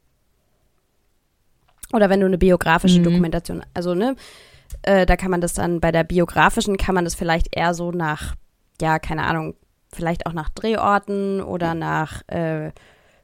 [1.93, 3.03] Oder wenn du eine biografische Mhm.
[3.03, 4.15] Dokumentation, also ne,
[4.81, 7.91] äh, da kann man das dann, bei der biografischen kann man das vielleicht eher so
[7.91, 8.35] nach,
[8.81, 9.55] ja, keine Ahnung,
[9.91, 12.71] vielleicht auch nach Drehorten oder nach äh,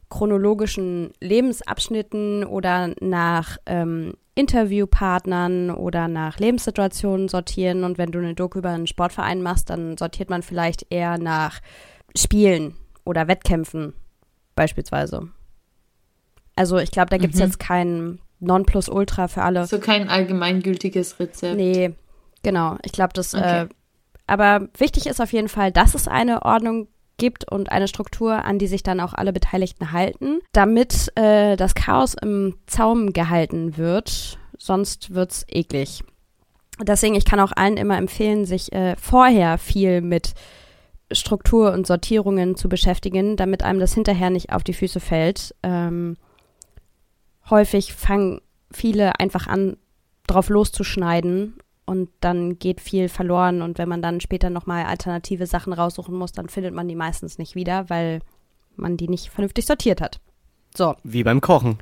[0.10, 7.84] chronologischen Lebensabschnitten oder nach ähm, Interviewpartnern oder nach Lebenssituationen sortieren.
[7.84, 11.60] Und wenn du eine Doku über einen Sportverein machst, dann sortiert man vielleicht eher nach
[12.16, 13.94] Spielen oder Wettkämpfen
[14.56, 15.30] beispielsweise.
[16.56, 17.46] Also ich glaube, da gibt es Mhm.
[17.46, 19.66] jetzt kein Nonplusultra für alle.
[19.68, 21.56] So kein allgemeingültiges Rezept.
[21.56, 21.92] Nee,
[22.44, 22.78] genau.
[22.84, 23.34] Ich glaube, das.
[23.36, 23.64] Okay.
[23.64, 23.68] Äh,
[24.28, 26.88] aber wichtig ist auf jeden Fall, dass es eine Ordnung
[27.20, 31.76] gibt und eine Struktur, an die sich dann auch alle Beteiligten halten, damit äh, das
[31.76, 34.40] Chaos im Zaum gehalten wird.
[34.58, 36.04] Sonst wird's eklig.
[36.82, 40.34] Deswegen, ich kann auch allen immer empfehlen, sich äh, vorher viel mit
[41.12, 45.56] Struktur und Sortierungen zu beschäftigen, damit einem das hinterher nicht auf die Füße fällt.
[45.62, 46.18] Ähm,
[47.50, 48.42] häufig fangen
[48.72, 49.78] viele einfach an,
[50.28, 51.56] drauf loszuschneiden
[51.90, 56.32] und dann geht viel verloren und wenn man dann später nochmal alternative Sachen raussuchen muss,
[56.32, 58.20] dann findet man die meistens nicht wieder, weil
[58.76, 60.22] man die nicht vernünftig sortiert hat.
[60.78, 61.80] So, Wie beim Kochen.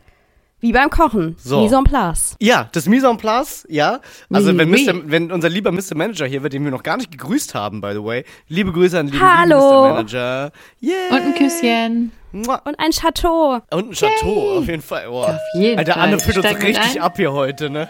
[0.60, 1.36] Wie beim Kochen.
[1.38, 1.62] So.
[1.62, 2.36] Mise en place.
[2.40, 4.00] Ja, das Mise en place, ja.
[4.32, 4.86] Also Oui, wenn, oui.
[4.86, 5.96] Mr., wenn unser lieber Mr.
[5.96, 8.26] Manager hier wird, den wir noch gar nicht gegrüßt haben, by the way.
[8.48, 9.60] Liebe Grüße an lieben, lieben Hallo.
[9.60, 9.94] Mr.
[9.94, 10.52] Manager.
[10.82, 10.96] Yeah.
[11.12, 12.12] Und ein Küsschen.
[12.32, 12.56] Mua.
[12.66, 13.62] Und ein Chateau.
[13.72, 15.08] Und ein Chateau, auf jeden Fall.
[15.08, 15.24] Oh.
[15.24, 16.02] Auf jeden Alter, Fall.
[16.04, 17.02] Anne führt uns richtig ein.
[17.02, 17.90] ab hier heute, ne?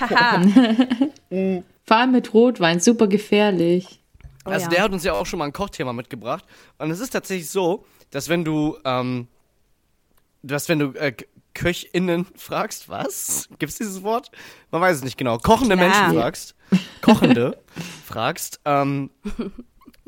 [0.00, 0.42] Haha.
[1.84, 4.00] Vor allem mit Rotwein, super gefährlich.
[4.44, 4.70] Oh also ja.
[4.70, 6.44] der hat uns ja auch schon mal ein Kochthema mitgebracht.
[6.78, 9.28] Und es ist tatsächlich so, dass wenn du, ähm,
[10.42, 11.12] dass wenn du äh,
[11.54, 13.48] KöchInnen fragst, was?
[13.58, 14.30] Gibt's dieses Wort?
[14.70, 15.38] Man weiß es nicht genau.
[15.38, 15.88] Kochende Klar.
[15.88, 16.54] Menschen fragst,
[17.02, 17.58] Kochende
[18.06, 19.10] fragst, ähm,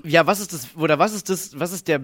[0.05, 2.01] ja, was ist das, oder was ist das, was ist der,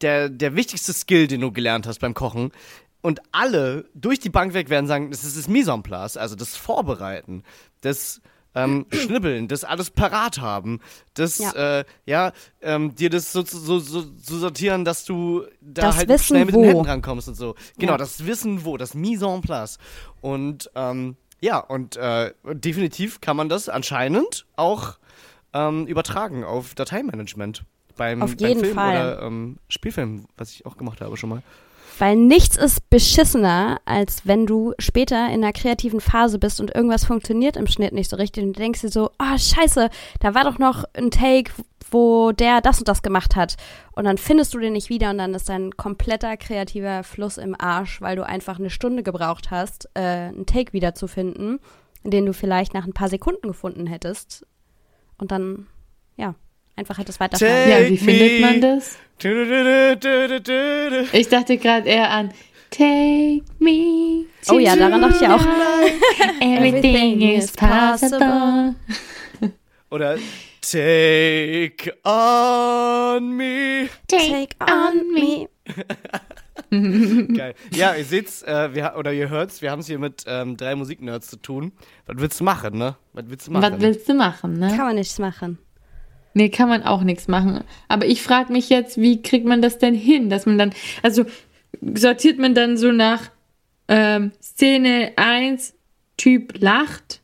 [0.00, 2.52] der, der wichtigste Skill, den du gelernt hast beim Kochen?
[3.00, 6.34] Und alle durch die Bank weg werden sagen, das ist das Mise en place, also
[6.34, 7.44] das Vorbereiten,
[7.80, 8.20] das
[8.64, 10.80] ähm, Schnibbeln, das alles parat haben,
[11.14, 11.52] das, Ja.
[11.80, 16.08] äh, ja, ähm, dir das so, so, so, so sortieren, dass du da Das halt
[16.08, 16.62] Wissen, schnell mit wo.
[16.62, 17.54] den Händen rankommst und so.
[17.78, 17.98] Genau, Ja.
[17.98, 19.78] das Wissen wo, das Mise en place.
[20.20, 24.98] Und ähm, ja, und äh, definitiv kann man das anscheinend auch
[25.52, 27.62] ähm, übertragen auf Dateimanagement.
[27.96, 28.90] Beim, Auf beim jeden Film Fall.
[29.14, 31.42] oder ähm, Spielfilm, was ich auch gemacht habe schon mal.
[31.98, 37.04] Weil nichts ist beschissener, als wenn du später in einer kreativen Phase bist und irgendwas
[37.04, 39.88] funktioniert im Schnitt nicht so richtig und du denkst dir so, ah scheiße,
[40.20, 41.52] da war doch noch ein Take,
[41.90, 43.56] wo der das und das gemacht hat.
[43.92, 47.58] Und dann findest du den nicht wieder und dann ist dein kompletter kreativer Fluss im
[47.58, 51.58] Arsch, weil du einfach eine Stunde gebraucht hast, äh, einen Take wiederzufinden,
[52.04, 54.46] den du vielleicht nach ein paar Sekunden gefunden hättest.
[55.16, 55.66] Und dann,
[56.16, 56.34] ja,
[56.78, 57.70] einfach hättest weiterschneiden.
[57.70, 58.40] Ja, Take wie findet me.
[58.40, 58.96] man das?
[61.12, 62.30] Ich dachte gerade eher an
[62.70, 64.26] Take me.
[64.46, 65.40] to Oh ja, daran dachte ich auch.
[66.40, 68.74] Everything is possible.
[69.90, 70.18] Oder
[70.60, 73.88] Take on me.
[74.06, 75.48] Take on me.
[77.36, 77.54] Geil.
[77.74, 80.56] Ja, ihr seht's, äh, wir, ha- oder ihr hört's, wir haben es hier mit ähm,
[80.58, 81.72] drei Musiknerds zu tun.
[82.06, 82.96] Was willst du machen, ne?
[83.14, 83.72] Was willst du machen?
[83.74, 84.68] Was willst du machen, ne?
[84.68, 85.58] Kann man nichts machen.
[86.34, 87.64] Nee, kann man auch nichts machen.
[87.88, 90.72] Aber ich frage mich jetzt, wie kriegt man das denn hin, dass man dann,
[91.02, 91.24] also
[91.94, 93.30] sortiert man dann so nach
[93.88, 95.74] ähm, Szene 1,
[96.16, 97.20] Typ lacht,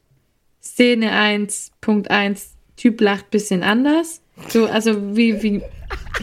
[0.62, 4.22] Szene 1.1, Typ lacht bisschen anders.
[4.48, 5.62] So, also wie, wie,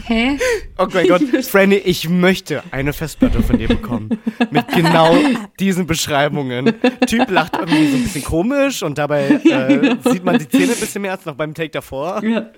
[0.06, 0.38] hä?
[0.78, 4.18] Oh mein Gott, Franny, ich möchte eine Festplatte von dir bekommen.
[4.50, 5.14] Mit genau
[5.58, 6.74] diesen Beschreibungen.
[7.06, 10.10] Typ lacht irgendwie so ein bisschen komisch und dabei äh, genau.
[10.10, 12.22] sieht man die Zähne ein bisschen mehr als noch beim Take davor.
[12.24, 12.50] Ja.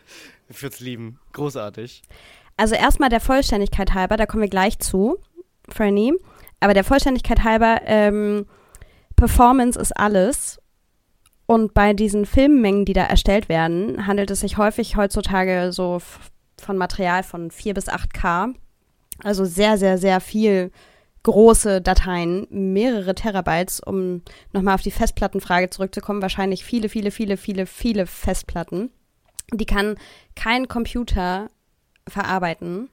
[0.49, 1.19] Ich würde es lieben.
[1.33, 2.03] Großartig.
[2.57, 5.19] Also erstmal der Vollständigkeit halber, da kommen wir gleich zu,
[5.69, 6.13] Franny.
[6.61, 8.47] Aber der Vollständigkeit halber, ähm,
[9.17, 10.61] Performance ist alles.
[11.47, 16.01] Und bei diesen Filmmengen, die da erstellt werden, handelt es sich häufig heutzutage so
[16.65, 18.55] von Material von 4 bis 8K.
[19.23, 20.73] Also sehr, sehr, sehr viel
[21.23, 24.23] große Dateien, mehrere Terabytes, um
[24.53, 26.23] nochmal auf die Festplattenfrage zurückzukommen.
[26.23, 28.91] Wahrscheinlich viele, viele, viele, viele, viele Festplatten.
[29.53, 29.97] Die kann
[30.37, 31.49] kein Computer
[32.07, 32.91] verarbeiten.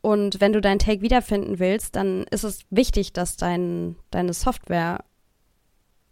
[0.00, 5.04] Und wenn du deinen Take wiederfinden willst, dann ist es wichtig, dass dein, deine Software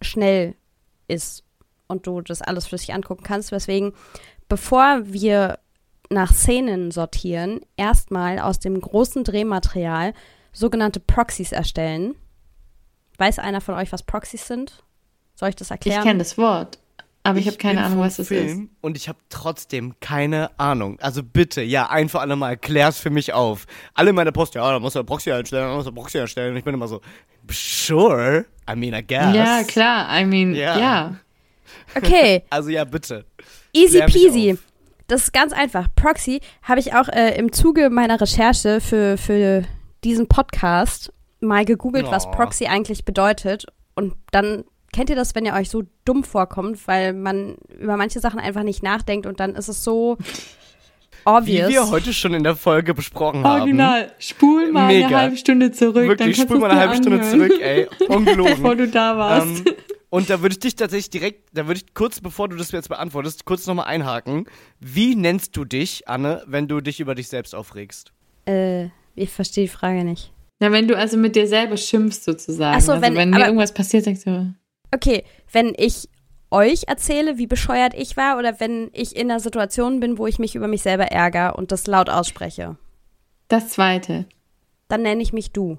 [0.03, 0.55] schnell
[1.09, 1.45] ist
[1.87, 3.51] und du das alles dich angucken kannst.
[3.51, 3.95] Weswegen,
[4.49, 5.59] bevor wir
[6.11, 10.15] nach Szenen sortieren, erstmal aus dem großen Drehmaterial
[10.53, 12.15] sogenannte Proxys erstellen.
[13.19, 14.83] Weiß einer von euch, was Proxys sind?
[15.35, 16.03] Soll ich das Ich erklären?
[16.05, 16.79] kenne das Wort,
[17.23, 18.37] aber ich, habe keine Ahnung, was das ist.
[18.39, 20.99] Film Und ich habe trotzdem keine Ahnung.
[21.01, 23.67] Also bitte, ja, ein für alle Mal, klär's für mich auf.
[23.95, 26.53] Alle meine Post, ja, da musst du Proxy einstellen, da musst du Proxy einstellen.
[26.53, 27.01] Und ich bin immer so,
[27.51, 29.35] sure, I mean, I guess.
[29.35, 30.79] Ja, klar, I mean, Ja.
[30.79, 31.17] ja.
[31.95, 33.25] Okay, Also ja, bitte.
[33.73, 34.59] easy peasy.
[35.09, 35.89] Das ist ganz einfach.
[35.97, 39.65] Proxy habe ich auch äh, im Zuge meiner Recherche für, für
[40.05, 42.31] diesen Podcast mal gegoogelt, was Oh.
[42.31, 43.67] Proxy eigentlich bedeutet.
[43.95, 48.21] Und dann kennt ihr das, wenn ihr euch so dumm vorkommt, weil man über manche
[48.21, 51.69] Sachen einfach nicht nachdenkt und dann ist es so Wie obvious.
[51.71, 53.61] wir heute schon in der Folge besprochen haben.
[53.63, 54.13] Original.
[54.19, 55.07] Spul mal Mega.
[55.07, 56.07] eine halbe Stunde zurück.
[56.09, 57.89] Wirklich, dann spul mal eine halbe Stunde zurück, ey.
[57.99, 58.79] Bevor Ungelogen.
[58.79, 59.67] du da warst.
[59.67, 59.75] ähm,
[60.11, 62.89] und da würde ich dich tatsächlich direkt, da würde ich kurz, bevor du das jetzt
[62.89, 64.47] beantwortest, kurz nochmal einhaken.
[64.81, 68.13] Wie nennst du dich, Anne, wenn du dich über dich selbst aufregst?
[68.47, 70.33] äh, ich verstehe die Frage nicht.
[70.61, 72.77] Na, wenn du also mit dir selber schimpfst sozusagen.
[72.77, 74.55] Ach so, also wenn- wenn, mir irgendwas passiert, sagst du,
[74.95, 76.09] Okay, wenn ich
[76.51, 80.39] euch erzähle, wie bescheuert ich war, oder wenn ich in einer Situation bin, wo ich
[80.39, 82.77] mich über mich selber ärgere und das laut ausspreche,
[83.49, 84.25] das Zweite.
[84.89, 85.79] dann nenne ich mich du.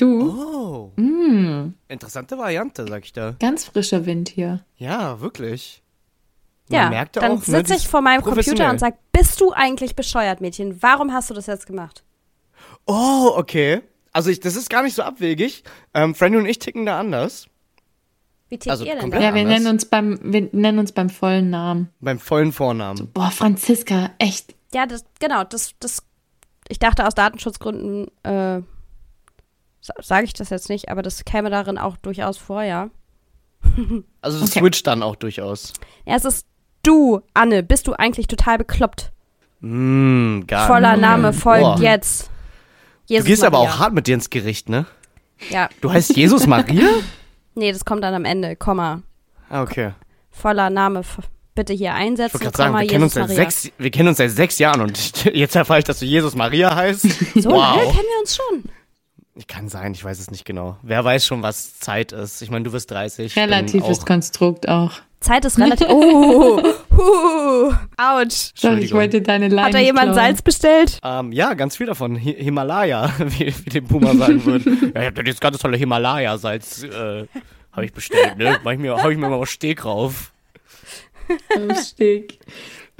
[0.00, 0.30] Du?
[0.30, 3.34] Oh, Mm, interessante Variante, sag ich da.
[3.38, 4.64] ganz frischer Wind hier.
[4.76, 5.82] Ja, wirklich.
[6.68, 9.40] Man Ja, merkt dann auch, ne, sitze die ich vor meinem Computer und sage, bist
[9.40, 10.82] du eigentlich bescheuert, Mädchen?
[10.82, 12.04] Warum hast du das jetzt gemacht?
[12.86, 13.82] Oh, okay.
[14.12, 15.64] Also ich, das ist gar nicht so abwegig.
[15.94, 17.46] Ähm, Franny und ich ticken da anders.
[18.48, 19.18] Wie tickt Also ihr denn da?
[19.20, 19.58] Ja, wir anders.
[19.58, 21.90] nennen uns beim, wir nennen uns beim vollen Namen.
[22.00, 23.10] Beim vollen Vornamen.
[23.12, 24.54] Boah, Franziska, echt.
[24.72, 26.02] Ja, das, genau, das, das,
[26.68, 28.62] ich dachte aus Datenschutzgründen, äh,
[29.80, 32.90] sage ich das jetzt nicht, aber das käme darin auch durchaus vor, ja.
[34.22, 34.60] Also es Okay.
[34.60, 35.72] switcht dann auch durchaus.
[36.06, 36.46] Ja, es ist
[36.82, 39.12] du, Anne, bist du eigentlich total bekloppt?
[39.60, 41.00] Mm, gar Voller nicht.
[41.02, 41.78] Name folgt Boah.
[41.80, 42.30] jetzt.
[43.08, 43.70] Du Jesus gehst aber Maria.
[43.74, 44.86] auch hart mit dir ins Gericht, ne?
[45.50, 46.86] Ja, Du heißt Jesus Maria?
[47.54, 49.02] nee, das kommt dann am Ende, Komma.
[49.48, 49.92] Ah, okay.
[50.30, 51.02] Voller Name,
[51.54, 53.50] bitte hier Ich einsetzen, wollte gerade sagen, Komma, wir kennen, uns Jesus seit Maria.
[53.50, 56.74] sechs, wir kennen uns seit sechs Jahren und jetzt erfahre ich, dass du Jesus Maria
[56.74, 57.02] heißt.
[57.42, 57.92] So lange wow.
[57.92, 58.64] kennen wir uns schon.
[59.48, 60.76] Kann sein, ich weiß es nicht genau.
[60.82, 62.42] Wer weiß schon, was Zeit ist.
[62.42, 63.26] Ich meine, du wirst 30.
[63.26, 64.92] ich bin Relatives auch- Konstrukt auch.
[65.20, 65.86] Zeit ist relativ.
[65.90, 66.62] Oh,
[66.96, 68.52] huh, ouch.
[68.62, 70.14] Doch, ich wollte deine Line Hat da jemand klauen.
[70.14, 70.98] Salz bestellt?
[71.04, 72.16] Ähm, ja, ganz viel davon.
[72.18, 74.70] Hi Himalaya, wie, wie der Boomer sagen würde.
[74.94, 77.26] ja, ich hab da jetzt ganz tolle Himalaya-Salz, äh,
[77.72, 78.58] habe ich bestellt, ne?
[78.64, 80.32] Mach ich mir, hau ich mir mal auf Steg rauf.
[81.54, 82.38] Am Steg.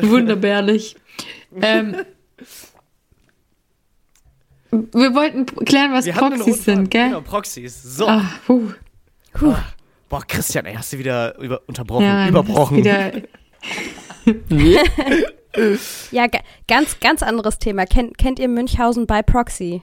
[0.00, 0.96] Wunderbärlich.
[1.60, 1.96] ähm,
[4.70, 7.08] wir wollten klären, was Wir Proxys sind, gell?
[7.08, 7.82] Genau, Proxys.
[7.82, 8.06] So.
[8.08, 8.70] Ah, puh.
[10.08, 12.82] Boah, Christian, ey, hast du wieder über, unterbrochen, Ja, überbrochen.
[12.82, 13.22] das
[14.48, 14.82] Wieder,
[16.12, 17.84] Ja, ga- ganz, ganz anderes Thema.
[17.86, 19.82] Kennt, kennt ihr Münchhausen bei Proxy?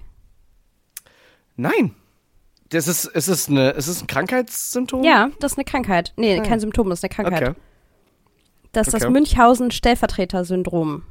[1.57, 1.93] Nein.
[2.69, 5.03] Das ist, ist es eine, ist es ein Krankheitssymptom?
[5.03, 6.13] Ja, das ist eine Krankheit.
[6.17, 6.43] Nee, Ah.
[6.43, 7.49] kein Symptom, das ist eine Krankheit.
[7.49, 7.59] Okay.
[8.73, 9.11] Das ist das Okay.
[9.13, 11.03] Münchhausen-Stellvertreter-Syndrom.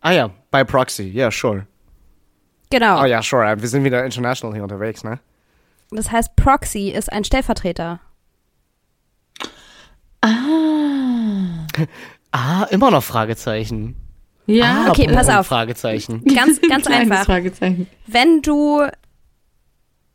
[0.00, 1.66] Ah ja, bei Proxy, ja, sure.
[2.74, 3.02] Genau.
[3.02, 3.60] Oh ja, sure.
[3.60, 5.20] Wir sind wieder international hier unterwegs, ne?
[5.92, 8.00] Das heißt, Proxy ist ein Stellvertreter.
[10.20, 11.66] ah.
[12.36, 13.94] Ah, immer noch Fragezeichen.
[14.46, 15.46] Ja, ah, okay, pass auf.
[15.46, 16.24] Fragezeichen.
[16.24, 17.24] Ganz, ganz einfach.
[17.24, 17.86] Fragezeichen.
[18.08, 18.82] Wenn du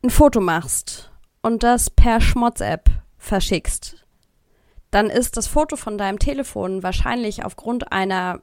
[0.03, 4.05] ein Foto machst und das per Schmotz-App verschickst,
[4.91, 8.41] dann ist das Foto von deinem Telefon wahrscheinlich aufgrund einer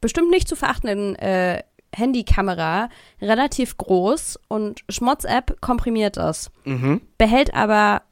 [0.00, 1.62] bestimmt nicht zu verachtenden äh,
[1.94, 2.88] Handykamera
[3.20, 7.00] relativ groß und Schmotz-App komprimiert das, Mhm.
[7.18, 8.02] behält aber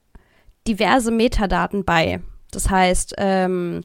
[0.67, 2.21] diverse Metadaten bei.
[2.51, 3.83] Das heißt, ähm,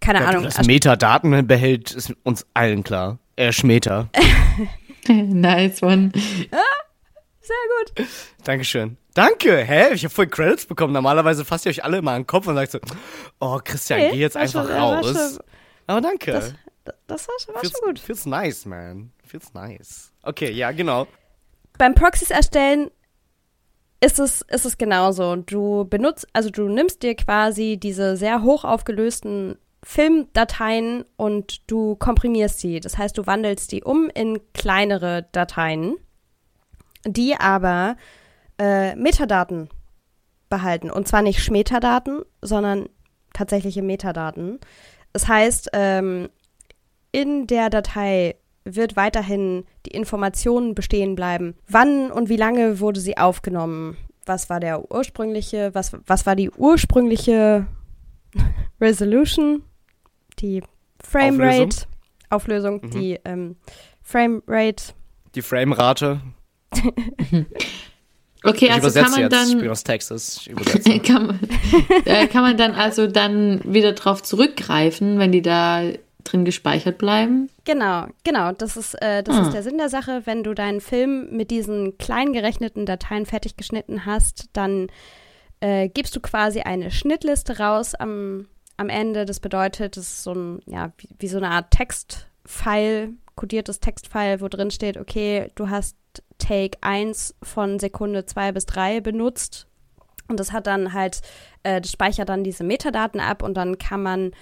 [0.00, 3.18] keine Ja, Ahnung, dass Metadaten behält, ist uns allen klar.
[3.36, 4.08] Äh, Schmeter.
[5.08, 6.10] nice one.
[6.12, 7.56] sehr
[7.96, 8.06] gut.
[8.44, 8.96] Dankeschön.
[9.14, 9.94] Danke, hä?
[9.94, 10.92] Ich habe voll Credits bekommen.
[10.92, 12.78] Normalerweise fasst ihr euch alle immer an den Kopf und sagt so,
[13.40, 15.38] oh, Christian, Nee, geh jetzt einfach schon- raus.
[15.86, 16.30] Aber danke.
[16.32, 16.54] Das-
[17.06, 17.98] Das war schon, war feels, schon gut.
[17.98, 19.12] feels nice, man.
[19.24, 20.12] Feels nice.
[20.22, 21.06] Okay, ja, genau.
[21.78, 22.90] beim Proxys erstellen
[24.00, 25.36] ist es, ist es genauso.
[25.36, 32.60] Du benutzt, also du nimmst dir quasi diese sehr hoch aufgelösten Filmdateien und du komprimierst
[32.60, 32.80] sie.
[32.80, 35.96] Das heißt, du wandelst die um in kleinere Dateien,
[37.04, 37.96] die aber
[38.58, 39.68] äh, Metadaten
[40.48, 40.90] behalten.
[40.90, 42.88] Und zwar nicht Schmetadaten, sondern
[43.32, 44.58] tatsächliche Metadaten.
[45.12, 46.28] Das heißt, ähm,
[47.18, 51.56] in der Datei wird weiterhin die Information bestehen bleiben.
[51.68, 53.96] Wann und wie lange wurde sie aufgenommen?
[54.24, 57.66] Was war der ursprüngliche, was, was war die ursprüngliche
[58.80, 59.62] Resolution?
[60.38, 60.62] Die
[61.02, 61.86] Framerate,
[62.30, 62.90] Auflösung, Mhm.
[62.90, 63.56] die ähm,
[64.02, 64.92] Framerate.
[65.34, 66.20] Die Framerate.
[68.44, 69.48] Okay, ich also übersetze kann man jetzt.
[69.48, 70.48] Ich bin dann aus Texas.
[71.04, 71.40] Kann man,
[72.04, 75.82] äh, kann man dann also dann wieder drauf zurückgreifen, wenn die da
[76.24, 77.48] drin gespeichert bleiben?
[77.64, 78.52] Genau, genau.
[78.52, 79.42] Das ist, äh, das Ah.
[79.42, 80.22] ist der Sinn der Sache.
[80.24, 84.88] Wenn du deinen Film mit diesen klein gerechneten Dateien fertig geschnitten hast, dann
[85.60, 88.46] äh, gibst du quasi eine Schnittliste raus am,
[88.76, 89.24] am Ende.
[89.24, 94.40] Das bedeutet, das ist so ein, ja, wie, wie so eine Art Textfile, kodiertes Textfile,
[94.40, 95.96] wo drin steht, okay, du hast
[96.38, 99.66] Take 1 von Sekunde 2 bis 3 benutzt.
[100.28, 101.20] Und das hat dann halt,
[101.62, 104.32] äh, das speichert dann diese Metadaten ab und dann kann man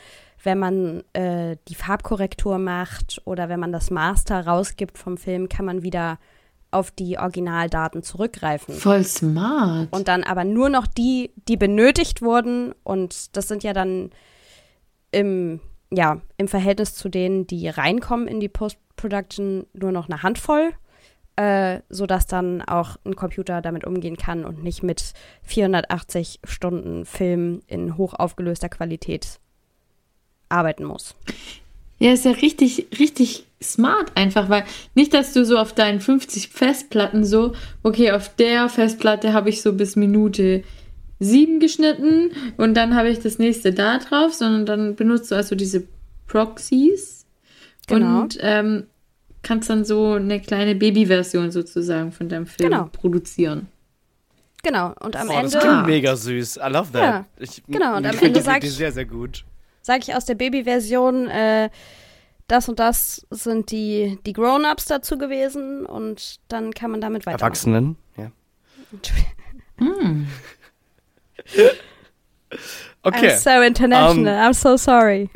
[0.43, 5.65] wenn man äh, die Farbkorrektur macht oder wenn man das Master rausgibt vom Film, kann
[5.65, 6.19] man wieder
[6.71, 8.75] auf die Originaldaten zurückgreifen.
[8.75, 9.89] Voll smart.
[9.91, 12.75] Und dann aber nur noch die, die benötigt wurden.
[12.85, 14.11] Und das sind ja dann
[15.11, 15.61] im,
[15.91, 20.73] ja, im Verhältnis zu denen, die reinkommen in die Post-Production, nur noch eine Handvoll.
[21.39, 27.61] Äh, sodass dann auch ein Computer damit umgehen kann und nicht mit 480 Stunden Film
[27.67, 29.39] in hochaufgelöster Qualität
[30.49, 31.15] arbeiten muss.
[31.99, 34.65] Ja, ist ja richtig, richtig smart einfach, weil
[34.95, 39.63] nicht, dass du so auf deinen 50 Festplatten so, okay, auf der Festplatte habe ich
[39.63, 40.63] so bis Minute
[41.21, 45.55] 7 geschnitten und dann habe ich das nächste da drauf, sondern dann benutzt du also
[45.55, 45.85] diese
[46.27, 47.25] Proxies
[47.89, 48.23] Genau.
[48.23, 48.85] und ähm,
[49.43, 52.91] kannst dann so eine kleine Babyversion sozusagen von deinem Film Genau.
[52.93, 53.69] produzieren.
[54.63, 54.93] Genau.
[55.01, 55.67] Und am Oh, das Ende.
[55.67, 56.57] klingt mega süß.
[56.57, 57.03] I love that.
[57.03, 59.45] Ja, ich, genau, und am Ende die sag Idee ich- sehr, sehr gut.
[59.87, 61.71] Sage ich aus der Babyversion, äh,
[62.49, 67.43] das und das sind die, die Grown-Ups dazu gewesen und dann kann man damit weitermachen.
[67.43, 68.31] Erwachsenen, ja.
[69.79, 70.27] Hm.
[73.03, 73.29] Okay.
[73.29, 75.29] I'm so international, I'm so sorry.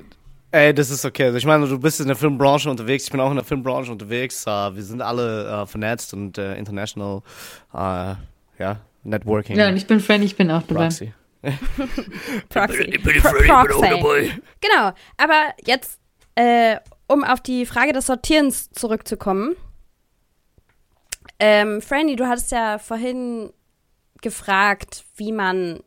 [0.50, 1.26] Ey, das ist okay.
[1.26, 3.92] Also ich meine, du bist in der Filmbranche unterwegs, ich bin auch in der Filmbranche
[3.92, 4.44] unterwegs.
[4.46, 7.22] Äh, wir sind alle äh, vernetzt und äh, international,
[7.72, 8.16] ja,
[9.04, 9.56] Networking.
[9.56, 10.86] Ja, und ich bin Franny, ich bin auch dabei.
[10.86, 11.12] Proxy.
[12.48, 12.98] Proxy.
[12.98, 14.32] Pro Proxy.
[14.60, 15.98] Genau, aber jetzt,
[16.34, 16.76] äh,
[17.08, 19.56] um auf die Frage des Sortierens zurückzukommen.
[21.38, 23.50] Ähm, Franny, du hattest ja vorhin
[24.20, 25.80] gefragt, wie man,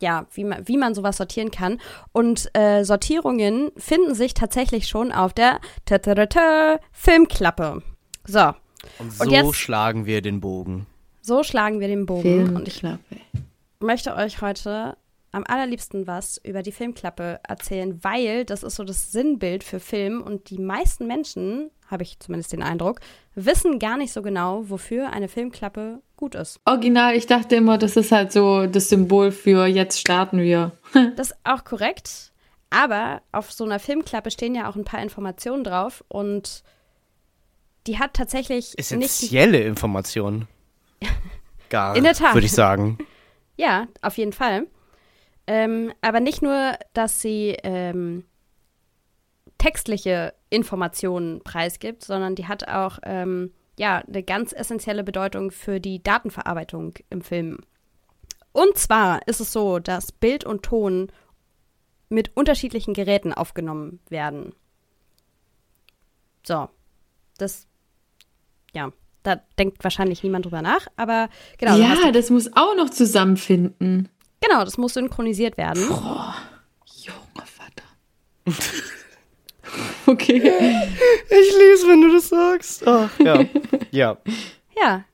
[0.00, 1.80] ja, wie man, wie man sowas sortieren kann.
[2.12, 7.82] Und äh, Sortierungen finden sich tatsächlich schon auf der ta -ta -ta -ta Filmklappe.
[8.26, 8.52] So,
[8.98, 10.86] Und so Und jetzt- schlagen wir den Bogen.
[11.20, 12.56] so schlagen wir den Bogen.
[12.56, 13.20] Und ich Filmklappe.
[13.84, 14.96] Möchte euch heute
[15.34, 20.22] am allerliebsten was über die Filmklappe erzählen, weil das ist so das Sinnbild für Film
[20.22, 23.00] und die meisten Menschen, habe ich zumindest den Eindruck,
[23.34, 26.60] wissen gar nicht so genau, wofür eine Filmklappe gut ist.
[26.64, 30.72] Original, ich dachte immer, das ist halt so das Symbol für jetzt starten wir.
[31.16, 32.32] Das ist auch korrekt,
[32.70, 36.62] aber auf so einer Filmklappe stehen ja auch ein paar Informationen drauf und
[37.88, 40.46] die hat tatsächlich nicht die Essentielle Informationen.
[41.70, 42.34] Gar, In der Tat.
[42.34, 42.98] würde ich sagen.
[43.56, 44.66] Ja, auf jeden Fall.
[45.46, 48.24] Ähm, aber nicht nur, dass sie ähm,
[49.58, 56.02] textliche Informationen preisgibt, sondern die hat auch ähm, ja, eine ganz essentielle Bedeutung für die
[56.02, 57.58] Datenverarbeitung im Film.
[58.52, 61.10] Und zwar ist es so, dass Bild und Ton
[62.08, 64.54] mit unterschiedlichen Geräten aufgenommen werden.
[66.46, 66.68] So,
[67.38, 67.66] das,
[68.72, 68.92] ja,
[69.24, 71.28] da denkt wahrscheinlich niemand drüber nach, aber
[71.58, 71.76] genau.
[71.76, 74.08] ja, das muss auch noch zusammenfinden.
[74.40, 75.82] Genau, das muss synchronisiert werden.
[75.82, 77.84] Junge Vater.
[80.06, 80.36] okay.
[80.36, 82.86] Ich lieb's, wenn du das sagst.
[82.86, 83.44] Ach, ja.
[83.90, 84.18] ja.
[84.80, 85.04] Ja,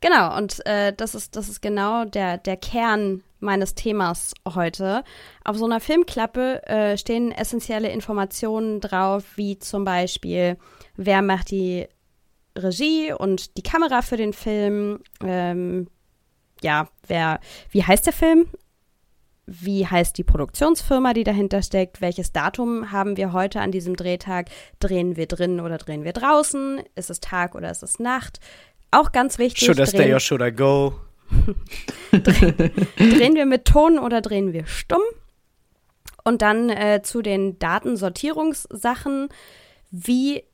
[0.00, 0.36] genau.
[0.36, 5.04] Und äh, das, ist, das ist genau der, der Kern meines Themas heute.
[5.44, 10.56] Auf so einer Filmklappe äh, stehen essentielle Informationen drauf, wie zum Beispiel,
[10.96, 11.86] wer macht die
[12.58, 15.00] Regie und die Kamera für den Film.
[15.24, 15.88] Ähm,
[16.62, 17.40] ja, wer,
[17.70, 18.46] wie heißt der Film?
[19.46, 22.02] Wie heißt die Produktionsfirma, die dahinter steckt?
[22.02, 24.50] Welches Datum haben wir heute an diesem Drehtag?
[24.78, 26.82] Drehen wir drin oder drehen wir draußen?
[26.96, 28.40] Ist es Tag oder ist es Nacht?
[28.90, 29.64] Auch ganz wichtig.
[29.64, 30.94] Should I stay drehen, or should I go?
[32.12, 35.02] drehen wir mit Ton oder drehen wir stumm?
[36.24, 39.28] Und dann äh, zu den Datensortierungssachen.
[39.90, 40.44] Wie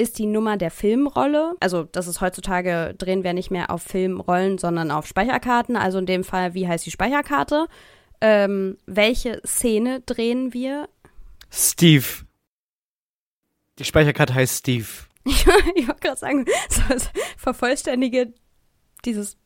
[0.00, 1.54] ist die Nummer der Filmrolle?
[1.60, 5.76] Also, das ist heutzutage, drehen wir nicht mehr auf Filmrollen, sondern auf Speicherkarten.
[5.76, 7.66] Also in dem Fall, wie heißt die Speicherkarte?
[8.20, 10.88] Ähm, welche Szene drehen wir?
[11.50, 12.04] Steve.
[13.78, 14.86] Die Speicherkarte heißt Steve.
[15.24, 18.32] ich wollte gerade sagen, so das Vervollständige
[19.04, 19.36] dieses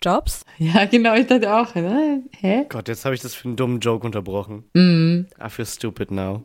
[0.00, 0.44] Jobs.
[0.58, 2.22] Ja, genau, ich dachte auch, ne?
[2.38, 2.66] Hä?
[2.68, 4.64] Gott, jetzt habe ich das für einen dummen Joke unterbrochen.
[4.74, 5.26] Mhm.
[5.44, 6.42] I feel stupid now.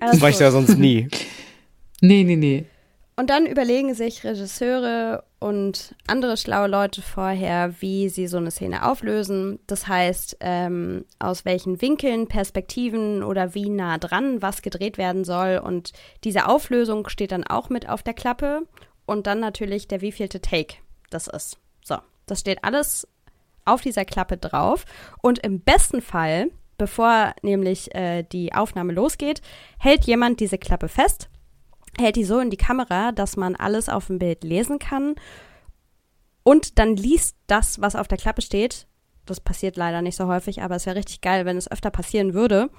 [0.00, 1.08] Alles Das mache ich ja sonst nie.
[2.00, 2.64] Nee, nee, nee.
[3.18, 8.86] Und dann überlegen sich Regisseure und andere schlaue Leute vorher, wie sie so eine Szene
[8.86, 9.58] auflösen.
[9.66, 15.58] Das heißt, ähm, aus welchen Winkeln, Perspektiven oder wie nah dran was gedreht werden soll.
[15.58, 18.68] Und diese Auflösung steht dann auch mit auf der Klappe.
[19.04, 20.76] Und dann natürlich der wievielte Take
[21.10, 21.58] das ist.
[21.82, 21.96] So,
[22.26, 23.08] das steht alles
[23.64, 24.84] auf dieser Klappe drauf.
[25.22, 29.42] Und im besten Fall, bevor nämlich äh, die Aufnahme losgeht,
[29.80, 31.28] hält jemand diese Klappe fest
[31.98, 35.14] hält die so in die Kamera, dass man alles auf dem Bild lesen kann
[36.48, 38.86] und dann liest das, was auf der Klappe steht.
[39.26, 42.32] Das passiert leider nicht so häufig, aber es wäre richtig geil, wenn es öfter passieren
[42.32, 42.70] würde.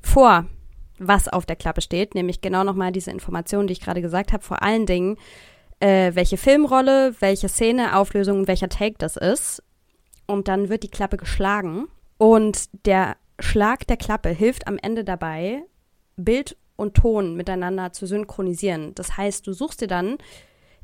[0.00, 0.46] Vor,
[0.98, 4.42] was auf der Klappe steht, nämlich genau nochmal diese Information, die ich gerade gesagt habe,
[4.42, 5.16] vor allen Dingen,
[5.78, 9.62] äh, welche Filmrolle, welche Szene, Auflösung und welcher Take das ist.
[10.26, 11.86] Und dann wird die Klappe geschlagen.
[12.16, 15.62] Und der Schlag der Klappe hilft am Ende dabei,
[16.16, 18.94] Bild und Ton miteinander zu synchronisieren.
[18.94, 20.16] Das heißt, du suchst dir dann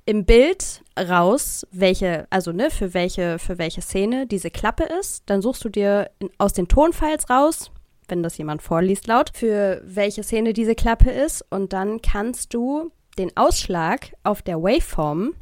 [0.04, 5.22] im Bild raus, welche, also ne, für welche, für welche Szene diese Klappe ist.
[5.26, 7.70] Dann suchst du dir in, aus den Tonfiles raus,
[8.08, 11.44] wenn das jemand vorliest laut, für welche Szene diese Klappe ist.
[11.48, 15.34] Und dann kannst du den Ausschlag auf der Waveform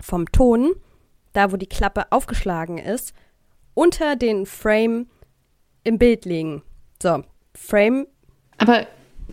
[0.00, 0.74] vom Ton,
[1.34, 3.12] da wo die Klappe aufgeschlagen ist,
[3.74, 5.08] unter den Frame
[5.84, 6.62] im Bild legen.
[7.02, 7.22] So,
[7.54, 8.06] Frame
[8.58, 8.86] Aber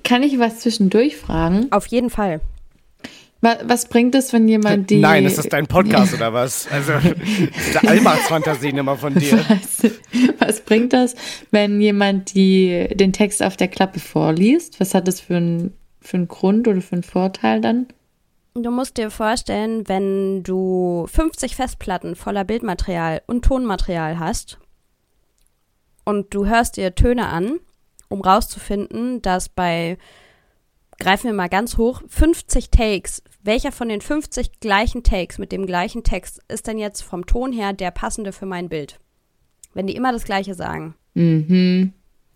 [0.04, 1.68] kann ich was zwischendurch fragen?
[1.72, 2.42] auf jeden Fall.
[3.44, 4.98] Wa- Was bringt es, wenn jemand die.
[4.98, 6.68] Nein, ist das dein Podcast oder was?
[6.72, 6.94] Also,
[7.26, 9.40] diese Allmachtsfantasien immer von dir.
[9.50, 9.92] Was,
[10.40, 11.16] was bringt das,
[11.50, 14.80] wenn jemand die, den Text auf der Klappe vorliest?
[14.80, 15.74] Was hat das für einen
[16.04, 17.88] für einen Grund oder für einen Vorteil dann?
[18.54, 24.58] Du musst dir vorstellen, wenn du 50 Festplatten voller Bildmaterial und Tonmaterial hast
[26.06, 27.60] und du hörst dir Töne an,
[28.12, 29.98] um rauszufinden, dass bei,
[31.00, 35.66] greifen wir mal ganz hoch, 50 Takes, welcher von den 50 gleichen Takes mit dem
[35.66, 39.00] gleichen Text ist denn jetzt vom Ton her der passende für mein Bild?
[39.74, 40.96] Wenn die immer das Gleiche sagen.
[41.14, 41.94] Mhm.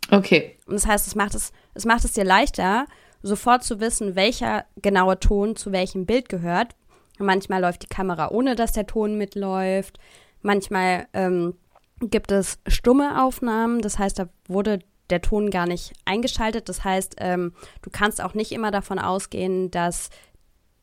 [0.09, 0.55] Okay.
[0.65, 2.85] Und das heißt, es macht es, es macht es dir leichter,
[3.21, 6.75] sofort zu wissen, welcher genaue Ton zu welchem Bild gehört.
[7.17, 9.99] Manchmal läuft die Kamera ohne, dass der Ton mitläuft.
[10.41, 11.55] Manchmal ähm,
[12.01, 14.79] gibt es stumme Aufnahmen, das heißt, da wurde
[15.09, 16.69] der Ton gar nicht eingeschaltet.
[16.69, 20.09] Das heißt, ähm, du kannst auch nicht immer davon ausgehen, dass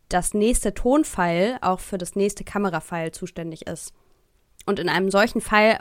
[0.09, 3.95] das nächste Tonfile auch für das nächste Kamerafile zuständig ist.
[4.67, 5.81] Und in einem solchen Fall,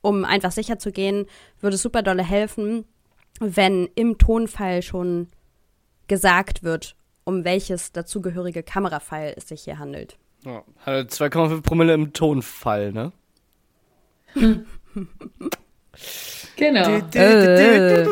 [0.00, 1.26] um einfach sicher zu gehen,
[1.60, 2.84] würde es super dolle helfen,
[3.38, 5.28] wenn im Tonfile schon
[6.08, 10.16] gesagt wird, um welches dazugehörige Kamerafile es sich hier handelt.
[10.44, 13.12] Ja, hatte 2,5 Promille im Tonfall, ne?
[16.56, 16.88] Genau.
[17.14, 18.06] Äh.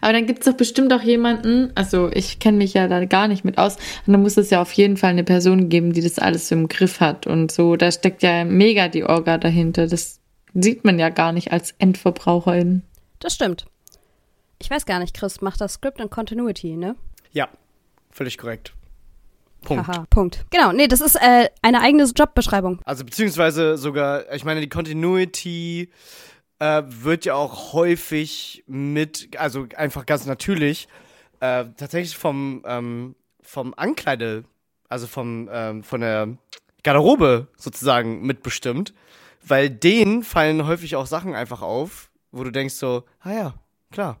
[0.00, 3.28] Aber dann gibt es doch bestimmt auch jemanden, also ich kenne mich ja da gar
[3.28, 3.76] nicht mit aus,
[4.06, 6.68] und dann muss es ja auf jeden Fall eine Person geben, die das alles im
[6.68, 7.76] Griff hat und so.
[7.76, 9.86] Da steckt ja mega die Orga dahinter.
[9.86, 10.20] Das
[10.54, 12.82] sieht man ja gar nicht als Endverbraucherin.
[13.18, 13.66] Das stimmt.
[14.60, 16.96] Ich weiß gar nicht, Chris macht das Script und Continuity, ne?
[17.32, 17.48] Ja,
[18.10, 18.72] völlig korrekt.
[19.62, 19.86] Punkt.
[19.86, 20.44] Haha, Punkt.
[20.50, 22.80] Genau, nee, das ist äh, eine eigene Jobbeschreibung.
[22.84, 25.90] Also beziehungsweise sogar, ich meine, die Continuity
[26.58, 30.88] äh, wird ja auch häufig mit, also einfach ganz natürlich,
[31.40, 34.44] äh, tatsächlich vom, ähm, vom Ankleide,
[34.88, 36.36] also vom, ähm, von der
[36.82, 38.94] Garderobe sozusagen mitbestimmt,
[39.46, 43.54] weil denen fallen häufig auch Sachen einfach auf, wo du denkst so, ah ja,
[43.90, 44.20] klar.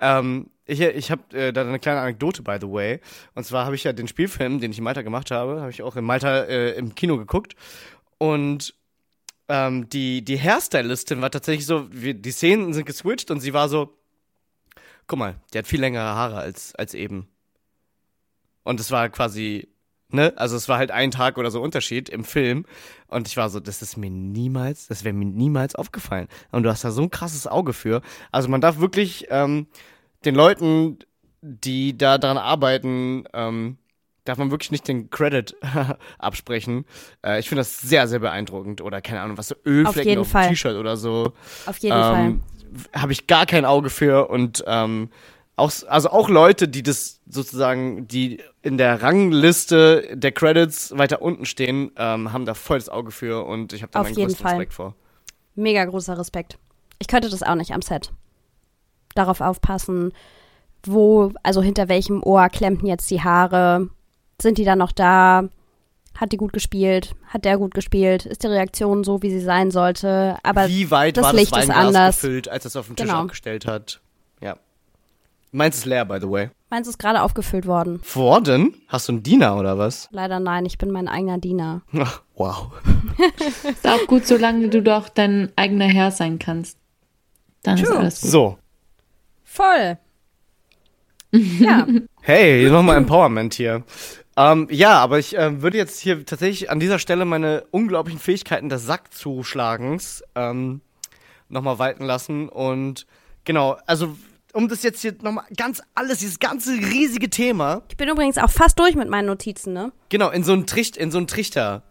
[0.00, 3.00] Ähm, ich ich habe äh, da eine kleine Anekdote, by the way.
[3.34, 5.82] Und zwar habe ich ja den Spielfilm, den ich in Malta gemacht habe, habe ich
[5.82, 7.56] auch in Malta äh, im Kino geguckt.
[8.18, 8.74] Und
[9.52, 13.68] ähm, die, die Hairstylistin war tatsächlich so, wir, die Szenen sind geswitcht und sie war
[13.68, 13.94] so,
[15.06, 17.28] guck mal, die hat viel längere Haare als, als eben.
[18.62, 19.68] Und es war quasi,
[20.08, 22.64] ne, also es war halt ein Tag oder so Unterschied im Film.
[23.08, 26.28] Und ich war so, das ist mir niemals, das wäre mir niemals aufgefallen.
[26.50, 28.00] Und du hast da so ein krasses Auge für.
[28.30, 29.66] Also man darf wirklich ähm,
[30.24, 30.98] den Leuten,
[31.42, 33.76] die da dran arbeiten, ähm,
[34.24, 35.56] darf man wirklich nicht den Credit
[36.18, 36.84] absprechen.
[37.24, 38.80] Äh, ich finde das sehr, sehr beeindruckend.
[38.80, 40.48] Oder keine Ahnung, was so Ölflecken auf, Fall.
[40.48, 41.32] dem T-Shirt oder so.
[41.66, 42.20] Auf jeden Fall.
[42.20, 42.42] Ähm,
[42.92, 45.10] Habe ich gar kein Auge für und ähm,
[45.56, 51.44] auch, also auch Leute, die das sozusagen, die in der Rangliste der Credits weiter unten
[51.44, 54.42] stehen, ähm, haben da voll das Auge für und ich habe da Auf meinen größten
[54.42, 54.52] Fall.
[54.52, 54.94] Respekt vor.
[55.54, 56.58] Mega großer Respekt.
[56.98, 58.12] Ich könnte das auch nicht am Set.
[59.14, 60.12] Darauf aufpassen,
[60.84, 63.90] wo, also hinter welchem Ohr klemmten jetzt die Haare,
[64.40, 65.44] sind die dann noch da?
[66.16, 67.14] Hat die gut gespielt?
[67.26, 68.26] Hat der gut gespielt?
[68.26, 70.36] Ist die Reaktion so, wie sie sein sollte?
[70.42, 72.14] Aber Wie weit das war Licht das ist Weinglas anders.
[72.20, 73.20] gefüllt, als es auf den Tisch Genau.
[73.22, 74.00] abgestellt hat?
[74.40, 74.56] Ja.
[75.52, 76.50] Meins ist leer, by the way.
[76.70, 78.00] meins ist gerade aufgefüllt worden.
[78.14, 78.74] Worden?
[78.88, 80.08] Hast du einen Diener oder was?
[80.10, 81.80] Leider nein, ich bin mein eigener Diener.
[81.98, 82.72] Ach, wow.
[83.68, 86.78] Ist auch gut, solange du doch dein eigener Herr sein kannst.
[87.62, 87.98] Dann ist True.
[87.98, 88.30] alles gut.
[88.30, 88.58] So.
[89.44, 89.98] Voll.
[91.32, 91.86] ja,
[92.22, 93.82] Hey, nochmal Empowerment hier.
[94.36, 98.68] Ähm, ja, aber ich äh, würde jetzt hier tatsächlich an dieser Stelle meine unglaublichen Fähigkeiten
[98.68, 100.80] des Sackzuschlagens ähm,
[101.48, 102.48] nochmal walten lassen.
[102.48, 103.06] Und
[103.44, 104.16] genau, also
[104.54, 108.50] um das jetzt hier nochmal ganz alles, dieses ganze riesige Thema, ich bin übrigens auch
[108.50, 109.92] fast durch mit meinen Notizen, ne?
[110.08, 111.82] genau, in so einen Tricht, in so einen Trichter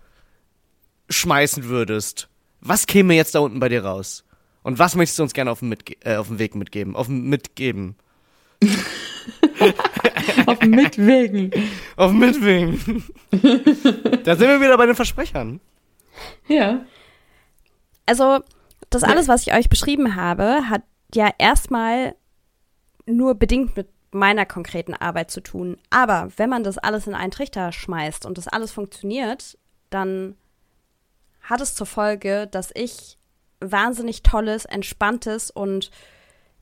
[1.09, 4.23] schmeißen würdest, was käme jetzt da unten bei dir raus?
[4.63, 6.95] Und was möchtest du uns gerne auf dem, Mitge äh, auf dem Weg mitgeben?
[6.95, 7.95] Auf dem Mitgeben?
[10.45, 11.51] Auf Mitwegen.
[11.95, 13.03] Auf Mitwegen.
[13.31, 15.59] da sind wir wieder bei den Versprechern.
[16.47, 16.85] Ja.
[18.05, 18.39] Also,
[18.89, 20.83] das alles, was ich euch beschrieben habe, hat
[21.13, 22.15] ja erstmal
[23.05, 25.77] nur bedingt mit meiner konkreten Arbeit zu tun.
[25.89, 29.57] Aber wenn man das alles in einen Trichter schmeißt und das alles funktioniert,
[29.89, 30.35] dann
[31.41, 33.17] hat es zur Folge, dass ich
[33.59, 35.91] wahnsinnig tolles, entspanntes und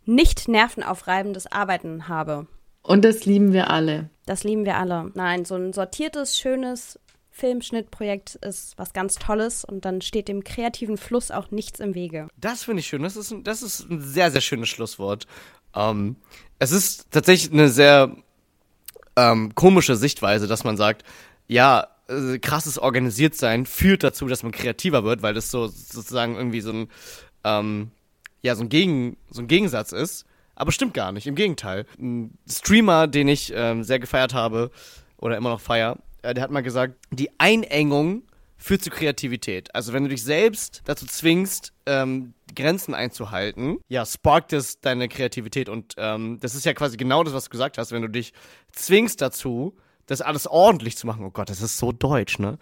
[0.05, 2.47] nicht nervenaufreibendes Arbeiten habe.
[2.89, 4.09] Und das lieben wir alle.
[4.25, 5.11] Das lieben wir alle.
[5.13, 6.99] Nein, so ein sortiertes, schönes
[7.29, 12.29] Filmschnittprojekt ist was ganz Tolles und dann steht dem kreativen Fluss auch nichts im Wege.
[12.35, 13.03] Das finde ich schön.
[13.03, 15.27] Das ist, ein, das ist ein sehr, sehr schönes Schlusswort.
[15.75, 16.15] Ähm,
[16.57, 18.15] es ist tatsächlich eine sehr
[19.15, 21.03] ähm, komische Sichtweise, dass man sagt,
[21.47, 26.61] ja, äh, krasses Organisiertsein führt dazu, dass man kreativer wird, weil das so sozusagen irgendwie
[26.61, 26.87] so ein,
[27.43, 27.91] ähm,
[28.41, 30.25] ja, so ein, Gegen, so ein Gegensatz ist.
[30.59, 31.25] Aber stimmt gar nicht.
[31.25, 31.85] Im Gegenteil.
[31.97, 34.71] Ein Streamer, den ich ähm, sehr gefeiert habe
[35.17, 38.23] oder immer noch feier, äh, der hat mal gesagt, die Einengung
[38.57, 39.73] führt zu Kreativität.
[39.73, 45.69] Also wenn du dich selbst dazu zwingst, ähm, Grenzen einzuhalten, ja, sparkt es deine Kreativität.
[45.69, 47.93] Und ähm, das ist ja quasi genau das, was du gesagt hast.
[47.93, 48.33] Wenn du dich
[48.73, 49.77] zwingst dazu,
[50.07, 52.59] das alles ordentlich zu machen, oh Gott, das ist so deutsch, ne?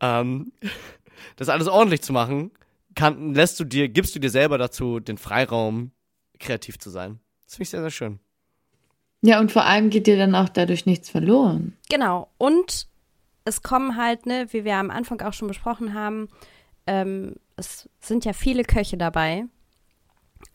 [0.00, 0.52] Ähm,
[1.36, 2.52] das alles ordentlich zu machen,
[2.94, 5.90] kann, lässt du dir, gibst du dir selber dazu den Freiraum,
[6.38, 7.20] kreativ zu sein.
[7.46, 8.20] Das finde ich sehr, sehr schön.
[9.22, 11.76] Ja, und vor allem geht dir dann auch dadurch nichts verloren.
[11.88, 12.28] Genau.
[12.36, 12.88] Und
[13.44, 16.28] es kommen halt, ne, wie wir am Anfang auch schon besprochen haben,
[16.86, 19.44] ähm, es sind ja viele Köche dabei.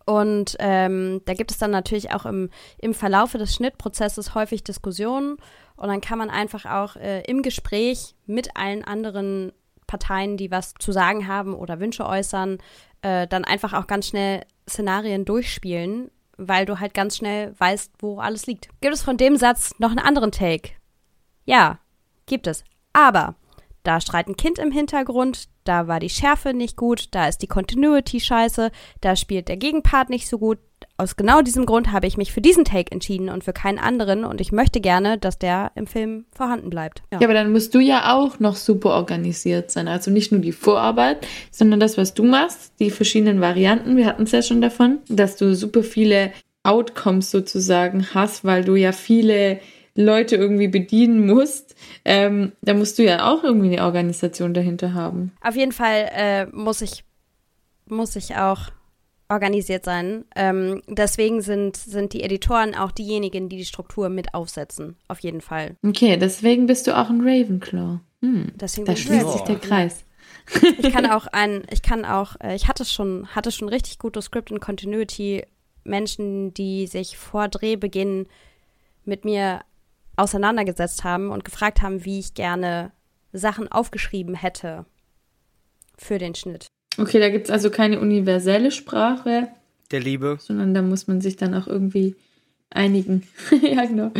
[0.05, 2.49] Und ähm, da gibt es dann natürlich auch im,
[2.79, 5.37] im Verlaufe des Schnittprozesses häufig Diskussionen.
[5.75, 9.51] Und dann kann man einfach auch äh, im Gespräch mit allen anderen
[9.87, 12.59] Parteien, die was zu sagen haben oder Wünsche äußern,
[13.01, 18.19] äh, dann einfach auch ganz schnell Szenarien durchspielen, weil du halt ganz schnell weißt, wo
[18.19, 18.69] alles liegt.
[18.81, 20.71] Gibt es von dem Satz noch einen anderen Take?
[21.45, 21.79] Ja,
[22.25, 22.63] gibt es.
[22.93, 23.35] Aber
[23.83, 27.47] da schreit ein Kind im Hintergrund, da war die Schärfe nicht gut, da ist die
[27.47, 28.71] Continuity scheiße,
[29.01, 30.59] da spielt der Gegenpart nicht so gut.
[30.97, 34.25] Aus genau diesem Grund habe ich mich für diesen Take entschieden und für keinen anderen
[34.25, 37.03] und ich möchte gerne, dass der im Film vorhanden bleibt.
[37.11, 39.87] Ja, aber dann musst du ja auch noch super organisiert sein.
[39.87, 43.95] Also nicht nur die Vorarbeit, sondern das, was du machst, die verschiedenen Varianten.
[43.95, 46.31] Wir hatten es ja schon davon, dass du super viele
[46.63, 49.59] Outcomes sozusagen hast, weil du ja viele
[49.95, 51.75] Leute irgendwie bedienen musst.
[52.05, 55.31] Ähm, da musst du ja auch irgendwie eine Organisation dahinter haben.
[55.41, 57.03] Auf jeden Fall äh, muss ich
[57.89, 58.69] muss ich auch
[59.29, 60.25] organisiert sein.
[60.35, 64.97] Ähm, deswegen sind, sind die Editoren auch diejenigen, die die Struktur mit aufsetzen.
[65.07, 65.75] Auf jeden Fall.
[65.85, 67.99] Okay, deswegen bist du auch ein Ravenclaw.
[68.21, 69.31] Hm, Deswegen da schließt Ja.
[69.31, 70.03] sich der Kreis.
[70.79, 74.21] ich kann auch ein, ich kann auch, äh, ich hatte schon, hatte schon richtig gute
[74.21, 75.45] Script und Continuity
[75.83, 78.27] Menschen, die sich vor Drehbeginn
[79.05, 79.61] mit mir
[80.17, 82.91] auseinandergesetzt haben und gefragt haben, wie ich gerne
[83.31, 84.85] Sachen aufgeschrieben hätte
[85.97, 86.67] für den Schnitt.
[86.97, 89.47] Okay, da gibt es also keine universelle Sprache,
[89.91, 90.37] Der Liebe.
[90.41, 92.15] sondern da muss man sich dann auch irgendwie
[92.69, 93.23] einigen.
[93.61, 94.11] ja, genau.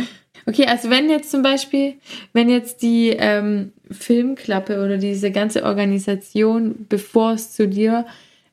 [0.46, 1.94] Okay, also wenn jetzt zum Beispiel,
[2.32, 8.06] wenn jetzt die ähm, Filmklappe oder diese ganze Organisation, bevor es zu dir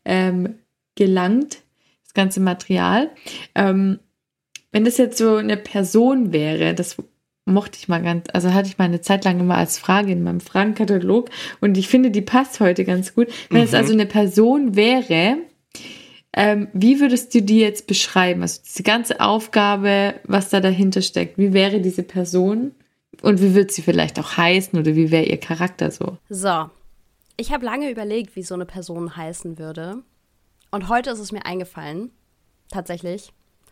[0.03, 0.55] ähm,
[0.95, 1.59] gelangt,
[2.03, 3.09] das ganze Material,
[3.55, 3.99] ähm,
[4.71, 6.97] wenn das jetzt so eine Person wäre, das
[7.47, 10.23] mochte ich mal ganz, also hatte ich mal eine Zeit lang immer als Frage in
[10.23, 11.29] meinem Fragenkatalog
[11.61, 13.27] und ich finde, die passt heute ganz gut.
[13.49, 13.77] Wenn es Mhm.
[13.77, 15.37] also eine Person wäre,
[16.33, 18.41] ähm, wie würdest du die jetzt beschreiben?
[18.43, 21.37] Also diese ganze Aufgabe, was da dahinter steckt.
[21.37, 22.71] Wie wäre diese Person?
[23.23, 26.17] Und wie wird sie vielleicht auch heißen oder wie wäre ihr Charakter so?
[26.29, 26.69] So,
[27.37, 30.03] ich habe lange überlegt, wie so eine Person heißen würde.
[30.69, 32.11] Und heute ist es mir eingefallen,
[32.69, 33.31] tatsächlich.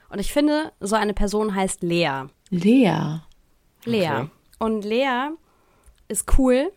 [0.09, 2.23] Und ich finde, so eine Person heißt Lea.
[2.49, 3.19] Lea.
[3.85, 4.09] Lea.
[4.09, 4.27] Okay.
[4.59, 5.29] Und Lea
[6.07, 6.71] ist cool,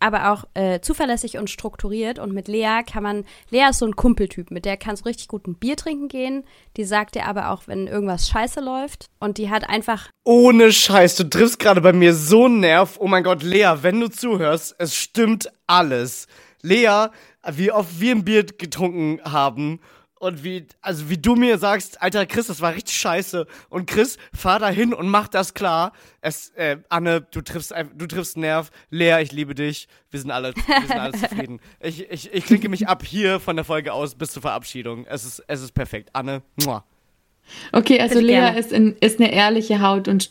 [0.00, 2.18] aber auch äh, zuverlässig und strukturiert.
[2.18, 5.28] Und mit Lea kann man, Lea ist so ein Kumpeltyp, mit der kannst du richtig
[5.28, 6.44] gut ein Bier trinken gehen.
[6.76, 9.06] Die sagt dir aber auch, wenn irgendwas scheiße läuft.
[9.20, 12.96] Und die hat einfach, Ohne Scheiß, du triffst gerade bei mir so einen Nerv.
[12.98, 16.26] Oh mein Gott, Lea, wenn du zuhörst, es stimmt alles.
[16.62, 17.08] Lea,
[17.52, 19.80] wie oft wir ein Bier getrunken haben
[20.20, 23.46] und wie, also wie du mir sagst, Alter Chris, das war richtig scheiße.
[23.70, 25.92] Und Chris, fahr da hin und mach das klar.
[26.20, 28.70] Es, äh, Anne, du triffst, du triffst einen Nerv.
[28.90, 29.88] Lea, ich liebe dich.
[30.10, 31.58] Wir sind alle, wir sind alle zufrieden.
[31.80, 35.06] Ich, ich, ich klinke mich ab hier von der Folge aus bis zur Verabschiedung.
[35.06, 36.10] Es ist, es ist perfekt.
[36.12, 36.84] Anne, muah.
[37.72, 38.58] Okay, also Bitte Lea gerne.
[38.58, 40.30] ist, in, ist eine ehrliche Haut und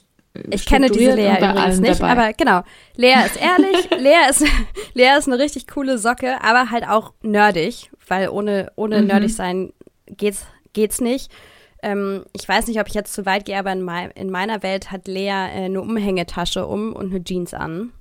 [0.52, 2.12] ich kenne diese Lea übrigens nicht, dabei.
[2.12, 2.62] aber genau.
[2.96, 4.46] Lea ist ehrlich, Lea ist,
[4.94, 9.08] Lea ist eine richtig coole Socke, aber halt auch nerdig, weil ohne, ohne Mhm.
[9.08, 9.74] nerdig sein
[10.18, 11.32] geht's, geht's nicht.
[11.82, 14.64] Ähm, ich weiß nicht, ob ich jetzt zu weit gehe, aber in, mei in meiner
[14.64, 17.94] Welt hat Lea äh, eine Umhängetasche um und eine Jeans an.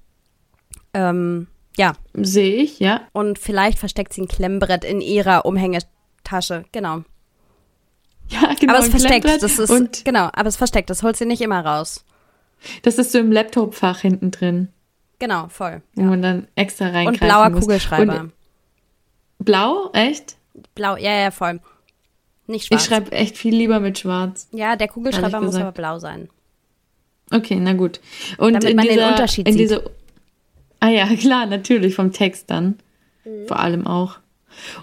[0.95, 3.03] Ähm, ja, Sehe ich, ja.
[3.13, 6.65] und vielleicht versteckt sie ein Klemmbrett in ihrer Umhängetasche.
[6.73, 7.05] Genau.
[8.31, 8.75] Ja, genau.
[8.75, 9.25] aber es versteckt.
[9.25, 10.91] Das ist, und genau, aber es versteckt.
[10.91, 12.05] Das holt sie nicht immer raus.
[12.83, 14.69] das ist so im Laptop-Fach hinten drin,
[15.19, 15.83] Genau, voll.
[15.95, 17.61] wo man dann extra reingreifen Und blauer muss.
[17.61, 18.21] Kugelschreiber.
[18.21, 18.33] Und
[19.39, 19.91] blau?
[19.93, 20.37] Echt?
[20.75, 21.61] Blau, ja, ja, voll.
[22.49, 22.87] Nicht Ich schwarz.
[22.87, 24.49] schreibe echt viel lieber mit schwarz.
[24.53, 26.29] ja, der Kugelschreiber muss aber blau sein.
[27.31, 28.01] Okay, na gut.
[28.39, 29.61] Und Damit in man den dieser, Unterschied in sieht.
[29.63, 29.83] Dieser,
[30.81, 32.79] ah ja, klar, natürlich vom Text dann.
[33.25, 33.47] Mhm.
[33.47, 34.19] Vor allem auch.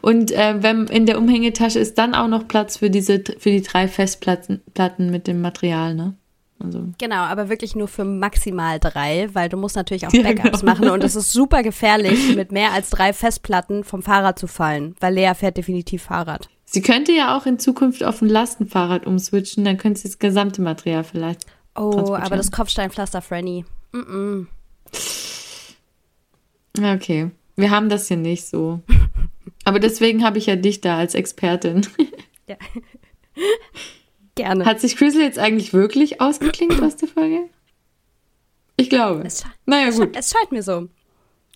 [0.01, 3.61] Und äh, wenn in der Umhängetasche ist dann auch noch Platz für diese für die
[3.63, 6.13] drei Festplatten Platten mit dem Material, ne?
[6.59, 10.61] Also Genau, aber wirklich nur für maximal drei, weil du musst natürlich auch Ja, Backups
[10.61, 10.71] genau.
[10.73, 14.95] machen und es ist super gefährlich, mit mehr als drei Festplatten vom Fahrrad zu fallen,
[14.99, 16.49] weil Lea fährt definitiv Fahrrad.
[16.65, 20.61] sie könnte ja auch in Zukunft auf ein Lastenfahrrad umswitchen, dann könnte sie das gesamte
[20.61, 21.45] Material vielleicht.
[21.75, 23.65] Oh, aber das Kopfsteinpflaster Franny.
[23.91, 24.47] Mm -mm.
[26.79, 28.81] Ja, Okay, wir haben das hier nicht so.
[29.63, 31.87] Aber deswegen habe ich ja dich da als Expertin.
[32.47, 32.55] Ja.
[34.35, 34.65] Gerne.
[34.65, 37.49] Hat sich Crystal jetzt eigentlich wirklich ausgeklingt aus der Folge?
[38.77, 39.23] Ich glaube.
[39.25, 40.15] es, Naja, es, gut.
[40.15, 40.89] es scheint mir so.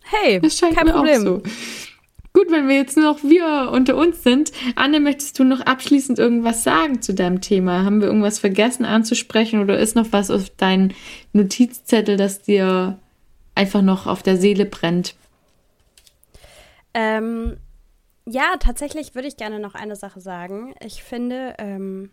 [0.03, 1.21] Hey, Das scheint kein mir Problem.
[1.21, 1.41] auch so.
[2.31, 4.51] Gut, wenn wir jetzt nur noch wir unter uns sind.
[4.75, 7.83] Anne, möchtest du noch abschließend irgendwas sagen zu deinem Thema?
[7.83, 10.91] Haben wir irgendwas vergessen anzusprechen oder ist noch was auf deinem
[11.33, 12.97] Notizzettel, das dir
[13.55, 15.15] einfach noch auf der Seele brennt?
[16.93, 17.57] Ähm,
[18.25, 20.73] ja, tatsächlich würde ich gerne noch eine Sache sagen.
[20.85, 22.11] Ich finde, ähm,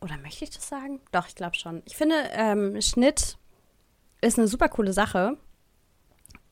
[0.00, 1.00] oder möchte ich das sagen?
[1.12, 1.82] Doch, ich glaube schon.
[1.84, 3.36] Ich finde, ähm, Schnitt
[4.20, 5.36] ist eine super coole Sache.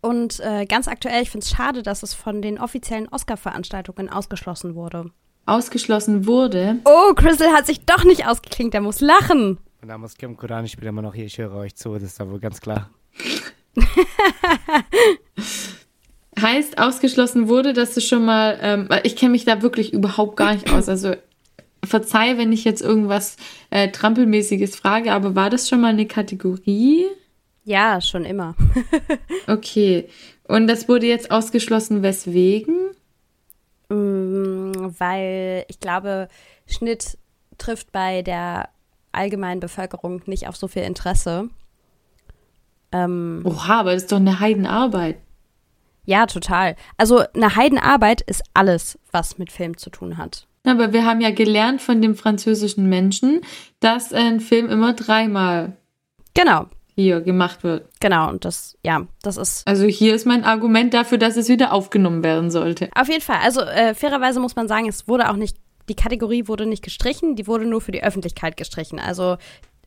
[0.00, 4.74] Und äh, ganz aktuell, ich finde es schade, dass es von den offiziellen Oscar-Veranstaltungen ausgeschlossen
[4.74, 5.10] wurde.
[5.46, 6.78] Ausgeschlossen wurde.
[6.84, 9.58] Oh, Crystal hat sich doch nicht ausgeklinkt, er muss lachen.
[9.80, 12.02] Mein Name ist Kim Kodan, ich bin immer noch hier, ich höre euch zu, das
[12.02, 12.90] ist da wohl ganz klar.
[16.40, 20.36] Heißt, ausgeschlossen wurde, dass du schon mal, ähm, weil ich kenne mich da wirklich überhaupt
[20.36, 20.88] gar nicht aus.
[20.88, 21.16] Also
[21.89, 23.36] verzeih, wenn ich jetzt irgendwas
[23.70, 27.06] äh, Trampelmäßiges frage, aber war das schon mal eine Kategorie?
[27.65, 28.55] Ja, schon immer.
[29.47, 30.09] Okay.
[30.44, 32.74] Und das wurde jetzt ausgeschlossen, weswegen?
[33.90, 36.28] Mm, weil ich glaube,
[36.66, 37.19] Schnitt
[37.59, 38.69] trifft bei der
[39.12, 41.48] allgemeinen Bevölkerung nicht auf so viel Interesse.
[42.93, 45.16] Ähm, Oha, aber das ist doch eine Heidenarbeit.
[46.06, 46.74] ja, total.
[46.97, 50.47] Also eine Heidenarbeit ist alles, was mit Film zu tun hat.
[50.69, 53.40] Aber wir haben ja gelernt von dem französischen Menschen,
[53.81, 55.77] dass ein Film immer dreimal
[56.35, 57.89] Genau, hier gemacht wird.
[58.01, 58.28] genau.
[58.28, 62.23] Und das, ja, das ist Also hier ist mein Argument dafür, dass es wieder aufgenommen
[62.23, 62.89] werden sollte.
[62.95, 63.39] auf jeden Fall.
[63.43, 65.57] Also äh, fairerweise muss man sagen, es wurde auch nicht,
[65.89, 68.99] die Kategorie wurde nicht gestrichen, die wurde nur für die Öffentlichkeit gestrichen.
[69.01, 69.36] Also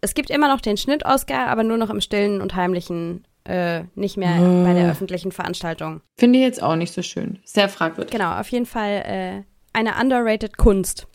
[0.02, 4.18] es gibt immer noch den Schnitt-Oscar, aber nur noch im stillen und heimlichen, äh, nicht
[4.18, 6.02] mehr bei der öffentlichen Veranstaltung.
[6.18, 7.40] Finde ich jetzt auch nicht so schön.
[7.46, 8.12] Sehr fragwürdig.
[8.12, 11.08] Genau, auf jeden Fall äh, eine underrated Kunst.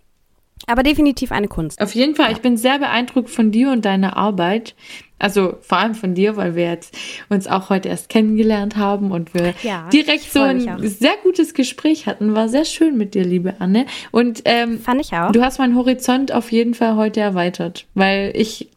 [0.66, 1.80] Aber definitiv eine Kunst.
[1.80, 4.74] Auf jeden Fall, ich bin sehr beeindruckt von dir und deiner Arbeit.
[5.18, 6.96] Also vor allem von dir, weil wir jetzt
[7.28, 10.78] uns auch heute erst kennengelernt haben und wir Ja, direkt so ein auch.
[10.82, 12.34] sehr gutes Gespräch hatten.
[12.34, 13.84] War sehr schön mit dir, liebe Anne.
[14.12, 15.30] Und ähm, Fand ich auch.
[15.30, 18.70] du hast meinen Horizont auf jeden Fall heute erweitert, weil ich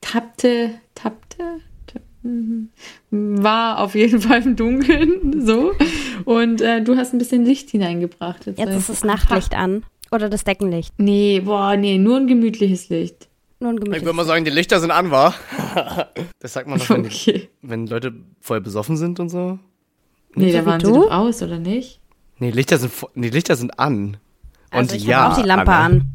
[0.00, 1.60] tappte, tappte, tapp-
[3.10, 5.72] war auf jeden Fall im Dunkeln so
[6.24, 8.46] und äh, du hast ein bisschen Licht hineingebracht.
[8.46, 9.84] Jetzt weiß ist ich- das Nachtlicht an.
[10.10, 10.94] Oder das Deckenlicht.
[10.96, 13.28] Nee, boah, nee, nur ein gemütliches Licht.
[13.60, 14.06] Nur ein Ich gemütliches.
[14.06, 15.34] würde mal sagen, die Lichter sind an, war.
[16.40, 17.48] das sagt man doch, wenn, Okay.
[17.60, 19.58] wenn Leute voll besoffen sind und so.
[20.34, 20.94] Nee, so da waren sie du?
[21.02, 22.00] doch aus, oder nicht?
[22.38, 24.16] Nee, Lichter sind, nee, Lichter sind an.
[24.70, 26.06] Und also ich ja, habe auch die Lampe Anne.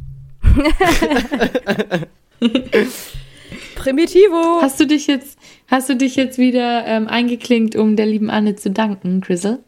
[0.42, 2.00] an.
[3.76, 4.60] Primitivo.
[4.62, 5.38] Hast du dich jetzt,
[5.74, 9.64] hast du dich jetzt wieder ähm, eingeklinkt, um der lieben Anne zu danken, Grizzle?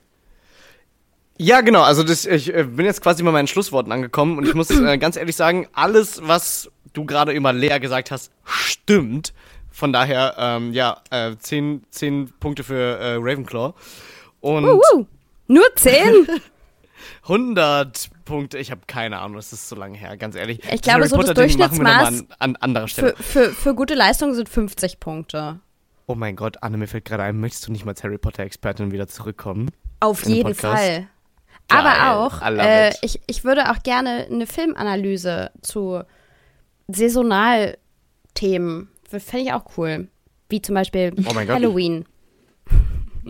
[1.38, 1.82] Ja, genau.
[1.82, 4.98] Also das, ich äh, bin jetzt quasi bei meinen Schlussworten angekommen und ich muss äh,
[5.00, 9.34] ganz ehrlich sagen, alles, was du gerade über Lea gesagt hast, stimmt.
[9.72, 13.74] Von daher, ähm, ja, äh, zehn, zehn Punkte für äh, Ravenclaw.
[14.40, 15.06] Und Uh, uh.
[15.48, 16.28] Nur zehn?
[17.24, 20.60] 100 Punkte, ich habe keine Ahnung, das ist so lange her, ganz ehrlich.
[20.72, 23.16] Ich glaube, so das Durchschnittsmaß an, an anderer Stelle.
[23.18, 25.60] für, für, für gute Leistung sind 50 Punkte.
[26.08, 28.92] Oh mein Gott, Anne, mir fällt gerade ein, möchtest du nicht mal als Harry Potter-Expertin
[28.92, 29.70] wieder zurückkommen?
[30.00, 30.54] Auf jeden.
[30.54, 31.08] Fall.
[31.68, 36.04] Geil, Aber auch, äh, ich, ich würde auch gerne eine Filmanalyse zu
[36.88, 40.08] Saisonalthemen, fände ich auch cool.
[40.50, 41.56] Wie zum Beispiel Oh mein Gott.
[41.56, 42.06] Halloween.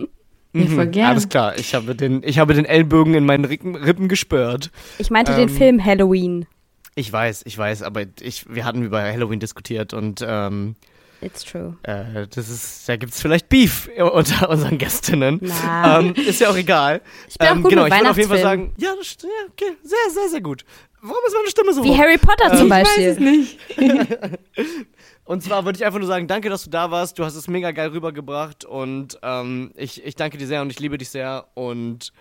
[0.52, 1.04] Ja, voll gern.
[1.04, 4.70] Mhm, Alles klar, ich habe den, ich habe den Ellbogen in meinen Rippen, Rippen gespürt.
[4.96, 6.46] Ich meinte Ähm, den Film Halloween.
[6.94, 10.74] Ich weiß, ich weiß, aber ich, wir hatten über Halloween diskutiert und ähm,
[11.20, 11.76] It's true.
[11.82, 15.40] äh, das ist, da gibt's vielleicht Beef unter unseren Gästinnen.
[15.84, 17.00] Ähm, ist ja auch egal.
[17.28, 19.16] Ich bin auch ähm, gut genau, mit ich würde auf jeden Fall sagen, ja, das,
[19.22, 20.64] ja, okay, sehr, sehr, sehr gut.
[21.00, 21.98] Warum ist meine Stimme so Wie hoch?
[21.98, 23.30] Harry Potter zum ich weiß es Beispiel.
[23.30, 23.58] nicht.
[25.24, 27.18] Und zwar würde ich einfach nur sagen, danke, dass du da warst.
[27.18, 30.78] Du hast es mega geil rübergebracht und ähm, ich, ich danke dir sehr und ich
[30.78, 32.12] liebe dich sehr und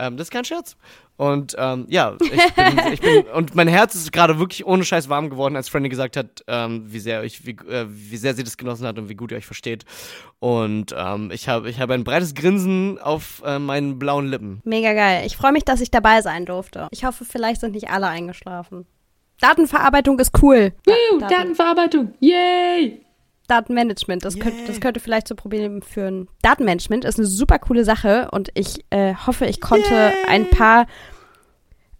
[0.00, 0.76] ähm, das ist kein Scherz.
[1.16, 5.08] Und ähm, ja, ich bin, ich bin und mein Herz ist gerade wirklich ohne Scheiß
[5.10, 8.42] warm geworden, als Franny gesagt hat, ähm, wie sehr ich, wie, äh, wie sehr sie
[8.42, 9.84] das genossen hat und wie gut ihr euch versteht.
[10.38, 14.62] Und ähm, ich habe, ich habe ein breites Grinsen auf äh, meinen blauen Lippen.
[14.64, 15.24] Mega geil.
[15.26, 16.88] Ich freue mich, dass ich dabei sein durfte.
[16.90, 18.86] Ich hoffe, vielleicht sind nicht alle eingeschlafen.
[19.40, 20.72] Datenverarbeitung ist cool.
[20.86, 22.14] Daten- Datenverarbeitung.
[22.20, 23.02] Yay!
[23.50, 26.28] Datenmanagement, das, könnte, das könnte vielleicht zu Problemen führen.
[26.42, 30.86] Datenmanagement ist eine super coole Sache und ich äh, hoffe, ich konnte ein paar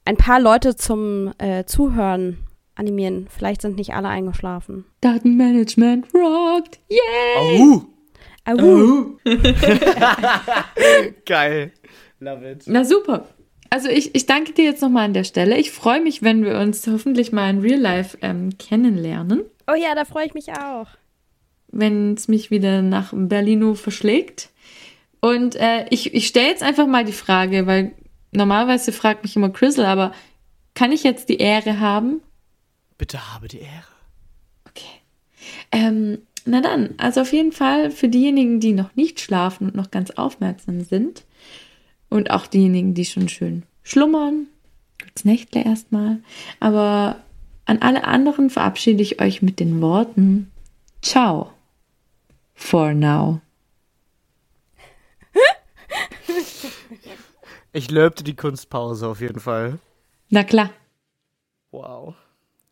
[0.04, 2.38] ein paar Leute zum äh, Zuhören
[2.74, 3.26] animieren.
[3.28, 4.84] Vielleicht sind nicht alle eingeschlafen.
[5.00, 6.80] Datenmanagement rockt.
[6.88, 7.60] Yay!
[7.60, 7.82] Oh,
[8.46, 9.18] Au.
[11.26, 11.72] geil.
[12.20, 12.64] Love it.
[12.66, 13.26] Na super.
[13.70, 15.56] Also ich, ich danke dir jetzt nochmal an der Stelle.
[15.56, 19.42] Ich freue mich, wenn wir uns hoffentlich mal in Real Life ähm, kennenlernen.
[19.70, 20.88] Oh ja, da freue ich mich auch.
[21.72, 24.50] Wenn es mich wieder nach Berlino verschlägt.
[25.20, 27.92] Und äh, ich, ich stelle jetzt einfach mal die Frage, weil
[28.32, 30.12] normalerweise fragt mich immer Chrisel, aber
[30.74, 32.20] kann ich jetzt die Ehre haben?
[32.96, 33.84] Bitte habe die Ehre.
[34.68, 34.86] Okay.
[35.72, 39.90] Ähm, na dann, also auf jeden Fall für diejenigen, die noch nicht schlafen und noch
[39.90, 41.24] ganz aufmerksam sind
[42.08, 44.46] und auch diejenigen, die schon schön schlummern,
[45.02, 46.18] gutes Nächtle erstmal,
[46.60, 47.16] aber
[47.66, 50.50] an alle anderen verabschiede ich euch mit den Worten
[51.02, 51.50] Ciao
[52.60, 53.40] for now.
[57.72, 59.78] Ich löbte die Kunstpause auf jeden Fall.
[60.28, 60.70] Na klar.
[61.70, 62.14] Wow.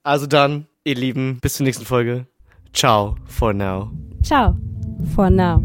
[0.03, 2.27] Also dann, ihr Lieben, bis zur nächsten Folge.
[2.73, 3.91] Ciao for now.
[4.23, 4.57] Ciao
[5.15, 5.63] for now.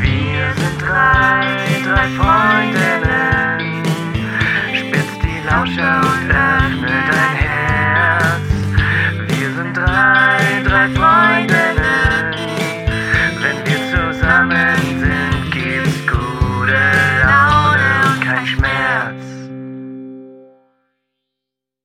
[0.00, 3.84] Wir sind drei, drei Freundinnen.
[4.74, 7.49] Spitz die Lauscher und öffne dein Herz.